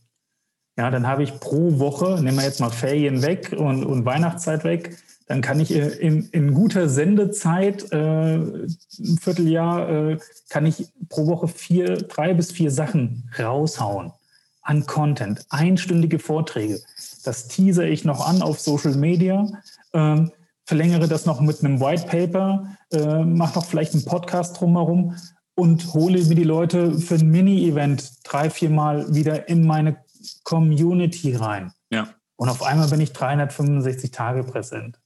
ja, 0.79 0.89
dann 0.89 1.05
habe 1.05 1.23
ich 1.23 1.41
pro 1.41 1.77
Woche, 1.77 2.21
nehmen 2.23 2.37
wir 2.37 2.45
jetzt 2.45 2.61
mal 2.61 2.69
Ferien 2.69 3.21
weg 3.21 3.53
und, 3.55 3.83
und 3.83 4.05
Weihnachtszeit 4.05 4.63
weg, 4.63 4.97
dann 5.27 5.41
kann 5.41 5.59
ich 5.59 5.75
äh, 5.75 5.89
in, 5.89 6.29
in 6.31 6.53
guter 6.53 6.87
Sendezeit, 6.87 7.91
äh, 7.91 8.35
ein 8.35 9.17
Vierteljahr, 9.21 9.89
äh, 9.89 10.17
kann 10.47 10.65
ich 10.65 10.87
pro 11.09 11.27
Woche 11.27 11.49
vier, 11.49 11.97
drei 11.97 12.33
bis 12.33 12.53
vier 12.53 12.71
Sachen 12.71 13.29
raushauen 13.37 14.13
an 14.61 14.85
Content, 14.85 15.45
einstündige 15.49 16.17
Vorträge. 16.17 16.79
Das 17.25 17.49
teaser 17.49 17.83
ich 17.83 18.05
noch 18.05 18.25
an 18.25 18.41
auf 18.41 18.61
Social 18.61 18.95
Media, 18.95 19.49
äh, 19.91 20.21
verlängere 20.63 21.09
das 21.09 21.25
noch 21.25 21.41
mit 21.41 21.61
einem 21.61 21.81
White 21.81 22.05
Paper, 22.07 22.77
äh, 22.93 23.25
mache 23.25 23.55
noch 23.59 23.65
vielleicht 23.65 23.95
einen 23.95 24.05
Podcast 24.05 24.61
drumherum 24.61 25.17
und 25.55 25.93
hole 25.93 26.23
mir 26.23 26.35
die 26.35 26.45
Leute 26.45 26.97
für 26.99 27.15
ein 27.15 27.27
Mini-Event 27.27 28.13
drei, 28.23 28.49
vier 28.49 28.69
Mal 28.69 29.13
wieder 29.13 29.49
in 29.49 29.67
meine 29.67 29.97
Community 30.43 31.35
rein. 31.35 31.71
Ja. 31.91 32.13
Und 32.35 32.49
auf 32.49 32.63
einmal 32.63 32.89
bin 32.89 33.01
ich 33.01 33.11
365 33.13 34.11
Tage 34.11 34.43
präsent. 34.43 34.99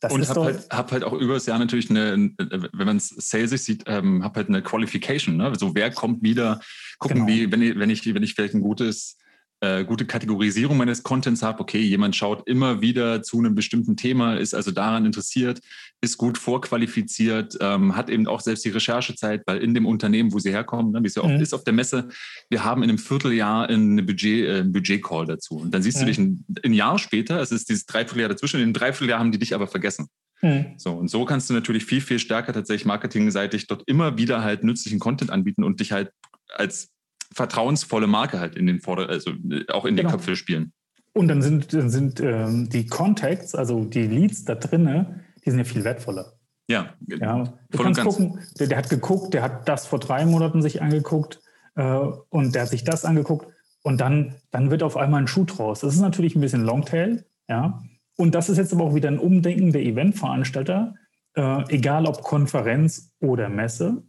Das 0.00 0.12
und 0.12 0.28
habe 0.28 0.44
halt, 0.44 0.70
hab 0.70 0.92
halt 0.92 1.02
auch 1.02 1.12
über 1.12 1.34
das 1.34 1.46
Jahr 1.46 1.58
natürlich 1.58 1.90
eine, 1.90 2.30
wenn 2.38 2.86
man 2.86 2.98
es 2.98 3.08
salesig 3.08 3.62
sieht, 3.62 3.84
ähm, 3.86 4.22
habe 4.22 4.36
halt 4.36 4.48
eine 4.48 4.62
Qualification. 4.62 5.36
Ne? 5.36 5.52
So 5.56 5.74
wer 5.74 5.90
kommt 5.90 6.22
wieder, 6.22 6.60
gucken, 6.98 7.26
genau. 7.26 7.28
wie, 7.28 7.50
wenn 7.50 7.62
ich, 7.62 7.78
wenn 7.78 7.90
ich, 7.90 8.14
wenn 8.14 8.22
ich 8.22 8.34
vielleicht 8.34 8.54
ein 8.54 8.60
gutes 8.60 9.18
äh, 9.60 9.84
gute 9.84 10.06
Kategorisierung 10.06 10.76
meines 10.76 11.02
Contents 11.02 11.42
habe. 11.42 11.60
Okay, 11.60 11.80
jemand 11.80 12.14
schaut 12.14 12.46
immer 12.48 12.80
wieder 12.80 13.22
zu 13.22 13.38
einem 13.38 13.54
bestimmten 13.54 13.96
Thema, 13.96 14.36
ist 14.36 14.54
also 14.54 14.70
daran 14.70 15.04
interessiert, 15.04 15.60
ist 16.00 16.16
gut 16.16 16.38
vorqualifiziert, 16.38 17.58
ähm, 17.60 17.96
hat 17.96 18.08
eben 18.08 18.28
auch 18.28 18.40
selbst 18.40 18.64
die 18.64 18.70
Recherchezeit, 18.70 19.42
weil 19.46 19.58
in 19.58 19.74
dem 19.74 19.86
Unternehmen, 19.86 20.32
wo 20.32 20.38
sie 20.38 20.52
herkommen, 20.52 20.92
ne, 20.92 21.02
wie 21.02 21.08
es 21.08 21.16
ja 21.16 21.22
oft 21.22 21.34
mhm. 21.34 21.40
ist 21.40 21.54
auf 21.54 21.64
der 21.64 21.72
Messe, 21.72 22.08
wir 22.50 22.64
haben 22.64 22.82
in 22.82 22.90
einem 22.90 22.98
Vierteljahr 22.98 23.68
eine 23.68 24.02
Budget, 24.02 24.48
äh, 24.48 24.62
Budget-Call 24.62 25.26
dazu. 25.26 25.56
Und 25.56 25.72
dann 25.72 25.82
siehst 25.82 25.96
mhm. 25.96 26.00
du 26.00 26.06
dich 26.06 26.18
ein, 26.18 26.44
ein, 26.64 26.72
Jahr 26.72 26.98
später, 26.98 27.40
es 27.40 27.50
ist 27.50 27.68
dieses 27.68 27.86
Dreivierteljahr 27.86 28.28
dazwischen, 28.28 28.58
in 28.58 28.64
einem 28.64 28.74
Dreivierteljahr 28.74 29.18
haben 29.18 29.32
die 29.32 29.38
dich 29.38 29.54
aber 29.54 29.66
vergessen. 29.66 30.06
Mhm. 30.40 30.74
So, 30.76 30.92
und 30.92 31.08
so 31.08 31.24
kannst 31.24 31.50
du 31.50 31.54
natürlich 31.54 31.84
viel, 31.84 32.00
viel 32.00 32.20
stärker 32.20 32.52
tatsächlich 32.52 32.86
marketingseitig 32.86 33.66
dort 33.66 33.82
immer 33.86 34.16
wieder 34.18 34.44
halt 34.44 34.62
nützlichen 34.62 35.00
Content 35.00 35.30
anbieten 35.30 35.64
und 35.64 35.80
dich 35.80 35.90
halt 35.90 36.12
als 36.54 36.90
vertrauensvolle 37.34 38.06
Marke 38.06 38.40
halt 38.40 38.56
in 38.56 38.66
den 38.66 38.80
Vorder-, 38.80 39.08
also 39.08 39.30
äh, 39.30 39.64
auch 39.70 39.84
in 39.84 39.96
genau. 39.96 40.08
den 40.08 40.12
Köpfe 40.12 40.36
spielen. 40.36 40.72
Und 41.12 41.28
dann 41.28 41.42
sind, 41.42 41.72
dann 41.72 41.90
sind 41.90 42.20
ähm, 42.20 42.68
die 42.68 42.86
Contacts, 42.86 43.54
also 43.54 43.84
die 43.84 44.06
Leads 44.06 44.44
da 44.44 44.54
drinnen, 44.54 45.24
die 45.44 45.50
sind 45.50 45.58
ja 45.58 45.64
viel 45.64 45.84
wertvoller. 45.84 46.34
Ja, 46.68 46.94
ja 47.06 47.44
du 47.70 47.78
kannst 47.78 48.02
gucken, 48.02 48.40
der, 48.58 48.66
der, 48.66 48.78
hat 48.78 48.90
geguckt, 48.90 49.34
der 49.34 49.42
hat 49.42 49.68
das 49.68 49.86
vor 49.86 49.98
drei 49.98 50.26
Monaten 50.26 50.62
sich 50.62 50.82
angeguckt 50.82 51.40
äh, 51.76 51.82
und 51.82 52.54
der 52.54 52.62
hat 52.62 52.68
sich 52.68 52.84
das 52.84 53.04
angeguckt 53.04 53.48
und 53.82 54.00
dann, 54.00 54.34
dann 54.50 54.70
wird 54.70 54.82
auf 54.82 54.96
einmal 54.96 55.22
ein 55.22 55.28
Schuh 55.28 55.44
draus. 55.44 55.80
Das 55.80 55.94
ist 55.94 56.00
natürlich 56.00 56.36
ein 56.36 56.40
bisschen 56.40 56.62
Longtail, 56.62 57.24
ja. 57.48 57.82
Und 58.16 58.34
das 58.34 58.48
ist 58.48 58.58
jetzt 58.58 58.72
aber 58.72 58.84
auch 58.84 58.94
wieder 58.94 59.08
ein 59.08 59.18
Umdenken 59.18 59.72
der 59.72 59.82
Eventveranstalter, 59.82 60.94
äh, 61.34 61.74
egal 61.74 62.06
ob 62.06 62.22
Konferenz 62.22 63.12
oder 63.20 63.48
Messe 63.48 64.02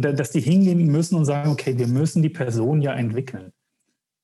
dass 0.00 0.30
die 0.30 0.40
hingehen 0.40 0.86
müssen 0.86 1.16
und 1.16 1.24
sagen, 1.24 1.50
okay, 1.50 1.76
wir 1.76 1.86
müssen 1.86 2.22
die 2.22 2.30
Person 2.30 2.80
ja 2.80 2.94
entwickeln. 2.94 3.52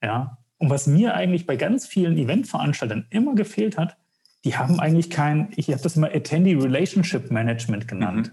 Ja. 0.02 0.38
Und 0.58 0.70
was 0.70 0.86
mir 0.86 1.14
eigentlich 1.14 1.46
bei 1.46 1.56
ganz 1.56 1.86
vielen 1.86 2.16
Eventveranstaltern 2.16 3.06
immer 3.10 3.34
gefehlt 3.34 3.76
hat, 3.76 3.96
die 4.44 4.56
haben 4.56 4.80
eigentlich 4.80 5.10
kein, 5.10 5.52
ich 5.56 5.70
habe 5.70 5.82
das 5.82 5.96
immer 5.96 6.14
Attendee 6.14 6.54
Relationship 6.54 7.30
Management 7.30 7.86
genannt. 7.86 8.32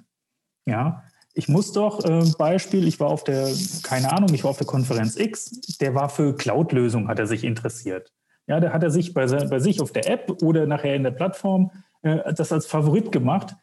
Mhm. 0.66 0.72
Ja, 0.72 1.04
ich 1.34 1.50
muss 1.50 1.74
doch, 1.74 2.04
äh, 2.06 2.24
Beispiel, 2.38 2.88
ich 2.88 3.00
war 3.00 3.10
auf 3.10 3.24
der, 3.24 3.50
keine 3.84 4.12
Ahnung, 4.12 4.34
ich 4.34 4.44
war 4.44 4.52
auf 4.52 4.58
der 4.58 4.66
Konferenz 4.66 5.18
X, 5.18 5.78
der 5.80 5.94
war 5.94 6.10
für 6.10 6.36
Cloud-Lösungen, 6.36 7.10
hat 7.10 7.20
er 7.20 7.28
sich 7.28 7.44
interessiert. 7.44 8.14
Ja, 8.48 8.60
da 8.60 8.72
hat 8.72 8.84
er 8.84 8.90
sich 8.90 9.14
bei, 9.14 9.26
bei, 9.26 9.60
sich 9.60 9.82
auf 9.82 9.92
der 9.92 10.10
App 10.10 10.42
oder 10.42 10.66
nachher 10.66 10.96
in 10.96 11.04
der 11.04 11.12
Plattform 11.12 11.72
äh, 12.04 12.34
das 12.34 12.52
als 12.52 12.68
Favorit 12.68 13.12
gemacht. 13.12 13.56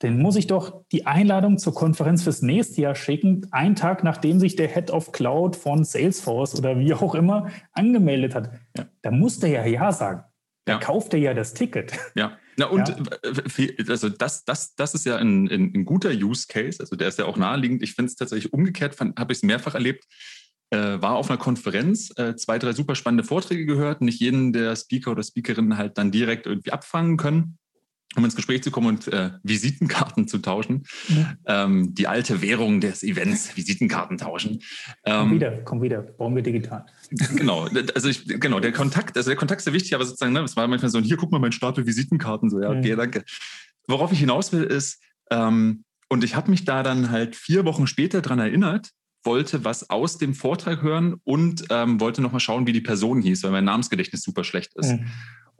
Dann 0.00 0.18
muss 0.18 0.36
ich 0.36 0.46
doch 0.46 0.82
die 0.92 1.06
Einladung 1.06 1.58
zur 1.58 1.74
Konferenz 1.74 2.22
fürs 2.22 2.40
nächste 2.40 2.80
Jahr 2.80 2.94
schicken, 2.94 3.46
einen 3.50 3.76
Tag 3.76 4.02
nachdem 4.02 4.40
sich 4.40 4.56
der 4.56 4.68
Head 4.68 4.90
of 4.90 5.12
Cloud 5.12 5.56
von 5.56 5.84
Salesforce 5.84 6.58
oder 6.58 6.78
wie 6.78 6.94
auch 6.94 7.14
immer 7.14 7.50
angemeldet 7.72 8.34
hat. 8.34 8.50
Ja. 8.76 8.86
Da 9.02 9.10
muss 9.10 9.38
der 9.40 9.50
ja 9.50 9.66
Ja 9.66 9.92
sagen. 9.92 10.24
Da 10.64 10.74
ja. 10.74 10.78
kauft 10.78 11.12
er 11.14 11.20
ja 11.20 11.34
das 11.34 11.54
Ticket. 11.54 11.92
Ja. 12.14 12.38
Na 12.56 12.66
und 12.66 12.88
ja. 12.88 12.96
also 13.88 14.08
das, 14.08 14.44
das, 14.44 14.74
das 14.74 14.94
ist 14.94 15.06
ja 15.06 15.16
ein, 15.16 15.48
ein, 15.48 15.72
ein, 15.74 15.84
guter 15.84 16.10
Use 16.10 16.46
Case, 16.46 16.80
also 16.80 16.96
der 16.96 17.08
ist 17.08 17.18
ja 17.18 17.24
auch 17.24 17.38
naheliegend. 17.38 17.82
Ich 17.82 17.94
finde 17.94 18.10
es 18.10 18.16
tatsächlich 18.16 18.52
umgekehrt, 18.52 18.98
habe 19.00 19.32
ich 19.32 19.38
es 19.38 19.42
mehrfach 19.42 19.74
erlebt. 19.74 20.04
Äh, 20.70 21.00
war 21.00 21.14
auf 21.14 21.30
einer 21.30 21.38
Konferenz, 21.38 22.12
äh, 22.16 22.36
zwei, 22.36 22.58
drei 22.58 22.72
super 22.72 22.94
spannende 22.94 23.24
Vorträge 23.24 23.66
gehört, 23.66 24.02
nicht 24.02 24.20
jeden 24.20 24.52
der 24.52 24.76
Speaker 24.76 25.12
oder 25.12 25.22
Speakerinnen 25.22 25.76
halt 25.76 25.98
dann 25.98 26.10
direkt 26.10 26.46
irgendwie 26.46 26.72
abfangen 26.72 27.16
können 27.16 27.58
um 28.16 28.24
ins 28.24 28.34
Gespräch 28.34 28.62
zu 28.62 28.70
kommen 28.70 28.88
und 28.88 29.08
äh, 29.08 29.30
Visitenkarten 29.42 30.26
zu 30.26 30.38
tauschen. 30.38 30.84
Ja. 31.08 31.34
Ähm, 31.64 31.94
die 31.94 32.08
alte 32.08 32.42
Währung 32.42 32.80
des 32.80 33.02
Events, 33.02 33.56
Visitenkarten 33.56 34.18
tauschen. 34.18 34.60
Ähm, 35.04 35.20
komm 35.20 35.32
wieder, 35.32 35.50
komm 35.64 35.82
wieder, 35.82 36.02
bauen 36.02 36.34
wir 36.34 36.42
digital. 36.42 36.86
Genau, 37.36 37.68
also 37.94 38.08
ich, 38.08 38.26
genau, 38.26 38.60
der 38.60 38.72
Kontakt, 38.72 39.16
also 39.16 39.30
der 39.30 39.36
Kontakt 39.36 39.60
ist 39.60 39.64
sehr 39.64 39.72
wichtig, 39.72 39.94
aber 39.94 40.04
sozusagen, 40.04 40.32
ne, 40.32 40.40
es 40.40 40.56
war 40.56 40.66
manchmal 40.66 40.90
so, 40.90 41.00
hier 41.00 41.16
guck 41.16 41.30
mal 41.30 41.38
mein 41.38 41.52
Stapel 41.52 41.86
Visitenkarten, 41.86 42.50
so, 42.50 42.60
ja, 42.60 42.70
okay, 42.70 42.90
ja. 42.90 42.96
danke. 42.96 43.24
Worauf 43.86 44.12
ich 44.12 44.18
hinaus 44.18 44.52
will, 44.52 44.64
ist, 44.64 45.00
ähm, 45.30 45.84
und 46.08 46.24
ich 46.24 46.34
habe 46.34 46.50
mich 46.50 46.64
da 46.64 46.82
dann 46.82 47.10
halt 47.10 47.36
vier 47.36 47.64
Wochen 47.64 47.86
später 47.86 48.20
dran 48.20 48.40
erinnert, 48.40 48.90
wollte 49.22 49.64
was 49.64 49.90
aus 49.90 50.18
dem 50.18 50.34
Vortrag 50.34 50.82
hören 50.82 51.16
und 51.24 51.64
ähm, 51.70 52.00
wollte 52.00 52.22
nochmal 52.22 52.40
schauen, 52.40 52.66
wie 52.66 52.72
die 52.72 52.80
Person 52.80 53.22
hieß, 53.22 53.44
weil 53.44 53.52
mein 53.52 53.64
Namensgedächtnis 53.64 54.22
super 54.22 54.44
schlecht 54.44 54.72
ist. 54.76 54.92
Mhm 54.92 55.06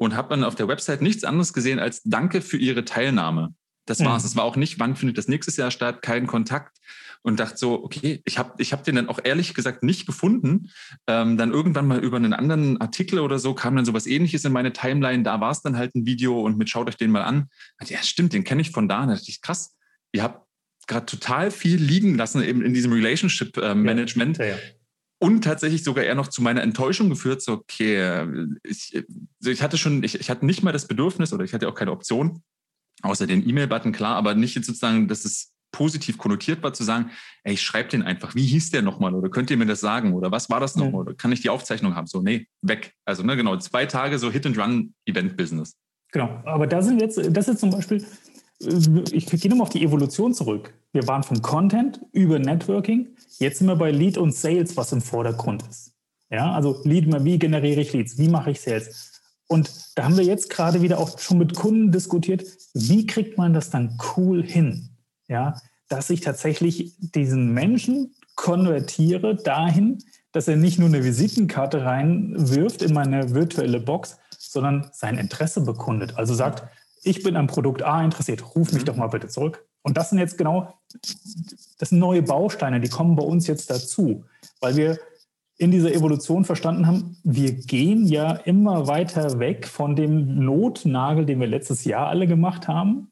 und 0.00 0.16
habe 0.16 0.30
dann 0.30 0.44
auf 0.44 0.54
der 0.54 0.66
Website 0.66 1.02
nichts 1.02 1.24
anderes 1.24 1.52
gesehen 1.52 1.78
als 1.78 2.02
Danke 2.04 2.40
für 2.40 2.56
Ihre 2.56 2.86
Teilnahme. 2.86 3.54
Das 3.84 4.02
war's. 4.02 4.24
Es 4.24 4.34
mhm. 4.34 4.38
war 4.38 4.44
auch 4.44 4.56
nicht, 4.56 4.78
wann 4.78 4.96
findet 4.96 5.18
das 5.18 5.28
nächstes 5.28 5.58
Jahr 5.58 5.70
statt, 5.70 6.00
kein 6.00 6.26
Kontakt. 6.26 6.78
Und 7.22 7.38
dachte 7.38 7.58
so, 7.58 7.84
okay, 7.84 8.22
ich 8.24 8.38
habe 8.38 8.54
ich 8.56 8.72
hab 8.72 8.82
den 8.82 8.94
dann 8.94 9.10
auch 9.10 9.18
ehrlich 9.22 9.52
gesagt 9.52 9.82
nicht 9.82 10.06
gefunden. 10.06 10.70
Ähm, 11.06 11.36
dann 11.36 11.52
irgendwann 11.52 11.86
mal 11.86 11.98
über 11.98 12.16
einen 12.16 12.32
anderen 12.32 12.80
Artikel 12.80 13.18
oder 13.18 13.38
so 13.38 13.52
kam 13.52 13.76
dann 13.76 13.84
sowas 13.84 14.06
ähnliches 14.06 14.42
in 14.46 14.52
meine 14.52 14.72
Timeline. 14.72 15.22
Da 15.22 15.38
war 15.38 15.50
es 15.50 15.60
dann 15.60 15.76
halt 15.76 15.94
ein 15.94 16.06
Video 16.06 16.40
und 16.40 16.56
mit 16.56 16.70
schaut 16.70 16.88
euch 16.88 16.96
den 16.96 17.10
mal 17.10 17.22
an. 17.22 17.50
Ja, 17.84 18.02
stimmt, 18.02 18.32
den 18.32 18.44
kenne 18.44 18.62
ich 18.62 18.70
von 18.70 18.88
da. 18.88 19.04
Da 19.04 19.16
dachte 19.16 19.28
ich, 19.28 19.42
krass, 19.42 19.76
ihr 20.12 20.22
habt 20.22 20.46
gerade 20.86 21.04
total 21.04 21.50
viel 21.50 21.76
liegen 21.76 22.16
lassen 22.16 22.42
eben 22.42 22.62
in 22.62 22.72
diesem 22.72 22.94
Relationship 22.94 23.54
äh, 23.58 23.74
Management. 23.74 24.38
Ja, 24.38 24.46
ja, 24.46 24.50
ja 24.52 24.58
und 25.20 25.44
tatsächlich 25.44 25.84
sogar 25.84 26.04
eher 26.04 26.14
noch 26.14 26.28
zu 26.28 26.42
meiner 26.42 26.62
Enttäuschung 26.62 27.10
geführt, 27.10 27.42
so, 27.42 27.52
okay, 27.52 28.26
ich, 28.64 29.04
ich 29.44 29.62
hatte 29.62 29.76
schon, 29.76 30.02
ich, 30.02 30.18
ich 30.18 30.30
hatte 30.30 30.46
nicht 30.46 30.62
mal 30.62 30.72
das 30.72 30.88
Bedürfnis 30.88 31.32
oder 31.32 31.44
ich 31.44 31.52
hatte 31.52 31.68
auch 31.68 31.74
keine 31.74 31.92
Option, 31.92 32.42
außer 33.02 33.26
den 33.26 33.46
E-Mail-Button, 33.46 33.92
klar, 33.92 34.16
aber 34.16 34.34
nicht 34.34 34.54
jetzt 34.56 34.66
sozusagen, 34.66 35.08
dass 35.08 35.24
es 35.24 35.52
positiv 35.72 36.18
konnotiert 36.18 36.62
war, 36.62 36.72
zu 36.72 36.84
sagen, 36.84 37.10
ey, 37.44 37.54
ich 37.54 37.62
schreibe 37.62 37.90
den 37.90 38.02
einfach, 38.02 38.34
wie 38.34 38.46
hieß 38.46 38.70
der 38.70 38.82
nochmal 38.82 39.14
oder 39.14 39.28
könnt 39.28 39.50
ihr 39.50 39.56
mir 39.56 39.66
das 39.66 39.80
sagen 39.80 40.14
oder 40.14 40.32
was 40.32 40.50
war 40.50 40.58
das 40.58 40.74
nochmal 40.74 40.92
ja. 40.92 40.98
oder 41.00 41.14
kann 41.14 41.32
ich 41.32 41.42
die 41.42 41.50
Aufzeichnung 41.50 41.94
haben? 41.94 42.06
So, 42.06 42.22
nee, 42.22 42.48
weg. 42.62 42.94
Also, 43.04 43.22
ne, 43.22 43.36
genau, 43.36 43.56
zwei 43.58 43.86
Tage 43.86 44.18
so 44.18 44.30
Hit-and-Run-Event-Business. 44.30 45.76
Genau, 46.12 46.42
aber 46.44 46.66
da 46.66 46.82
sind 46.82 47.00
jetzt, 47.00 47.20
das 47.30 47.46
ist 47.46 47.60
zum 47.60 47.70
Beispiel, 47.70 48.04
ich 48.60 49.26
gehe 49.26 49.50
nochmal 49.50 49.66
auf 49.66 49.72
die 49.72 49.82
Evolution 49.82 50.34
zurück. 50.34 50.74
Wir 50.92 51.06
waren 51.08 51.22
vom 51.22 51.40
Content 51.40 52.00
über 52.12 52.38
Networking. 52.38 53.08
Jetzt 53.38 53.58
sind 53.58 53.68
wir 53.68 53.76
bei 53.76 53.90
Lead 53.90 54.18
und 54.18 54.34
Sales, 54.34 54.76
was 54.76 54.92
im 54.92 55.00
Vordergrund 55.00 55.64
ist. 55.68 55.92
Ja, 56.30 56.52
also 56.52 56.80
Lead, 56.84 57.06
wie 57.24 57.38
generiere 57.38 57.80
ich 57.80 57.92
Leads? 57.92 58.18
Wie 58.18 58.28
mache 58.28 58.50
ich 58.50 58.60
Sales? 58.60 59.22
Und 59.48 59.70
da 59.96 60.04
haben 60.04 60.16
wir 60.16 60.24
jetzt 60.24 60.50
gerade 60.50 60.82
wieder 60.82 60.98
auch 60.98 61.18
schon 61.18 61.38
mit 61.38 61.56
Kunden 61.56 61.90
diskutiert, 61.90 62.44
wie 62.74 63.06
kriegt 63.06 63.36
man 63.36 63.52
das 63.52 63.70
dann 63.70 63.98
cool 64.16 64.44
hin? 64.44 64.90
Ja, 65.26 65.56
dass 65.88 66.10
ich 66.10 66.20
tatsächlich 66.20 66.94
diesen 66.98 67.52
Menschen 67.52 68.14
konvertiere 68.36 69.34
dahin, 69.34 69.98
dass 70.32 70.46
er 70.46 70.56
nicht 70.56 70.78
nur 70.78 70.88
eine 70.88 71.02
Visitenkarte 71.02 71.84
reinwirft 71.84 72.82
in 72.82 72.92
meine 72.92 73.34
virtuelle 73.34 73.80
Box, 73.80 74.18
sondern 74.38 74.88
sein 74.92 75.18
Interesse 75.18 75.62
bekundet. 75.62 76.16
Also 76.16 76.34
sagt, 76.34 76.62
ich 77.02 77.22
bin 77.22 77.36
am 77.36 77.46
Produkt 77.46 77.82
A 77.82 78.02
interessiert, 78.04 78.54
ruf 78.54 78.72
mich 78.72 78.82
mhm. 78.82 78.86
doch 78.86 78.96
mal 78.96 79.08
bitte 79.08 79.28
zurück. 79.28 79.64
Und 79.82 79.96
das 79.96 80.10
sind 80.10 80.18
jetzt 80.18 80.36
genau, 80.36 80.74
das 81.78 81.88
sind 81.88 81.98
neue 81.98 82.22
Bausteine, 82.22 82.80
die 82.80 82.88
kommen 82.88 83.16
bei 83.16 83.22
uns 83.22 83.46
jetzt 83.46 83.70
dazu, 83.70 84.24
weil 84.60 84.76
wir 84.76 84.98
in 85.56 85.70
dieser 85.70 85.92
Evolution 85.92 86.44
verstanden 86.44 86.86
haben, 86.86 87.18
wir 87.22 87.52
gehen 87.52 88.06
ja 88.06 88.32
immer 88.32 88.86
weiter 88.86 89.38
weg 89.38 89.66
von 89.66 89.94
dem 89.94 90.42
Notnagel, 90.42 91.26
den 91.26 91.38
wir 91.38 91.46
letztes 91.46 91.84
Jahr 91.84 92.08
alle 92.08 92.26
gemacht 92.26 92.66
haben. 92.66 93.10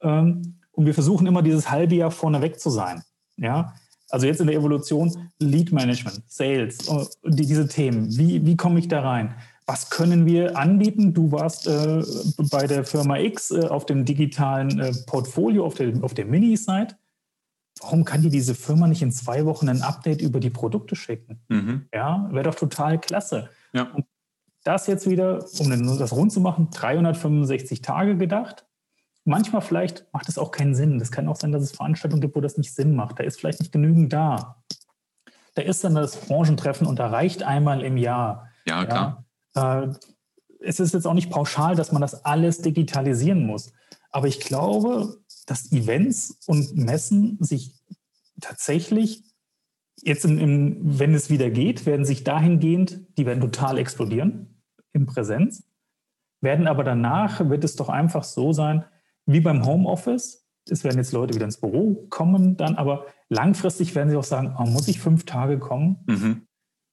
Ähm, 0.00 0.58
und 0.72 0.86
wir 0.86 0.94
versuchen 0.94 1.28
immer 1.28 1.42
dieses 1.42 1.70
halbe 1.70 1.94
Jahr 1.94 2.10
vorne 2.10 2.42
weg 2.42 2.58
zu 2.58 2.70
sein. 2.70 3.02
Ja, 3.36 3.74
also 4.10 4.26
jetzt 4.26 4.40
in 4.40 4.48
der 4.48 4.56
Evolution 4.56 5.30
Lead 5.38 5.72
Management, 5.72 6.22
Sales, 6.26 6.88
äh, 6.88 7.04
diese 7.24 7.68
Themen. 7.68 8.16
Wie, 8.16 8.44
wie 8.44 8.56
komme 8.56 8.80
ich 8.80 8.88
da 8.88 9.02
rein? 9.02 9.34
Was 9.66 9.90
können 9.90 10.26
wir 10.26 10.56
anbieten? 10.56 11.12
Du 11.12 11.32
warst 11.32 11.66
äh, 11.66 12.02
bei 12.50 12.66
der 12.66 12.84
Firma 12.84 13.18
X 13.18 13.50
äh, 13.50 13.66
auf 13.66 13.84
dem 13.84 14.04
digitalen 14.04 14.78
äh, 14.78 14.92
Portfolio, 15.06 15.66
auf 15.66 15.74
der, 15.74 15.92
auf 16.02 16.14
der 16.14 16.24
Mini-Site. 16.24 16.96
Warum 17.80 18.04
kann 18.04 18.22
die 18.22 18.30
diese 18.30 18.54
Firma 18.54 18.86
nicht 18.86 19.02
in 19.02 19.12
zwei 19.12 19.44
Wochen 19.44 19.68
ein 19.68 19.82
Update 19.82 20.22
über 20.22 20.40
die 20.40 20.50
Produkte 20.50 20.96
schicken? 20.96 21.40
Mhm. 21.48 21.88
Ja, 21.92 22.28
wäre 22.30 22.44
doch 22.44 22.54
total 22.54 22.98
klasse. 23.00 23.50
Ja. 23.72 23.90
Und 23.92 24.06
das 24.64 24.86
jetzt 24.86 25.08
wieder, 25.08 25.44
um 25.58 25.98
das 25.98 26.12
rund 26.12 26.32
zu 26.32 26.40
machen, 26.40 26.70
365 26.70 27.82
Tage 27.82 28.16
gedacht. 28.16 28.66
Manchmal 29.24 29.60
vielleicht 29.60 30.06
macht 30.12 30.28
es 30.28 30.38
auch 30.38 30.52
keinen 30.52 30.74
Sinn. 30.74 30.98
Das 31.00 31.10
kann 31.10 31.28
auch 31.28 31.36
sein, 31.36 31.52
dass 31.52 31.62
es 31.62 31.72
Veranstaltungen 31.72 32.20
gibt, 32.20 32.36
wo 32.36 32.40
das 32.40 32.56
nicht 32.56 32.72
Sinn 32.72 32.94
macht. 32.94 33.18
Da 33.18 33.24
ist 33.24 33.38
vielleicht 33.38 33.60
nicht 33.60 33.72
genügend 33.72 34.12
da. 34.12 34.62
Da 35.54 35.62
ist 35.62 35.82
dann 35.84 35.94
das 35.94 36.16
Branchentreffen 36.16 36.86
und 36.86 36.98
da 36.98 37.08
reicht 37.08 37.42
einmal 37.42 37.82
im 37.82 37.96
Jahr. 37.96 38.48
Ja, 38.66 38.84
klar. 38.84 39.25
Äh, 39.56 39.88
es 40.60 40.80
ist 40.80 40.94
jetzt 40.94 41.06
auch 41.06 41.14
nicht 41.14 41.30
pauschal, 41.30 41.74
dass 41.74 41.92
man 41.92 42.02
das 42.02 42.24
alles 42.24 42.62
digitalisieren 42.62 43.46
muss. 43.46 43.72
Aber 44.10 44.28
ich 44.28 44.40
glaube, 44.40 45.18
dass 45.46 45.72
Events 45.72 46.38
und 46.46 46.76
Messen 46.76 47.38
sich 47.40 47.74
tatsächlich 48.40 49.24
jetzt, 50.02 50.24
im, 50.24 50.38
im, 50.38 50.98
wenn 50.98 51.14
es 51.14 51.30
wieder 51.30 51.50
geht, 51.50 51.86
werden 51.86 52.04
sich 52.04 52.24
dahingehend, 52.24 53.00
die 53.18 53.26
werden 53.26 53.40
total 53.40 53.78
explodieren 53.78 54.62
in 54.92 55.06
Präsenz, 55.06 55.64
werden 56.40 56.66
aber 56.66 56.84
danach, 56.84 57.48
wird 57.48 57.64
es 57.64 57.76
doch 57.76 57.88
einfach 57.88 58.24
so 58.24 58.52
sein, 58.52 58.84
wie 59.24 59.40
beim 59.40 59.64
Homeoffice. 59.64 60.46
Es 60.68 60.84
werden 60.84 60.98
jetzt 60.98 61.12
Leute 61.12 61.34
wieder 61.34 61.44
ins 61.44 61.60
Büro 61.60 62.06
kommen, 62.10 62.56
dann 62.56 62.74
aber 62.76 63.06
langfristig 63.28 63.94
werden 63.94 64.10
sie 64.10 64.16
auch 64.16 64.24
sagen, 64.24 64.54
oh, 64.58 64.66
muss 64.66 64.88
ich 64.88 65.00
fünf 65.00 65.24
Tage 65.24 65.58
kommen? 65.58 65.98
Mhm 66.06 66.45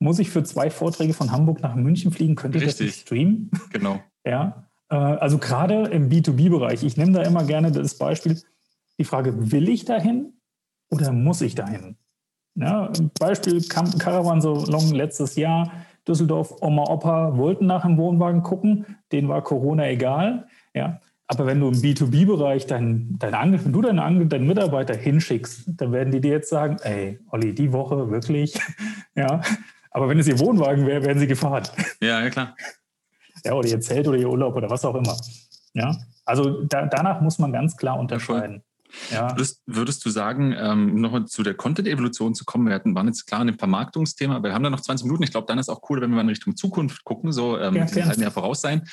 muss 0.03 0.19
ich 0.19 0.29
für 0.29 0.43
zwei 0.43 0.69
Vorträge 0.69 1.13
von 1.13 1.31
Hamburg 1.31 1.61
nach 1.61 1.75
München 1.75 2.11
fliegen? 2.11 2.35
Könnte 2.35 2.57
ich 2.57 2.65
Richtig. 2.65 2.87
das 2.87 2.99
streamen? 2.99 3.49
Genau. 3.71 3.99
ja. 4.25 4.67
Äh, 4.89 4.95
also 4.95 5.37
gerade 5.37 5.85
im 5.87 6.09
B2B-Bereich, 6.09 6.83
ich 6.83 6.97
nehme 6.97 7.13
da 7.13 7.23
immer 7.23 7.45
gerne 7.45 7.71
das 7.71 7.97
Beispiel, 7.97 8.39
die 8.99 9.05
Frage, 9.05 9.51
will 9.51 9.69
ich 9.69 9.85
dahin 9.85 10.33
oder 10.91 11.11
muss 11.13 11.41
ich 11.41 11.55
dahin? 11.55 11.95
Ja, 12.55 12.91
Beispiel 13.19 13.63
Caravan 13.63 14.41
so 14.41 14.65
long 14.65 14.91
letztes 14.91 15.37
Jahr, 15.37 15.71
Düsseldorf, 16.07 16.61
Oma, 16.61 16.83
Opa 16.83 17.37
wollten 17.37 17.65
nach 17.65 17.83
dem 17.83 17.97
Wohnwagen 17.97 18.43
gucken, 18.43 18.85
denen 19.11 19.29
war 19.29 19.41
Corona 19.41 19.89
egal. 19.89 20.47
Ja, 20.75 20.99
aber 21.27 21.47
wenn 21.47 21.61
du 21.61 21.69
im 21.69 21.75
B2B-Bereich 21.75 22.67
deinen, 22.67 23.17
deine, 23.17 23.63
wenn 23.63 23.71
du 23.71 23.81
deinen, 23.81 24.29
deinen 24.29 24.47
Mitarbeiter 24.47 24.95
hinschickst, 24.95 25.63
dann 25.67 25.91
werden 25.93 26.11
die 26.11 26.21
dir 26.21 26.33
jetzt 26.33 26.49
sagen, 26.49 26.77
ey, 26.83 27.19
Olli, 27.31 27.55
die 27.55 27.71
Woche 27.71 28.11
wirklich, 28.11 28.59
ja, 29.15 29.41
aber 29.93 30.09
wenn 30.09 30.19
es 30.19 30.27
ihr 30.27 30.39
Wohnwagen 30.39 30.85
wäre, 30.85 31.03
wären 31.03 31.19
sie 31.19 31.27
gefahren. 31.27 31.63
Ja, 32.01 32.21
ja, 32.21 32.29
klar. 32.29 32.55
Ja, 33.45 33.53
oder 33.53 33.67
ihr 33.67 33.79
Zelt 33.79 34.07
oder 34.07 34.17
ihr 34.17 34.29
Urlaub 34.29 34.55
oder 34.55 34.69
was 34.69 34.83
auch 34.85 34.95
immer. 34.95 35.15
Ja, 35.73 35.95
also 36.25 36.63
da, 36.63 36.85
danach 36.85 37.21
muss 37.21 37.39
man 37.39 37.51
ganz 37.51 37.77
klar 37.77 37.99
unterscheiden. 37.99 38.63
Ja. 39.09 39.31
Würdest, 39.31 39.61
würdest, 39.65 40.05
du 40.05 40.09
sagen, 40.09 40.53
ähm, 40.57 41.01
nochmal 41.01 41.25
zu 41.25 41.41
der 41.41 41.55
Content-Evolution 41.55 42.35
zu 42.35 42.45
kommen, 42.45 42.67
wir 42.67 42.75
hatten, 42.75 42.93
waren 42.93 43.07
jetzt 43.07 43.25
klar 43.25 43.41
in 43.41 43.47
dem 43.47 43.57
Vermarktungsthema, 43.57 44.43
wir 44.43 44.53
haben 44.53 44.63
da 44.63 44.69
noch 44.69 44.81
20 44.81 45.05
Minuten. 45.05 45.23
Ich 45.23 45.31
glaube, 45.31 45.47
dann 45.47 45.57
ist 45.57 45.69
auch 45.69 45.81
cool, 45.89 46.01
wenn 46.01 46.11
wir 46.11 46.21
in 46.21 46.29
Richtung 46.29 46.55
Zukunft 46.55 47.03
gucken, 47.03 47.31
so 47.31 47.57
ähm, 47.57 47.75
ja, 47.75 47.85
das 47.85 48.17
ja 48.17 48.29
voraus 48.29 48.61
sein. 48.61 48.83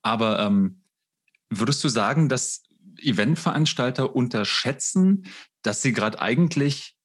Aber 0.00 0.40
ähm, 0.40 0.82
würdest 1.50 1.84
du 1.84 1.88
sagen, 1.88 2.28
dass 2.28 2.62
Eventveranstalter 2.98 4.14
unterschätzen, 4.14 5.26
dass 5.62 5.82
sie 5.82 5.92
gerade 5.92 6.20
eigentlich 6.20 6.96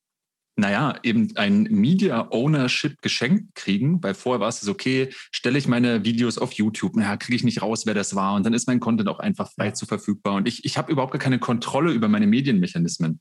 naja, 0.60 0.96
eben 1.04 1.36
ein 1.36 1.64
Media 1.64 2.28
Ownership 2.32 3.02
geschenkt 3.02 3.54
kriegen, 3.54 4.02
weil 4.02 4.16
vorher 4.16 4.40
war 4.40 4.50
es 4.50 4.60
so, 4.60 4.72
okay, 4.72 5.10
stelle 5.32 5.58
ich 5.58 5.68
meine 5.68 6.04
Videos 6.04 6.40
auf 6.40 6.54
YouTube, 6.54 6.96
naja, 6.96 7.16
kriege 7.16 7.36
ich 7.36 7.44
nicht 7.44 7.62
raus, 7.62 7.86
wer 7.86 7.94
das 7.94 8.16
war 8.16 8.34
und 8.34 8.44
dann 8.44 8.54
ist 8.54 8.68
mein 8.68 8.80
Content 8.80 9.08
auch 9.08 9.20
einfach 9.20 9.52
frei 9.52 9.72
zu 9.72 9.86
verfügbar 9.86 10.34
und 10.34 10.48
ich, 10.48 10.66
ich 10.66 10.78
habe 10.78 10.92
überhaupt 10.92 11.14
gar 11.14 11.22
keine 11.22 11.38
Kontrolle 11.38 11.92
über 11.92 12.08
meine 12.08 12.26
Medienmechanismen. 12.26 13.20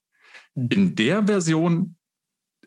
Mhm. 0.55 0.69
In 0.71 0.95
der 0.95 1.27
Version 1.27 1.97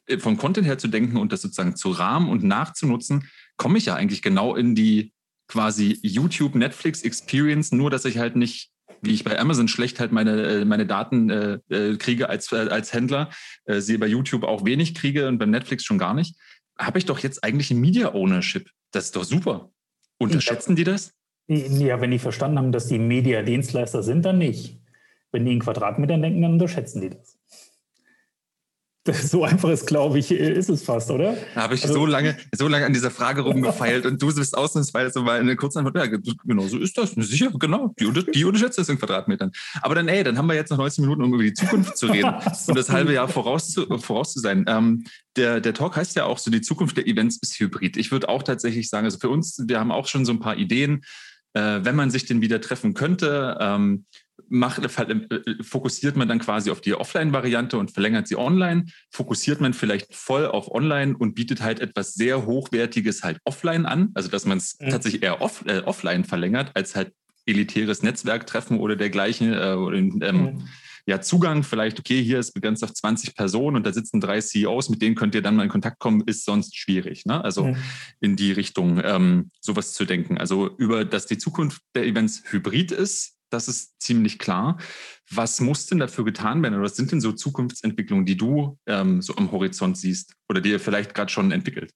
äh, 0.05 0.19
vom 0.19 0.37
Content 0.37 0.67
her 0.67 0.77
zu 0.77 0.87
denken 0.87 1.17
und 1.17 1.33
das 1.33 1.41
sozusagen 1.41 1.75
zu 1.75 1.89
rahmen 1.89 2.29
und 2.29 2.43
nachzunutzen, 2.43 3.27
komme 3.57 3.79
ich 3.79 3.85
ja 3.85 3.95
eigentlich 3.95 4.21
genau 4.21 4.55
in 4.55 4.75
die 4.75 5.13
quasi 5.47 5.97
YouTube 6.03 6.53
Netflix 6.53 7.01
Experience, 7.01 7.71
nur 7.71 7.89
dass 7.89 8.05
ich 8.05 8.19
halt 8.19 8.35
nicht 8.35 8.71
wie 9.01 9.13
ich 9.13 9.23
bei 9.23 9.39
Amazon 9.39 9.67
schlecht 9.67 9.99
halt 9.99 10.11
meine, 10.11 10.41
äh, 10.43 10.65
meine 10.65 10.85
Daten 10.85 11.29
äh, 11.29 11.59
äh, 11.69 11.97
kriege 11.97 12.29
als, 12.29 12.51
äh, 12.51 12.67
als 12.69 12.93
Händler, 12.93 13.29
äh, 13.65 13.79
sie 13.79 13.97
bei 13.97 14.07
YouTube 14.07 14.43
auch 14.43 14.65
wenig 14.65 14.95
kriege 14.95 15.27
und 15.27 15.37
beim 15.37 15.51
Netflix 15.51 15.83
schon 15.83 15.97
gar 15.97 16.13
nicht, 16.13 16.35
habe 16.77 16.97
ich 16.97 17.05
doch 17.05 17.19
jetzt 17.19 17.43
eigentlich 17.43 17.71
ein 17.71 17.79
Media 17.79 18.13
Ownership. 18.13 18.69
Das 18.91 19.05
ist 19.05 19.15
doch 19.15 19.23
super. 19.23 19.71
Unterschätzen 20.17 20.75
die 20.75 20.83
das? 20.83 21.13
Ja, 21.47 21.99
wenn 21.99 22.11
die 22.11 22.19
verstanden 22.19 22.59
haben, 22.59 22.71
dass 22.71 22.87
die 22.87 22.99
Media-Dienstleister 22.99 24.03
sind, 24.03 24.23
dann 24.23 24.37
nicht. 24.37 24.79
Wenn 25.31 25.45
die 25.45 25.53
in 25.53 25.59
Quadratmetern 25.59 26.21
denken, 26.21 26.41
dann 26.41 26.53
unterschätzen 26.53 27.01
die 27.01 27.09
das. 27.09 27.38
So 29.29 29.43
einfach 29.43 29.69
ist, 29.69 29.87
glaube 29.87 30.19
ich, 30.19 30.31
ist 30.31 30.69
es 30.69 30.83
fast, 30.83 31.09
oder? 31.09 31.37
Da 31.55 31.63
habe 31.63 31.75
ich 31.75 31.83
also, 31.83 31.95
so, 31.95 32.05
lange, 32.05 32.37
so 32.55 32.67
lange 32.67 32.85
an 32.85 32.93
dieser 32.93 33.11
Frage 33.11 33.41
rumgefeilt 33.41 34.05
und 34.05 34.21
du 34.21 34.33
bist 34.33 34.57
ausnahmsweise 34.57 35.21
mal 35.21 35.39
eine 35.39 35.55
kurze 35.55 35.79
Antwort. 35.79 35.95
Ja, 35.95 36.05
genau, 36.45 36.67
so 36.67 36.77
ist 36.77 36.97
das. 36.97 37.11
Sicher, 37.11 37.51
genau. 37.57 37.93
Die, 37.99 38.11
die 38.31 38.45
unterschätzt 38.45 38.77
das 38.77 38.89
in 38.89 38.97
Quadratmetern. 38.97 39.51
Aber 39.81 39.95
dann, 39.95 40.07
ey, 40.07 40.23
dann 40.23 40.37
haben 40.37 40.47
wir 40.47 40.55
jetzt 40.55 40.69
noch 40.69 40.77
19 40.77 41.03
Minuten, 41.03 41.23
um 41.23 41.33
über 41.33 41.43
die 41.43 41.53
Zukunft 41.53 41.97
zu 41.97 42.07
reden 42.07 42.33
und 42.67 42.77
das 42.77 42.89
halbe 42.89 43.13
Jahr 43.13 43.27
voraus 43.27 43.69
zu, 43.69 43.85
voraus 43.99 44.33
zu 44.33 44.39
sein. 44.39 44.65
Ähm, 44.67 45.05
der, 45.35 45.61
der 45.61 45.73
Talk 45.73 45.95
heißt 45.95 46.15
ja 46.15 46.25
auch 46.25 46.37
so, 46.37 46.51
die 46.51 46.61
Zukunft 46.61 46.97
der 46.97 47.07
Events 47.07 47.39
ist 47.41 47.59
hybrid. 47.59 47.97
Ich 47.97 48.11
würde 48.11 48.29
auch 48.29 48.43
tatsächlich 48.43 48.89
sagen, 48.89 49.05
also 49.05 49.19
für 49.19 49.29
uns, 49.29 49.63
wir 49.67 49.79
haben 49.79 49.91
auch 49.91 50.07
schon 50.07 50.25
so 50.25 50.31
ein 50.31 50.39
paar 50.39 50.57
Ideen, 50.57 51.03
äh, 51.53 51.79
wenn 51.83 51.95
man 51.95 52.11
sich 52.11 52.25
denn 52.25 52.41
wieder 52.41 52.61
treffen 52.61 52.93
könnte. 52.93 53.57
Ähm, 53.59 54.05
macht, 54.47 54.83
äh, 54.83 55.63
fokussiert 55.63 56.15
man 56.15 56.27
dann 56.27 56.39
quasi 56.39 56.71
auf 56.71 56.81
die 56.81 56.93
Offline-Variante 56.93 57.77
und 57.77 57.91
verlängert 57.91 58.27
sie 58.27 58.37
online, 58.37 58.85
fokussiert 59.11 59.61
man 59.61 59.73
vielleicht 59.73 60.13
voll 60.15 60.45
auf 60.45 60.71
Online 60.71 61.15
und 61.17 61.35
bietet 61.35 61.61
halt 61.61 61.79
etwas 61.79 62.13
sehr 62.13 62.45
Hochwertiges 62.45 63.23
halt 63.23 63.39
offline 63.45 63.85
an, 63.85 64.09
also 64.13 64.29
dass 64.29 64.45
man 64.45 64.57
es 64.57 64.77
mhm. 64.79 64.89
tatsächlich 64.89 65.23
eher 65.23 65.41
off, 65.41 65.63
äh, 65.65 65.79
offline 65.79 66.23
verlängert, 66.23 66.71
als 66.75 66.95
halt 66.95 67.13
elitäres 67.45 68.03
Netzwerktreffen 68.03 68.79
oder 68.79 68.95
dergleichen 68.95 69.53
äh, 69.53 69.73
oder 69.73 69.97
ähm, 69.97 70.19
mhm. 70.21 70.67
ja, 71.05 71.21
Zugang 71.21 71.63
vielleicht, 71.63 71.99
okay, 71.99 72.21
hier 72.21 72.39
ist 72.39 72.53
begrenzt 72.53 72.83
auf 72.83 72.93
20 72.93 73.35
Personen 73.35 73.77
und 73.77 73.85
da 73.85 73.93
sitzen 73.93 74.21
drei 74.21 74.39
CEOs, 74.39 74.89
mit 74.89 75.01
denen 75.01 75.15
könnt 75.15 75.35
ihr 75.35 75.41
dann 75.41 75.55
mal 75.55 75.63
in 75.63 75.69
Kontakt 75.69 75.99
kommen, 75.99 76.21
ist 76.25 76.45
sonst 76.45 76.77
schwierig. 76.77 77.25
Ne? 77.25 77.43
Also 77.43 77.67
mhm. 77.67 77.77
in 78.19 78.35
die 78.35 78.51
Richtung 78.51 79.01
ähm, 79.03 79.51
sowas 79.59 79.93
zu 79.93 80.05
denken. 80.05 80.37
Also 80.37 80.69
über, 80.77 81.05
dass 81.05 81.25
die 81.25 81.37
Zukunft 81.37 81.81
der 81.95 82.05
Events 82.05 82.43
hybrid 82.51 82.91
ist, 82.91 83.38
das 83.49 83.67
ist 83.67 84.01
ziemlich 84.01 84.39
klar. 84.39 84.77
Was 85.31 85.61
muss 85.61 85.85
denn 85.85 85.99
dafür 85.99 86.25
getan 86.25 86.61
werden 86.63 86.75
oder 86.75 86.83
was 86.83 86.95
sind 86.95 87.11
denn 87.11 87.21
so 87.21 87.31
Zukunftsentwicklungen, 87.31 88.25
die 88.25 88.37
du 88.37 88.77
ähm, 88.87 89.21
so 89.21 89.35
am 89.35 89.51
Horizont 89.51 89.97
siehst 89.97 90.35
oder 90.49 90.61
die 90.61 90.71
ihr 90.71 90.79
vielleicht 90.79 91.13
gerade 91.13 91.31
schon 91.31 91.51
entwickelt? 91.51 91.93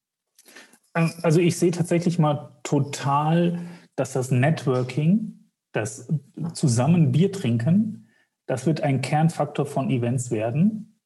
Ähm, 0.96 1.12
also 1.22 1.40
ich 1.40 1.58
sehe 1.58 1.72
tatsächlich 1.72 2.20
mal 2.20 2.60
total, 2.64 3.60
dass 3.96 4.14
das 4.14 4.32
Networking, 4.32 5.50
das 5.72 6.08
zusammen 6.54 7.12
Bier 7.12 7.32
trinken, 7.32 8.10
das 8.46 8.66
wird 8.66 8.82
ein 8.82 9.02
Kernfaktor 9.02 9.66
von 9.66 9.90
Events 9.90 10.32
werden. 10.32 11.00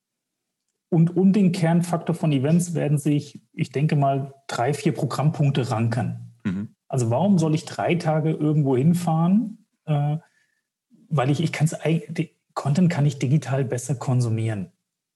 Und 0.90 1.16
um 1.18 1.34
den 1.34 1.52
Kernfaktor 1.52 2.16
von 2.16 2.32
Events 2.32 2.74
werden 2.74 2.98
sich, 2.98 3.42
ich 3.54 3.72
denke 3.72 3.96
mal, 3.96 4.34
drei, 4.48 4.74
vier 4.74 4.94
Programmpunkte 4.94 5.70
ranken. 5.70 6.34
Mhm. 6.44 6.76
Also 6.88 7.10
warum 7.10 7.38
soll 7.38 7.54
ich 7.56 7.66
drei 7.66 7.96
Tage 7.96 8.32
irgendwo 8.32 8.78
hinfahren, 8.78 9.66
äh, 9.86 10.18
weil 11.10 11.30
ich, 11.30 11.42
ich 11.42 11.52
kann 11.52 11.68
es 11.68 11.76
Content 12.54 12.90
kann 12.90 13.06
ich 13.06 13.20
digital 13.20 13.64
besser 13.64 13.96
konsumieren. 13.96 14.72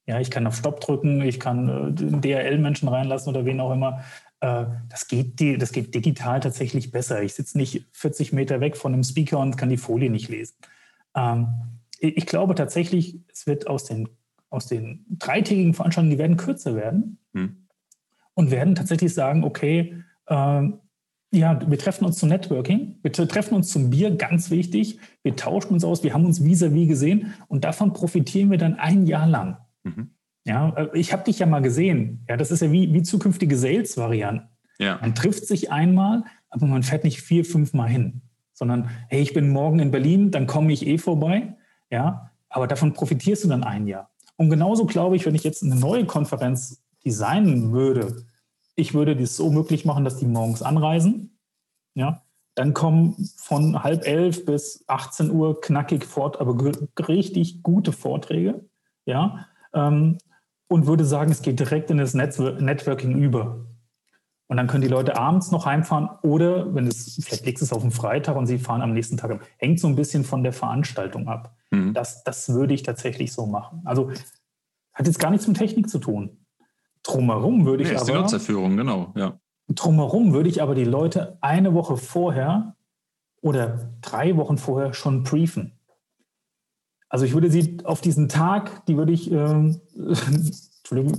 Ja, 0.06 0.20
ich 0.20 0.30
kann 0.30 0.46
auf 0.46 0.56
Stopp 0.56 0.80
drücken, 0.80 1.22
ich 1.22 1.40
kann 1.40 1.96
äh, 1.98 2.22
DRL-Menschen 2.22 2.88
reinlassen 2.88 3.30
oder 3.30 3.46
wen 3.46 3.60
auch 3.60 3.72
immer. 3.72 4.04
Äh, 4.42 4.66
das, 4.90 5.08
geht, 5.08 5.40
das 5.62 5.72
geht 5.72 5.94
digital 5.96 6.40
tatsächlich 6.40 6.92
besser. 6.92 7.22
Ich 7.24 7.34
sitze 7.34 7.58
nicht 7.58 7.86
40 7.94 8.34
Meter 8.34 8.60
weg 8.60 8.78
von 8.78 8.94
einem 8.94 9.04
Speaker 9.04 9.40
und 9.40 9.58
kann 9.58 9.70
die 9.70 9.78
Folie 9.78 10.10
nicht 10.10 10.30
lesen. 10.30 10.56
Ähm, 11.16 11.48
ich 12.00 12.26
glaube 12.26 12.56
tatsächlich, 12.56 13.20
es 13.32 13.46
wird 13.46 13.68
aus 13.68 13.86
den, 13.86 14.10
aus 14.50 14.66
den 14.66 15.06
dreitägigen 15.10 15.74
Veranstaltungen, 15.74 16.12
die 16.12 16.18
werden 16.18 16.38
kürzer 16.38 16.76
werden 16.76 17.20
hm. 17.34 17.68
und 18.34 18.50
werden 18.50 18.74
tatsächlich 18.74 19.14
sagen, 19.14 19.44
okay, 19.44 20.04
ähm, 20.28 20.80
ja, 21.32 21.60
wir 21.66 21.78
treffen 21.78 22.06
uns 22.06 22.18
zum 22.18 22.30
Networking, 22.30 22.98
wir 23.02 23.12
treffen 23.12 23.56
uns 23.56 23.70
zum 23.70 23.90
Bier, 23.90 24.12
ganz 24.12 24.52
wichtig. 24.52 25.00
Wir 25.24 25.36
tauschen 25.38 25.74
uns 25.74 25.86
aus, 25.86 26.04
wir 26.04 26.14
haben 26.14 26.26
uns 26.26 26.44
vis-à-vis 26.44 26.84
-vis 26.84 26.88
gesehen 26.88 27.34
und 27.48 27.64
davon 27.64 27.94
profitieren 27.94 28.52
wir 28.52 28.58
dann 28.58 28.76
ein 28.76 29.08
Jahr 29.08 29.28
lang. 29.28 29.58
Mhm. 29.84 30.12
Ja, 30.46 30.70
äh, 30.72 30.90
ich 30.94 31.14
habe 31.14 31.24
dich 31.24 31.40
ja 31.40 31.46
mal 31.46 31.62
gesehen. 31.62 32.26
Ja, 32.28 32.36
das 32.36 32.52
ist 32.52 32.62
ja 32.62 32.72
wie, 32.72 32.94
wie 32.94 33.04
zukünftige 33.04 33.58
Sales-Varianten. 33.58 34.50
Ja. 34.78 34.98
Man 35.00 35.16
trifft 35.16 35.46
sich 35.46 35.72
einmal, 35.72 36.24
aber 36.50 36.66
man 36.66 36.84
fährt 36.84 37.04
nicht 37.04 37.22
vier, 37.22 37.46
fünf 37.46 37.74
Mal 37.74 37.88
hin, 37.88 38.22
sondern 38.54 38.90
hey, 39.08 39.22
ich 39.22 39.34
bin 39.34 39.50
morgen 39.50 39.80
in 39.80 39.92
Berlin, 39.92 40.32
dann 40.32 40.48
komme 40.48 40.74
ich 40.74 40.86
eh 40.86 40.98
vorbei. 40.98 41.56
Ja, 41.90 42.32
aber 42.50 42.68
davon 42.68 42.94
profitierst 42.94 43.46
du 43.46 43.48
dann 43.48 43.64
ein 43.64 43.88
Jahr. 43.88 44.10
Und 44.36 44.50
genauso 44.50 44.86
glaube 44.86 45.16
ich, 45.16 45.26
wenn 45.26 45.36
ich 45.36 45.44
jetzt 45.44 45.64
eine 45.64 45.76
neue 45.76 46.06
Konferenz 46.06 46.82
designen 47.06 47.72
würde, 47.72 48.26
ich 48.82 48.94
würde 48.94 49.16
dies 49.16 49.38
so 49.38 49.50
möglich 49.52 49.86
machen, 49.86 50.04
dass 50.04 50.18
die 50.18 50.26
morgens 50.26 50.62
anreisen. 50.62 51.40
Ja, 51.94 52.24
dann 52.56 52.74
kommen 52.74 53.16
von 53.38 53.84
halb 53.84 54.06
elf 54.06 54.46
bis 54.46 54.84
18 54.88 55.32
Uhr 55.32 55.62
knackig 55.62 56.06
fort, 56.06 56.42
aber 56.42 56.58
richtig 57.08 57.64
gute 57.64 57.92
Vorträge. 57.92 58.66
Ja, 59.06 59.48
ähm, 59.74 60.18
und 60.68 60.88
würde 60.88 61.06
sagen, 61.06 61.32
es 61.32 61.42
geht 61.42 61.60
direkt 61.60 61.92
in 61.92 61.98
das 61.98 62.14
Networking 62.14 63.18
über. 63.18 63.66
Und 64.48 64.58
dann 64.58 64.68
können 64.68 64.82
die 64.82 64.90
Leute 64.90 65.18
abends 65.18 65.52
noch 65.52 65.66
heimfahren 65.66 66.10
oder, 66.24 66.74
wenn 66.76 66.88
es, 66.88 67.20
vielleicht 67.24 67.46
legst 67.46 67.64
es 67.64 67.72
auf 67.72 67.84
den 67.84 67.92
Freitag 67.92 68.36
und 68.36 68.48
sie 68.48 68.58
fahren 68.58 68.82
am 68.82 68.94
nächsten 68.94 69.16
Tag 69.16 69.32
ab. 69.32 69.42
Hängt 69.58 69.80
so 69.80 69.88
ein 69.88 69.96
bisschen 69.96 70.26
von 70.26 70.44
der 70.44 70.52
Veranstaltung 70.52 71.30
ab. 71.30 71.56
Mhm. 71.72 71.94
Das, 71.94 72.24
das 72.24 72.50
würde 72.50 72.74
ich 72.74 72.84
tatsächlich 72.84 73.32
so 73.32 73.46
machen. 73.46 73.82
Also 73.86 74.12
hat 74.94 75.08
jetzt 75.08 75.20
gar 75.20 75.32
nichts 75.32 75.48
mit 75.48 75.58
Technik 75.58 75.90
zu 75.90 76.00
tun. 76.00 76.41
Drumherum 77.04 77.66
würde 77.66 77.84
ich 77.84 77.90
nee, 77.90 77.96
ist 77.96 78.04
aber. 78.04 78.12
Die 78.12 78.18
Nutzerführung, 78.20 78.78
genau, 78.78 79.14
ja. 79.16 79.40
Drumherum 79.70 80.34
würde 80.34 80.50
ich 80.50 80.62
aber 80.62 80.76
die 80.76 80.86
Leute 80.86 81.38
eine 81.42 81.74
Woche 81.74 81.98
vorher 81.98 82.76
oder 83.42 83.92
drei 84.02 84.38
Wochen 84.38 84.58
vorher 84.58 84.94
schon 84.94 85.24
briefen. 85.24 85.80
Also 87.10 87.26
ich 87.26 87.34
würde 87.34 87.52
sie 87.52 87.78
auf 87.84 88.02
diesen 88.02 88.30
Tag, 88.30 88.86
die 88.86 88.98
würde 88.98 89.12
ich 89.12 89.32
äh, 89.32 89.74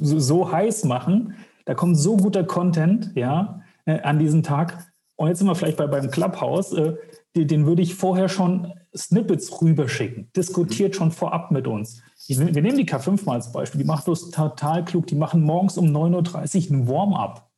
so, 0.00 0.18
so, 0.18 0.52
heiß 0.52 0.84
machen. 0.84 1.34
Da 1.64 1.74
kommt 1.74 1.98
so 1.98 2.16
guter 2.16 2.44
Content, 2.44 3.12
ja, 3.14 3.60
äh, 3.84 4.00
an 4.00 4.18
diesem 4.18 4.42
Tag. 4.42 4.92
Und 5.16 5.28
jetzt 5.28 5.38
sind 5.38 5.46
wir 5.46 5.54
vielleicht 5.54 5.76
bei, 5.76 5.86
beim 5.86 6.10
Clubhouse. 6.10 6.72
Äh, 6.72 6.94
den, 7.36 7.48
den 7.48 7.66
würde 7.66 7.82
ich 7.82 7.94
vorher 7.94 8.28
schon 8.28 8.72
Snippets 8.96 9.62
rüberschicken. 9.62 10.30
Diskutiert 10.36 10.94
mhm. 10.94 10.96
schon 10.96 11.10
vorab 11.10 11.50
mit 11.50 11.66
uns. 11.66 12.02
Wir 12.28 12.62
nehmen 12.62 12.76
die 12.76 12.88
K5 12.88 13.24
mal 13.24 13.34
als 13.34 13.52
Beispiel. 13.52 13.80
Die 13.80 13.86
macht 13.86 14.06
das 14.08 14.30
total 14.30 14.84
klug. 14.84 15.06
Die 15.06 15.14
machen 15.14 15.42
morgens 15.42 15.76
um 15.76 15.86
9.30 15.86 16.70
Uhr 16.70 16.76
ein 16.76 16.88
Warm-up. 16.88 17.52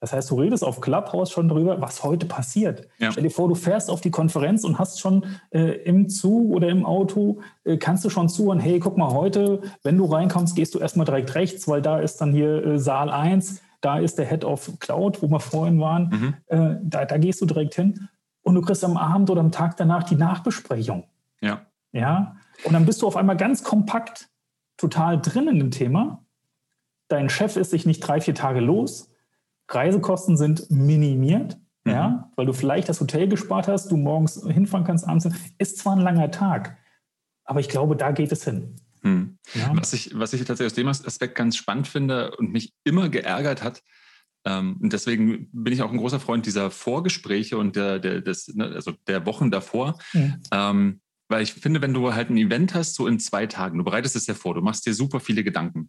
Das 0.00 0.12
heißt, 0.12 0.30
du 0.30 0.40
redest 0.40 0.62
auf 0.62 0.80
Clubhouse 0.80 1.30
schon 1.30 1.48
darüber, 1.48 1.80
was 1.80 2.04
heute 2.04 2.26
passiert. 2.26 2.86
Ja. 2.98 3.10
Stell 3.10 3.24
dir 3.24 3.30
vor, 3.30 3.48
du 3.48 3.56
fährst 3.56 3.90
auf 3.90 4.00
die 4.00 4.12
Konferenz 4.12 4.62
und 4.62 4.78
hast 4.78 5.00
schon 5.00 5.26
äh, 5.50 5.82
im 5.82 6.08
Zug 6.08 6.54
oder 6.54 6.68
im 6.68 6.86
Auto, 6.86 7.40
äh, 7.64 7.78
kannst 7.78 8.04
du 8.04 8.10
schon 8.10 8.28
zuhören, 8.28 8.60
hey, 8.60 8.78
guck 8.78 8.96
mal, 8.96 9.12
heute, 9.12 9.60
wenn 9.82 9.98
du 9.98 10.04
reinkommst, 10.04 10.54
gehst 10.54 10.74
du 10.74 10.78
erstmal 10.78 11.04
direkt 11.04 11.34
rechts, 11.34 11.66
weil 11.66 11.82
da 11.82 11.98
ist 11.98 12.20
dann 12.20 12.32
hier 12.32 12.64
äh, 12.64 12.78
Saal 12.78 13.10
1, 13.10 13.60
da 13.80 13.98
ist 13.98 14.18
der 14.18 14.26
Head 14.26 14.44
of 14.44 14.78
Cloud, 14.78 15.20
wo 15.20 15.28
wir 15.28 15.40
vorhin 15.40 15.80
waren, 15.80 16.08
mhm. 16.10 16.34
Äh, 16.46 16.76
da, 16.82 17.04
da 17.04 17.18
gehst 17.18 17.40
du 17.40 17.46
direkt 17.46 17.74
hin 17.74 18.08
und 18.42 18.54
du 18.54 18.62
kriegst 18.62 18.84
am 18.84 18.96
Abend 18.96 19.30
oder 19.30 19.40
am 19.40 19.50
Tag 19.50 19.76
danach 19.76 20.04
die 20.04 20.16
Nachbesprechung. 20.16 21.04
Ja. 21.40 21.62
Ja, 21.90 22.36
und 22.64 22.72
dann 22.72 22.86
bist 22.86 23.02
du 23.02 23.06
auf 23.06 23.16
einmal 23.16 23.36
ganz 23.36 23.62
kompakt 23.62 24.28
total 24.76 25.20
drin 25.20 25.48
in 25.48 25.58
dem 25.58 25.70
Thema. 25.70 26.24
Dein 27.08 27.28
Chef 27.28 27.56
ist 27.56 27.70
sich 27.70 27.86
nicht 27.86 28.00
drei, 28.00 28.20
vier 28.20 28.34
Tage 28.34 28.60
los. 28.60 29.10
Reisekosten 29.70 30.36
sind 30.36 30.70
minimiert, 30.70 31.58
mhm. 31.84 31.92
ja, 31.92 32.32
weil 32.36 32.46
du 32.46 32.52
vielleicht 32.52 32.88
das 32.88 33.00
Hotel 33.00 33.28
gespart 33.28 33.68
hast, 33.68 33.90
du 33.90 33.96
morgens 33.96 34.42
hinfahren 34.46 34.86
kannst, 34.86 35.06
abends. 35.06 35.28
Ist 35.58 35.78
zwar 35.78 35.94
ein 35.94 36.02
langer 36.02 36.30
Tag, 36.30 36.76
aber 37.44 37.60
ich 37.60 37.68
glaube, 37.68 37.96
da 37.96 38.12
geht 38.12 38.32
es 38.32 38.44
hin. 38.44 38.76
Mhm. 39.02 39.38
Ja. 39.54 39.72
Was, 39.74 39.92
ich, 39.92 40.18
was 40.18 40.32
ich 40.32 40.40
tatsächlich 40.44 40.72
aus 40.72 40.74
dem 40.74 40.88
Aspekt 40.88 41.34
ganz 41.34 41.56
spannend 41.56 41.86
finde 41.86 42.34
und 42.36 42.50
mich 42.50 42.72
immer 42.84 43.08
geärgert 43.08 43.62
hat, 43.62 43.82
ähm, 44.44 44.78
und 44.80 44.92
deswegen 44.92 45.48
bin 45.52 45.72
ich 45.72 45.82
auch 45.82 45.90
ein 45.90 45.98
großer 45.98 46.20
Freund 46.20 46.46
dieser 46.46 46.70
Vorgespräche 46.70 47.58
und 47.58 47.76
der, 47.76 47.98
der, 47.98 48.20
des, 48.20 48.48
ne, 48.54 48.66
also 48.74 48.92
der 49.06 49.26
Wochen 49.26 49.50
davor. 49.50 49.98
Mhm. 50.12 50.42
Ähm, 50.52 51.00
weil 51.28 51.42
ich 51.42 51.54
finde, 51.54 51.82
wenn 51.82 51.94
du 51.94 52.14
halt 52.14 52.30
ein 52.30 52.36
Event 52.36 52.74
hast, 52.74 52.94
so 52.94 53.06
in 53.06 53.20
zwei 53.20 53.46
Tagen, 53.46 53.78
du 53.78 53.84
bereitest 53.84 54.16
es 54.16 54.26
ja 54.26 54.34
vor, 54.34 54.54
du 54.54 54.60
machst 54.60 54.86
dir 54.86 54.94
super 54.94 55.20
viele 55.20 55.44
Gedanken. 55.44 55.88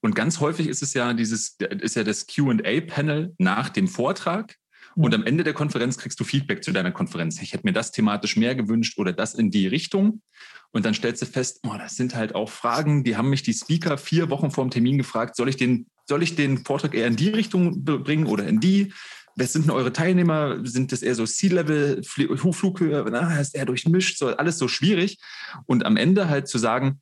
Und 0.00 0.14
ganz 0.14 0.40
häufig 0.40 0.68
ist 0.68 0.82
es 0.82 0.94
ja 0.94 1.12
dieses, 1.12 1.56
ist 1.80 1.96
ja 1.96 2.04
das 2.04 2.26
QA-Panel 2.26 3.34
nach 3.38 3.68
dem 3.68 3.88
Vortrag. 3.88 4.54
Und 4.94 5.14
am 5.14 5.24
Ende 5.24 5.44
der 5.44 5.54
Konferenz 5.54 5.98
kriegst 5.98 6.18
du 6.18 6.24
Feedback 6.24 6.64
zu 6.64 6.72
deiner 6.72 6.92
Konferenz. 6.92 7.40
Ich 7.40 7.52
hätte 7.52 7.66
mir 7.66 7.72
das 7.72 7.92
thematisch 7.92 8.36
mehr 8.36 8.54
gewünscht 8.54 8.98
oder 8.98 9.12
das 9.12 9.34
in 9.34 9.50
die 9.50 9.66
Richtung. 9.66 10.22
Und 10.70 10.84
dann 10.84 10.94
stellst 10.94 11.22
du 11.22 11.26
fest, 11.26 11.60
oh, 11.64 11.76
das 11.78 11.96
sind 11.96 12.14
halt 12.14 12.34
auch 12.34 12.50
Fragen, 12.50 13.04
die 13.04 13.16
haben 13.16 13.30
mich 13.30 13.42
die 13.42 13.54
Speaker 13.54 13.96
vier 13.96 14.28
Wochen 14.30 14.50
vor 14.50 14.64
dem 14.64 14.70
Termin 14.70 14.98
gefragt, 14.98 15.36
soll 15.36 15.48
ich 15.48 15.56
den, 15.56 15.86
soll 16.06 16.22
ich 16.22 16.36
den 16.36 16.64
Vortrag 16.64 16.94
eher 16.94 17.06
in 17.06 17.16
die 17.16 17.30
Richtung 17.30 17.84
bringen 17.84 18.26
oder 18.26 18.46
in 18.46 18.60
die? 18.60 18.92
Wer 19.38 19.46
sind 19.46 19.66
denn 19.66 19.70
eure 19.70 19.92
Teilnehmer? 19.92 20.58
Sind 20.66 20.90
das 20.90 21.02
eher 21.02 21.14
so 21.14 21.24
Sea-Level, 21.24 22.02
Flughöhe? 22.02 23.06
Na, 23.08 23.38
ist 23.40 23.54
eher 23.54 23.66
durchmischt? 23.66 24.18
So, 24.18 24.28
alles 24.28 24.58
so 24.58 24.66
schwierig. 24.66 25.18
Und 25.66 25.86
am 25.86 25.96
Ende 25.96 26.28
halt 26.28 26.48
zu 26.48 26.58
sagen, 26.58 27.00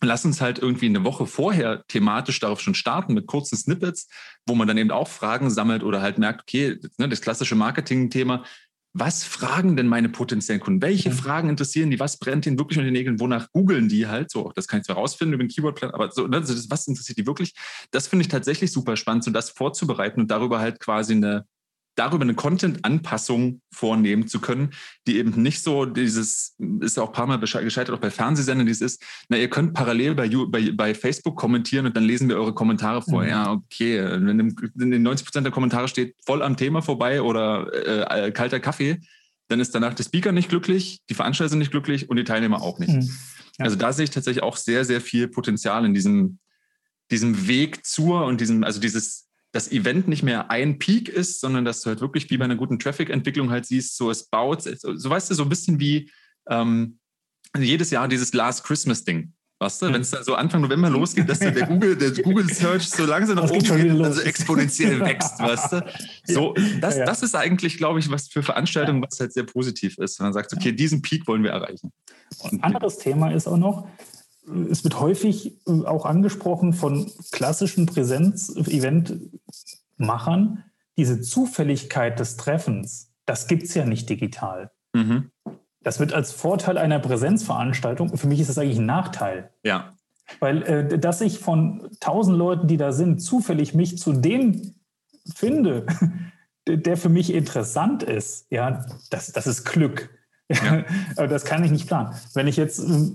lass 0.00 0.24
uns 0.24 0.40
halt 0.40 0.60
irgendwie 0.60 0.86
eine 0.86 1.04
Woche 1.04 1.26
vorher 1.26 1.84
thematisch 1.88 2.38
darauf 2.38 2.60
schon 2.60 2.74
starten 2.74 3.14
mit 3.14 3.26
kurzen 3.26 3.56
Snippets, 3.56 4.08
wo 4.46 4.54
man 4.54 4.68
dann 4.68 4.78
eben 4.78 4.92
auch 4.92 5.08
Fragen 5.08 5.50
sammelt 5.50 5.82
oder 5.82 6.00
halt 6.00 6.18
merkt, 6.18 6.42
okay, 6.42 6.78
ne, 6.98 7.08
das 7.08 7.20
klassische 7.20 7.56
Marketing-Thema, 7.56 8.44
was 8.96 9.24
fragen 9.24 9.76
denn 9.76 9.88
meine 9.88 10.08
potenziellen 10.08 10.60
Kunden? 10.60 10.80
Welche. 10.80 11.10
Fragen 11.10 11.48
interessieren 11.48 11.90
die? 11.90 11.98
Was 11.98 12.16
brennt 12.16 12.46
ihnen 12.46 12.58
wirklich 12.60 12.78
unter 12.78 12.88
den 12.88 12.92
Nägeln? 12.92 13.18
Wonach 13.18 13.50
googeln 13.50 13.88
die 13.88 14.06
halt? 14.06 14.30
So, 14.30 14.52
das 14.54 14.68
kann 14.68 14.78
ich 14.78 14.86
zwar 14.86 14.94
rausfinden 14.94 15.34
über 15.34 15.42
den 15.42 15.50
Keyword-Plan, 15.50 15.90
aber 15.90 16.12
so, 16.12 16.28
ne, 16.28 16.40
das, 16.40 16.70
was 16.70 16.86
interessiert 16.86 17.18
die 17.18 17.26
wirklich? 17.26 17.54
Das 17.90 18.06
finde 18.06 18.22
ich 18.22 18.28
tatsächlich 18.28 18.70
super 18.70 18.96
spannend, 18.96 19.24
so 19.24 19.32
das 19.32 19.50
vorzubereiten 19.50 20.20
und 20.20 20.30
darüber 20.30 20.60
halt 20.60 20.78
quasi 20.78 21.14
eine, 21.14 21.44
darüber 21.94 22.22
eine 22.22 22.34
Content-Anpassung 22.34 23.60
vornehmen 23.70 24.26
zu 24.26 24.40
können, 24.40 24.70
die 25.06 25.18
eben 25.18 25.40
nicht 25.40 25.62
so 25.62 25.84
dieses, 25.84 26.56
ist 26.80 26.96
ja 26.96 27.02
auch 27.02 27.08
ein 27.08 27.12
paar 27.12 27.26
Mal 27.26 27.38
gescheitert, 27.38 27.90
auch 27.90 28.00
bei 28.00 28.10
Fernsehsendern, 28.10 28.66
dieses 28.66 28.94
ist, 28.94 29.02
na, 29.28 29.36
ihr 29.36 29.48
könnt 29.48 29.74
parallel 29.74 30.14
bei, 30.14 30.28
bei, 30.28 30.72
bei 30.72 30.94
Facebook 30.94 31.36
kommentieren 31.36 31.86
und 31.86 31.96
dann 31.96 32.04
lesen 32.04 32.28
wir 32.28 32.36
eure 32.36 32.54
Kommentare 32.54 33.02
vor. 33.02 33.22
Mhm. 33.22 33.28
Ja, 33.28 33.52
okay, 33.52 34.02
wenn 34.02 34.54
in 34.80 34.90
den 34.90 35.02
90 35.02 35.26
Prozent 35.26 35.44
der 35.44 35.52
Kommentare 35.52 35.88
steht, 35.88 36.14
voll 36.24 36.42
am 36.42 36.56
Thema 36.56 36.82
vorbei 36.82 37.22
oder 37.22 37.72
äh, 38.10 38.32
kalter 38.32 38.60
Kaffee, 38.60 39.00
dann 39.48 39.60
ist 39.60 39.74
danach 39.74 39.94
der 39.94 40.04
Speaker 40.04 40.32
nicht 40.32 40.48
glücklich, 40.48 41.00
die 41.08 41.14
Veranstalter 41.14 41.50
sind 41.50 41.58
nicht 41.58 41.70
glücklich 41.70 42.08
und 42.08 42.16
die 42.16 42.24
Teilnehmer 42.24 42.62
auch 42.62 42.78
nicht. 42.78 42.92
Mhm. 42.92 43.10
Ja. 43.58 43.66
Also 43.66 43.76
da 43.76 43.92
sehe 43.92 44.04
ich 44.04 44.10
tatsächlich 44.10 44.42
auch 44.42 44.56
sehr, 44.56 44.84
sehr 44.84 45.00
viel 45.00 45.28
Potenzial 45.28 45.84
in 45.84 45.94
diesem, 45.94 46.38
diesem 47.10 47.46
Weg 47.46 47.84
zur 47.84 48.24
und 48.24 48.40
diesem, 48.40 48.64
also 48.64 48.80
dieses 48.80 49.28
das 49.54 49.70
Event 49.70 50.08
nicht 50.08 50.24
mehr 50.24 50.50
ein 50.50 50.80
Peak 50.80 51.08
ist, 51.08 51.40
sondern 51.40 51.64
dass 51.64 51.80
du 51.80 51.90
halt 51.90 52.00
wirklich 52.00 52.28
wie 52.28 52.36
bei 52.36 52.44
einer 52.44 52.56
guten 52.56 52.80
Traffic-Entwicklung 52.80 53.50
halt 53.50 53.66
siehst, 53.66 53.96
so 53.96 54.10
es 54.10 54.24
baut, 54.24 54.62
so 54.62 55.10
weißt 55.10 55.30
du, 55.30 55.34
so 55.34 55.44
ein 55.44 55.48
bisschen 55.48 55.78
wie 55.78 56.10
ähm, 56.50 56.98
jedes 57.56 57.90
Jahr 57.90 58.08
dieses 58.08 58.34
Last 58.34 58.64
Christmas-Ding. 58.64 59.32
Weißt 59.60 59.80
du, 59.80 59.86
wenn 59.92 60.00
es 60.00 60.10
dann 60.10 60.24
so 60.24 60.34
Anfang 60.34 60.60
November 60.60 60.90
losgeht, 60.90 61.28
dass 61.28 61.38
der 61.38 61.52
Google, 61.52 61.96
der 61.96 62.10
Google 62.10 62.52
Search 62.52 62.90
so 62.90 63.06
langsam 63.06 63.36
nach 63.36 63.48
oben 63.48 63.60
geht, 63.60 64.00
also 64.02 64.22
exponentiell 64.22 64.98
wächst, 65.00 65.38
weißt 65.38 65.72
du? 65.72 65.84
So, 66.26 66.54
das, 66.80 66.96
das 66.96 67.22
ist 67.22 67.36
eigentlich, 67.36 67.76
glaube 67.76 68.00
ich, 68.00 68.10
was 68.10 68.28
für 68.28 68.42
Veranstaltungen, 68.42 69.02
was 69.02 69.20
halt 69.20 69.32
sehr 69.32 69.44
positiv 69.44 69.98
ist. 69.98 70.18
Und 70.18 70.24
dann 70.24 70.32
sagst 70.32 70.50
du, 70.50 70.56
okay, 70.56 70.72
diesen 70.72 71.00
Peak 71.00 71.28
wollen 71.28 71.44
wir 71.44 71.50
erreichen. 71.50 71.92
Ein 72.50 72.62
anderes 72.62 72.98
Thema 72.98 73.30
ist 73.30 73.46
auch 73.46 73.58
noch, 73.58 73.86
es 74.70 74.84
wird 74.84 75.00
häufig 75.00 75.58
äh, 75.66 75.84
auch 75.84 76.06
angesprochen 76.06 76.72
von 76.72 77.10
klassischen 77.32 77.86
Präsenz-Event-Machern, 77.86 80.62
diese 80.96 81.20
Zufälligkeit 81.20 82.20
des 82.20 82.36
Treffens, 82.36 83.12
das 83.26 83.46
gibt 83.46 83.64
es 83.64 83.74
ja 83.74 83.84
nicht 83.84 84.08
digital. 84.08 84.70
Mhm. 84.92 85.30
Das 85.82 86.00
wird 86.00 86.12
als 86.12 86.32
Vorteil 86.32 86.78
einer 86.78 86.98
Präsenzveranstaltung, 86.98 88.16
für 88.16 88.26
mich 88.26 88.40
ist 88.40 88.48
das 88.48 88.58
eigentlich 88.58 88.78
ein 88.78 88.86
Nachteil. 88.86 89.50
Ja. 89.62 89.94
Weil, 90.40 90.62
äh, 90.62 90.98
dass 90.98 91.20
ich 91.20 91.38
von 91.38 91.90
tausend 92.00 92.38
Leuten, 92.38 92.66
die 92.66 92.78
da 92.78 92.92
sind, 92.92 93.20
zufällig 93.20 93.74
mich 93.74 93.98
zu 93.98 94.12
dem 94.12 94.74
finde, 95.34 95.86
der 96.66 96.96
für 96.96 97.10
mich 97.10 97.32
interessant 97.32 98.02
ist, 98.02 98.46
ja, 98.50 98.86
das, 99.10 99.32
das 99.32 99.46
ist 99.46 99.64
Glück. 99.64 100.10
Ja. 100.48 100.84
das 101.26 101.44
kann 101.44 101.64
ich 101.64 101.70
nicht 101.70 101.86
planen. 101.86 102.14
Wenn 102.34 102.46
ich 102.46 102.56
jetzt 102.56 102.78
ähm, 102.78 103.14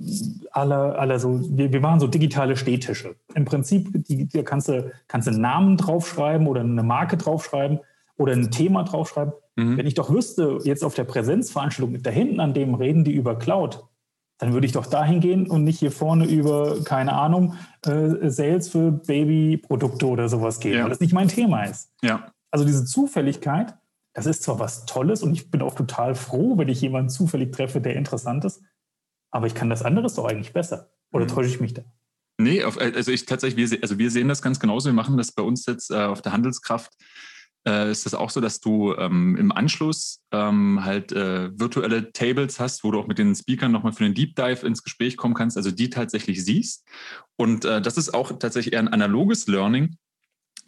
alle, 0.52 0.98
alle 0.98 1.20
so, 1.20 1.40
wir, 1.56 1.72
wir 1.72 1.80
machen 1.80 2.00
so 2.00 2.08
digitale 2.08 2.56
Stehtische. 2.56 3.16
Im 3.36 3.46
Prinzip, 3.46 3.90
die, 4.08 4.28
da 4.28 4.42
kannst 4.42 4.68
du, 4.68 4.92
kannst 5.08 5.28
du 5.28 5.32
einen 5.32 5.42
Namen 5.42 5.78
draufschreiben 5.78 6.48
oder 6.48 6.62
eine 6.62 6.84
Marke 6.84 7.18
draufschreiben 7.18 7.80
oder 8.18 8.34
ein 8.34 8.52
Thema 8.52 8.84
draufschreiben. 8.84 9.34
Mhm. 9.56 9.78
Wenn 9.78 9.88
ich 9.88 9.94
doch 9.94 10.12
wüsste, 10.12 10.60
jetzt 10.64 10.84
auf 10.84 10.96
der 10.96 11.04
Präsenzveranstaltung, 11.04 12.02
da 12.02 12.10
hinten 12.10 12.40
an 12.40 12.54
dem 12.54 12.74
reden 12.74 13.04
die 13.04 13.14
über 13.14 13.38
Cloud, 13.38 13.84
dann 14.40 14.54
würde 14.54 14.66
ich 14.66 14.72
doch 14.72 14.86
dahin 14.86 15.20
gehen 15.20 15.48
und 15.48 15.66
nicht 15.66 15.80
hier 15.80 15.92
vorne 15.92 16.26
über, 16.26 16.82
keine 16.84 17.14
Ahnung, 17.14 17.56
äh, 17.86 18.30
Sales 18.30 18.70
für 18.70 18.92
Babyprodukte 18.92 20.08
oder 20.08 20.30
sowas 20.30 20.60
gehen, 20.60 20.78
ja. 20.78 20.84
weil 20.84 20.90
das 20.90 21.02
nicht 21.02 21.14
mein 21.14 21.28
Thema 21.28 21.64
ist. 21.64 21.92
Ja. 22.02 22.32
Also 22.50 22.66
diese 22.66 22.86
Zufälligkeit, 22.86 23.76
das 24.14 24.26
ist 24.26 24.44
zwar 24.44 24.60
was 24.60 24.86
Tolles 24.86 25.24
und 25.24 25.34
ich 25.34 25.52
bin 25.52 25.62
auch 25.62 25.76
total 25.76 26.16
froh, 26.16 26.58
wenn 26.58 26.70
ich 26.70 26.82
jemanden 26.82 27.10
zufällig 27.10 27.52
treffe, 27.52 27.82
der 27.82 27.96
interessant 27.96 28.46
ist, 28.46 28.62
aber 29.32 29.48
ich 29.48 29.56
kann 29.56 29.70
das 29.70 29.84
anderes 29.84 30.16
doch 30.16 30.26
eigentlich 30.26 30.54
besser. 30.54 30.92
Oder 31.12 31.26
mhm. 31.26 31.30
täusche 31.30 31.50
ich 31.50 31.60
mich 31.60 31.74
da? 31.74 31.84
Nee, 32.40 32.64
auf, 32.64 32.80
also 32.80 33.12
ich 33.12 33.26
tatsächlich, 33.26 33.72
wir, 33.72 33.80
also 33.82 33.98
wir 33.98 34.12
sehen 34.12 34.30
das 34.30 34.42
ganz 34.42 34.60
genauso. 34.60 34.88
Wir 34.88 34.94
machen 34.94 35.18
das 35.18 35.34
bei 35.34 35.44
uns 35.44 35.66
jetzt 35.66 35.92
äh, 35.92 35.96
auf 35.96 36.22
der 36.22 36.32
Handelskraft. 36.32 36.94
Äh, 37.68 37.92
ist 37.92 38.06
das 38.06 38.14
auch 38.14 38.30
so, 38.30 38.40
dass 38.40 38.62
du 38.62 38.96
ähm, 38.96 39.36
im 39.36 39.52
Anschluss 39.52 40.22
ähm, 40.32 40.86
halt 40.86 41.12
äh, 41.12 41.50
virtuelle 41.60 42.14
Tables 42.14 42.60
hast, 42.60 42.86
wo 42.86 42.92
du 42.92 43.00
auch 43.00 43.08
mit 43.08 43.18
den 43.18 43.36
Speakern 43.36 43.74
nochmal 43.74 43.92
für 43.92 44.06
einen 44.06 44.14
Deep 44.14 44.36
Dive 44.36 44.66
ins 44.66 44.84
Gespräch 44.84 45.18
kommen 45.18 45.34
kannst, 45.34 45.58
also 45.58 45.70
die 45.70 45.90
tatsächlich 45.90 46.44
siehst. 46.44 46.88
Und 47.36 47.66
äh, 47.66 47.82
das 47.82 47.98
ist 47.98 48.14
auch 48.14 48.32
tatsächlich 48.40 48.74
eher 48.74 48.80
ein 48.80 48.88
analoges 48.88 49.48
Learning, 49.48 49.98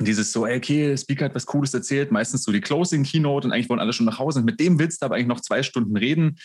dieses 0.05 0.31
so, 0.31 0.45
okay, 0.45 0.87
der 0.87 0.97
Speaker 0.97 1.25
hat 1.25 1.35
was 1.35 1.45
Cooles 1.45 1.73
erzählt, 1.73 2.11
meistens 2.11 2.43
so 2.43 2.51
die 2.51 2.61
Closing 2.61 3.03
Keynote 3.03 3.47
und 3.47 3.53
eigentlich 3.53 3.69
wollen 3.69 3.79
alle 3.79 3.93
schon 3.93 4.05
nach 4.05 4.19
Hause 4.19 4.39
und 4.39 4.45
mit 4.45 4.59
dem 4.59 4.79
willst 4.79 5.01
du 5.01 5.05
aber 5.05 5.15
eigentlich 5.15 5.27
noch 5.27 5.41
zwei 5.41 5.63
Stunden 5.63 5.97
reden. 5.97 6.37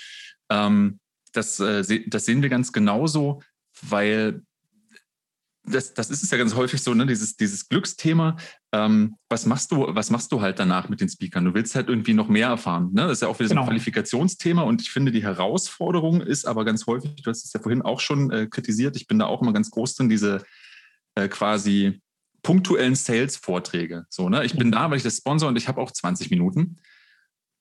Ähm, 0.50 0.98
das, 1.32 1.60
äh, 1.60 2.00
das 2.06 2.24
sehen 2.24 2.42
wir 2.42 2.48
ganz 2.48 2.72
genauso, 2.72 3.42
weil 3.82 4.42
das, 5.68 5.94
das 5.94 6.10
ist 6.10 6.22
es 6.22 6.30
ja 6.30 6.38
ganz 6.38 6.54
häufig 6.54 6.82
so, 6.82 6.94
ne, 6.94 7.06
dieses, 7.06 7.36
dieses 7.36 7.68
Glücksthema. 7.68 8.36
Ähm, 8.72 9.16
was 9.28 9.46
machst 9.46 9.72
du, 9.72 9.86
was 9.88 10.10
machst 10.10 10.30
du 10.30 10.40
halt 10.40 10.58
danach 10.58 10.88
mit 10.88 11.00
den 11.00 11.08
Speakern? 11.08 11.44
Du 11.44 11.54
willst 11.54 11.74
halt 11.74 11.88
irgendwie 11.88 12.14
noch 12.14 12.28
mehr 12.28 12.48
erfahren. 12.48 12.90
Ne? 12.92 13.02
Das 13.02 13.12
ist 13.12 13.22
ja 13.22 13.28
auch 13.28 13.38
wieder 13.38 13.48
genau. 13.48 13.62
so 13.62 13.64
ein 13.64 13.66
genau. 13.66 13.72
Qualifikationsthema 13.72 14.62
und 14.62 14.80
ich 14.80 14.90
finde, 14.90 15.12
die 15.12 15.24
Herausforderung 15.24 16.20
ist 16.20 16.46
aber 16.46 16.64
ganz 16.64 16.86
häufig, 16.86 17.16
du 17.16 17.30
hast 17.30 17.44
es 17.44 17.52
ja 17.52 17.60
vorhin 17.60 17.82
auch 17.82 18.00
schon 18.00 18.30
äh, 18.30 18.46
kritisiert, 18.46 18.96
ich 18.96 19.06
bin 19.06 19.18
da 19.18 19.26
auch 19.26 19.42
immer 19.42 19.52
ganz 19.52 19.70
groß 19.70 19.96
drin, 19.96 20.08
diese 20.08 20.44
äh, 21.16 21.28
quasi 21.28 22.00
punktuellen 22.46 22.94
Sales-Vorträge. 22.94 24.06
So, 24.08 24.28
ne? 24.28 24.44
Ich 24.44 24.56
bin 24.56 24.68
mhm. 24.68 24.72
da, 24.72 24.88
weil 24.88 24.98
ich 24.98 25.02
das 25.02 25.16
sponsor 25.16 25.48
und 25.48 25.56
ich 25.56 25.66
habe 25.66 25.80
auch 25.80 25.90
20 25.90 26.30
Minuten. 26.30 26.76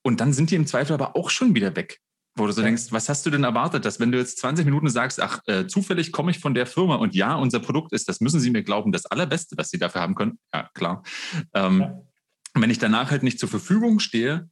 Und 0.03 0.21
dann 0.21 0.31
sind 0.31 0.51
die 0.51 0.55
im 0.55 0.67
Zweifel 0.67 0.93
aber 0.93 1.15
auch 1.15 1.31
schon 1.31 1.55
wieder 1.55 1.75
weg. 1.75 2.01
Wo 2.37 2.45
du 2.45 2.51
so 2.51 2.61
ja. 2.61 2.67
denkst, 2.67 2.91
was 2.91 3.09
hast 3.09 3.25
du 3.25 3.31
denn 3.31 3.43
erwartet, 3.43 3.83
dass 3.83 3.99
wenn 3.99 4.11
du 4.11 4.19
jetzt 4.19 4.37
20 4.37 4.63
Minuten 4.63 4.87
sagst, 4.89 5.19
ach, 5.19 5.39
äh, 5.47 5.65
zufällig 5.65 6.11
komme 6.11 6.29
ich 6.29 6.37
von 6.37 6.53
der 6.53 6.67
Firma 6.67 6.97
und 6.97 7.15
ja, 7.15 7.33
unser 7.33 7.59
Produkt 7.61 7.93
ist, 7.93 8.07
das 8.07 8.21
müssen 8.21 8.39
sie 8.39 8.51
mir 8.51 8.61
glauben, 8.61 8.91
das 8.91 9.07
Allerbeste, 9.07 9.57
was 9.57 9.71
sie 9.71 9.79
dafür 9.79 10.01
haben 10.01 10.13
können. 10.13 10.37
Ja, 10.53 10.69
klar. 10.75 11.01
Ähm, 11.55 11.81
ja. 11.81 12.01
Wenn 12.53 12.69
ich 12.69 12.77
danach 12.77 13.09
halt 13.09 13.23
nicht 13.23 13.39
zur 13.39 13.49
Verfügung 13.49 13.99
stehe, 13.99 14.47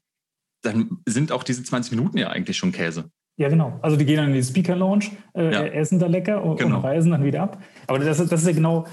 dann 0.64 0.98
sind 1.06 1.32
auch 1.32 1.44
diese 1.44 1.64
20 1.64 1.92
Minuten 1.92 2.18
ja 2.18 2.30
eigentlich 2.30 2.58
schon 2.58 2.72
Käse. 2.72 3.12
Ja, 3.38 3.50
genau. 3.50 3.78
Also 3.84 3.98
die 3.98 4.06
gehen 4.06 4.18
dann 4.18 4.30
in 4.30 4.34
die 4.34 4.44
Speaker 4.44 4.76
Lounge, 4.76 5.12
äh, 5.36 5.52
ja. 5.52 5.64
essen 5.66 6.00
da 6.00 6.08
lecker 6.08 6.44
und, 6.44 6.58
genau. 6.58 6.78
und, 6.78 6.84
reisen 6.86 7.12
dann 7.12 7.24
wieder 7.24 7.44
ab. 7.44 7.62
Aber 7.86 8.00
das, 8.00 8.18
das 8.18 8.42
ist 8.42 8.48
ja 8.48 8.54
genau 8.54 8.88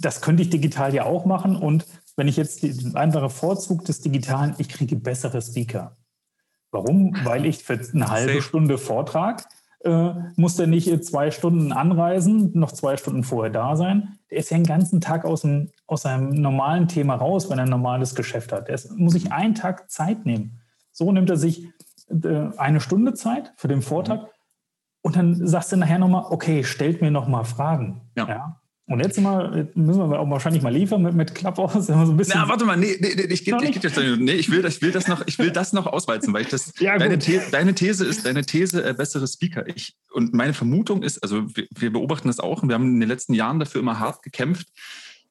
das 0.00 0.20
könnte 0.20 0.42
ich 0.42 0.50
digital 0.50 0.94
ja 0.94 1.04
auch 1.04 1.24
machen. 1.24 1.56
Und 1.56 1.86
wenn 2.16 2.28
ich 2.28 2.36
jetzt 2.36 2.62
den 2.62 2.96
einfachen 2.96 3.30
Vorzug 3.30 3.84
des 3.84 4.00
Digitalen, 4.00 4.54
ich 4.58 4.68
kriege 4.68 4.96
bessere 4.96 5.40
Speaker. 5.40 5.96
Warum? 6.70 7.14
Weil 7.24 7.46
ich 7.46 7.62
für 7.62 7.78
eine 7.92 8.10
halbe 8.10 8.34
Safe. 8.34 8.42
Stunde 8.42 8.78
Vortrag 8.78 9.46
äh, 9.84 10.12
muss 10.36 10.56
der 10.56 10.66
nicht 10.66 11.04
zwei 11.04 11.30
Stunden 11.30 11.72
anreisen, 11.72 12.52
noch 12.54 12.72
zwei 12.72 12.96
Stunden 12.96 13.24
vorher 13.24 13.52
da 13.52 13.76
sein. 13.76 14.18
Der 14.30 14.38
ist 14.38 14.50
ja 14.50 14.56
den 14.56 14.66
ganzen 14.66 15.00
Tag 15.00 15.24
aus, 15.24 15.42
dem, 15.42 15.70
aus 15.86 16.02
seinem 16.02 16.30
normalen 16.30 16.88
Thema 16.88 17.14
raus, 17.14 17.50
wenn 17.50 17.58
er 17.58 17.64
ein 17.64 17.70
normales 17.70 18.14
Geschäft 18.14 18.52
hat. 18.52 18.68
Der 18.68 18.78
muss 18.96 19.12
sich 19.12 19.32
einen 19.32 19.54
Tag 19.54 19.90
Zeit 19.90 20.24
nehmen. 20.24 20.60
So 20.92 21.10
nimmt 21.10 21.30
er 21.30 21.36
sich 21.36 21.68
äh, 22.08 22.48
eine 22.56 22.80
Stunde 22.80 23.14
Zeit 23.14 23.52
für 23.56 23.68
den 23.68 23.82
Vortrag. 23.82 24.28
Und 25.02 25.16
dann 25.16 25.46
sagst 25.46 25.72
du 25.72 25.76
nachher 25.76 25.98
nochmal, 25.98 26.26
okay, 26.30 26.62
stellt 26.62 27.00
mir 27.00 27.10
nochmal 27.10 27.44
Fragen. 27.44 28.02
Ja. 28.16 28.28
ja. 28.28 28.61
Und 28.92 29.00
jetzt 29.00 29.18
mal, 29.18 29.70
müssen 29.74 30.10
wir 30.10 30.20
auch 30.20 30.28
wahrscheinlich 30.28 30.62
mal 30.62 30.72
liefern 30.72 31.00
mit, 31.00 31.14
mit 31.14 31.34
Clubhouse. 31.34 31.86
So 31.92 31.94
ein 31.94 32.16
bisschen 32.16 32.34
Na, 32.36 32.48
warte 32.48 32.66
mal, 32.66 32.76
nee, 32.76 32.98
nee, 33.00 33.14
nee 33.16 33.22
ich, 33.22 33.44
geb, 33.44 33.60
ich, 33.62 33.80
geb 33.80 34.18
nee 34.18 34.32
ich, 34.32 34.50
will, 34.50 34.62
ich, 34.66 34.82
will 34.82 34.92
das 34.92 35.08
noch, 35.08 35.26
ich 35.26 35.38
will 35.38 35.50
das 35.50 35.72
noch 35.72 35.86
ausweizen, 35.86 36.34
weil 36.34 36.42
ich 36.42 36.48
das, 36.48 36.74
ja, 36.78 36.98
deine, 36.98 37.18
The, 37.18 37.40
deine, 37.50 37.74
These 37.74 38.04
ist, 38.04 38.26
deine 38.26 38.44
These, 38.44 38.84
äh, 38.84 38.92
bessere 38.92 39.26
Speaker. 39.26 39.66
Ich, 39.66 39.94
und 40.12 40.34
meine 40.34 40.52
Vermutung 40.52 41.02
ist, 41.02 41.22
also 41.22 41.46
wir, 41.56 41.66
wir, 41.74 41.90
beobachten 41.92 42.28
das 42.28 42.38
auch 42.38 42.62
und 42.62 42.68
wir 42.68 42.74
haben 42.74 42.86
in 42.86 43.00
den 43.00 43.08
letzten 43.08 43.32
Jahren 43.32 43.60
dafür 43.60 43.80
immer 43.80 43.98
hart 43.98 44.22
gekämpft, 44.22 44.68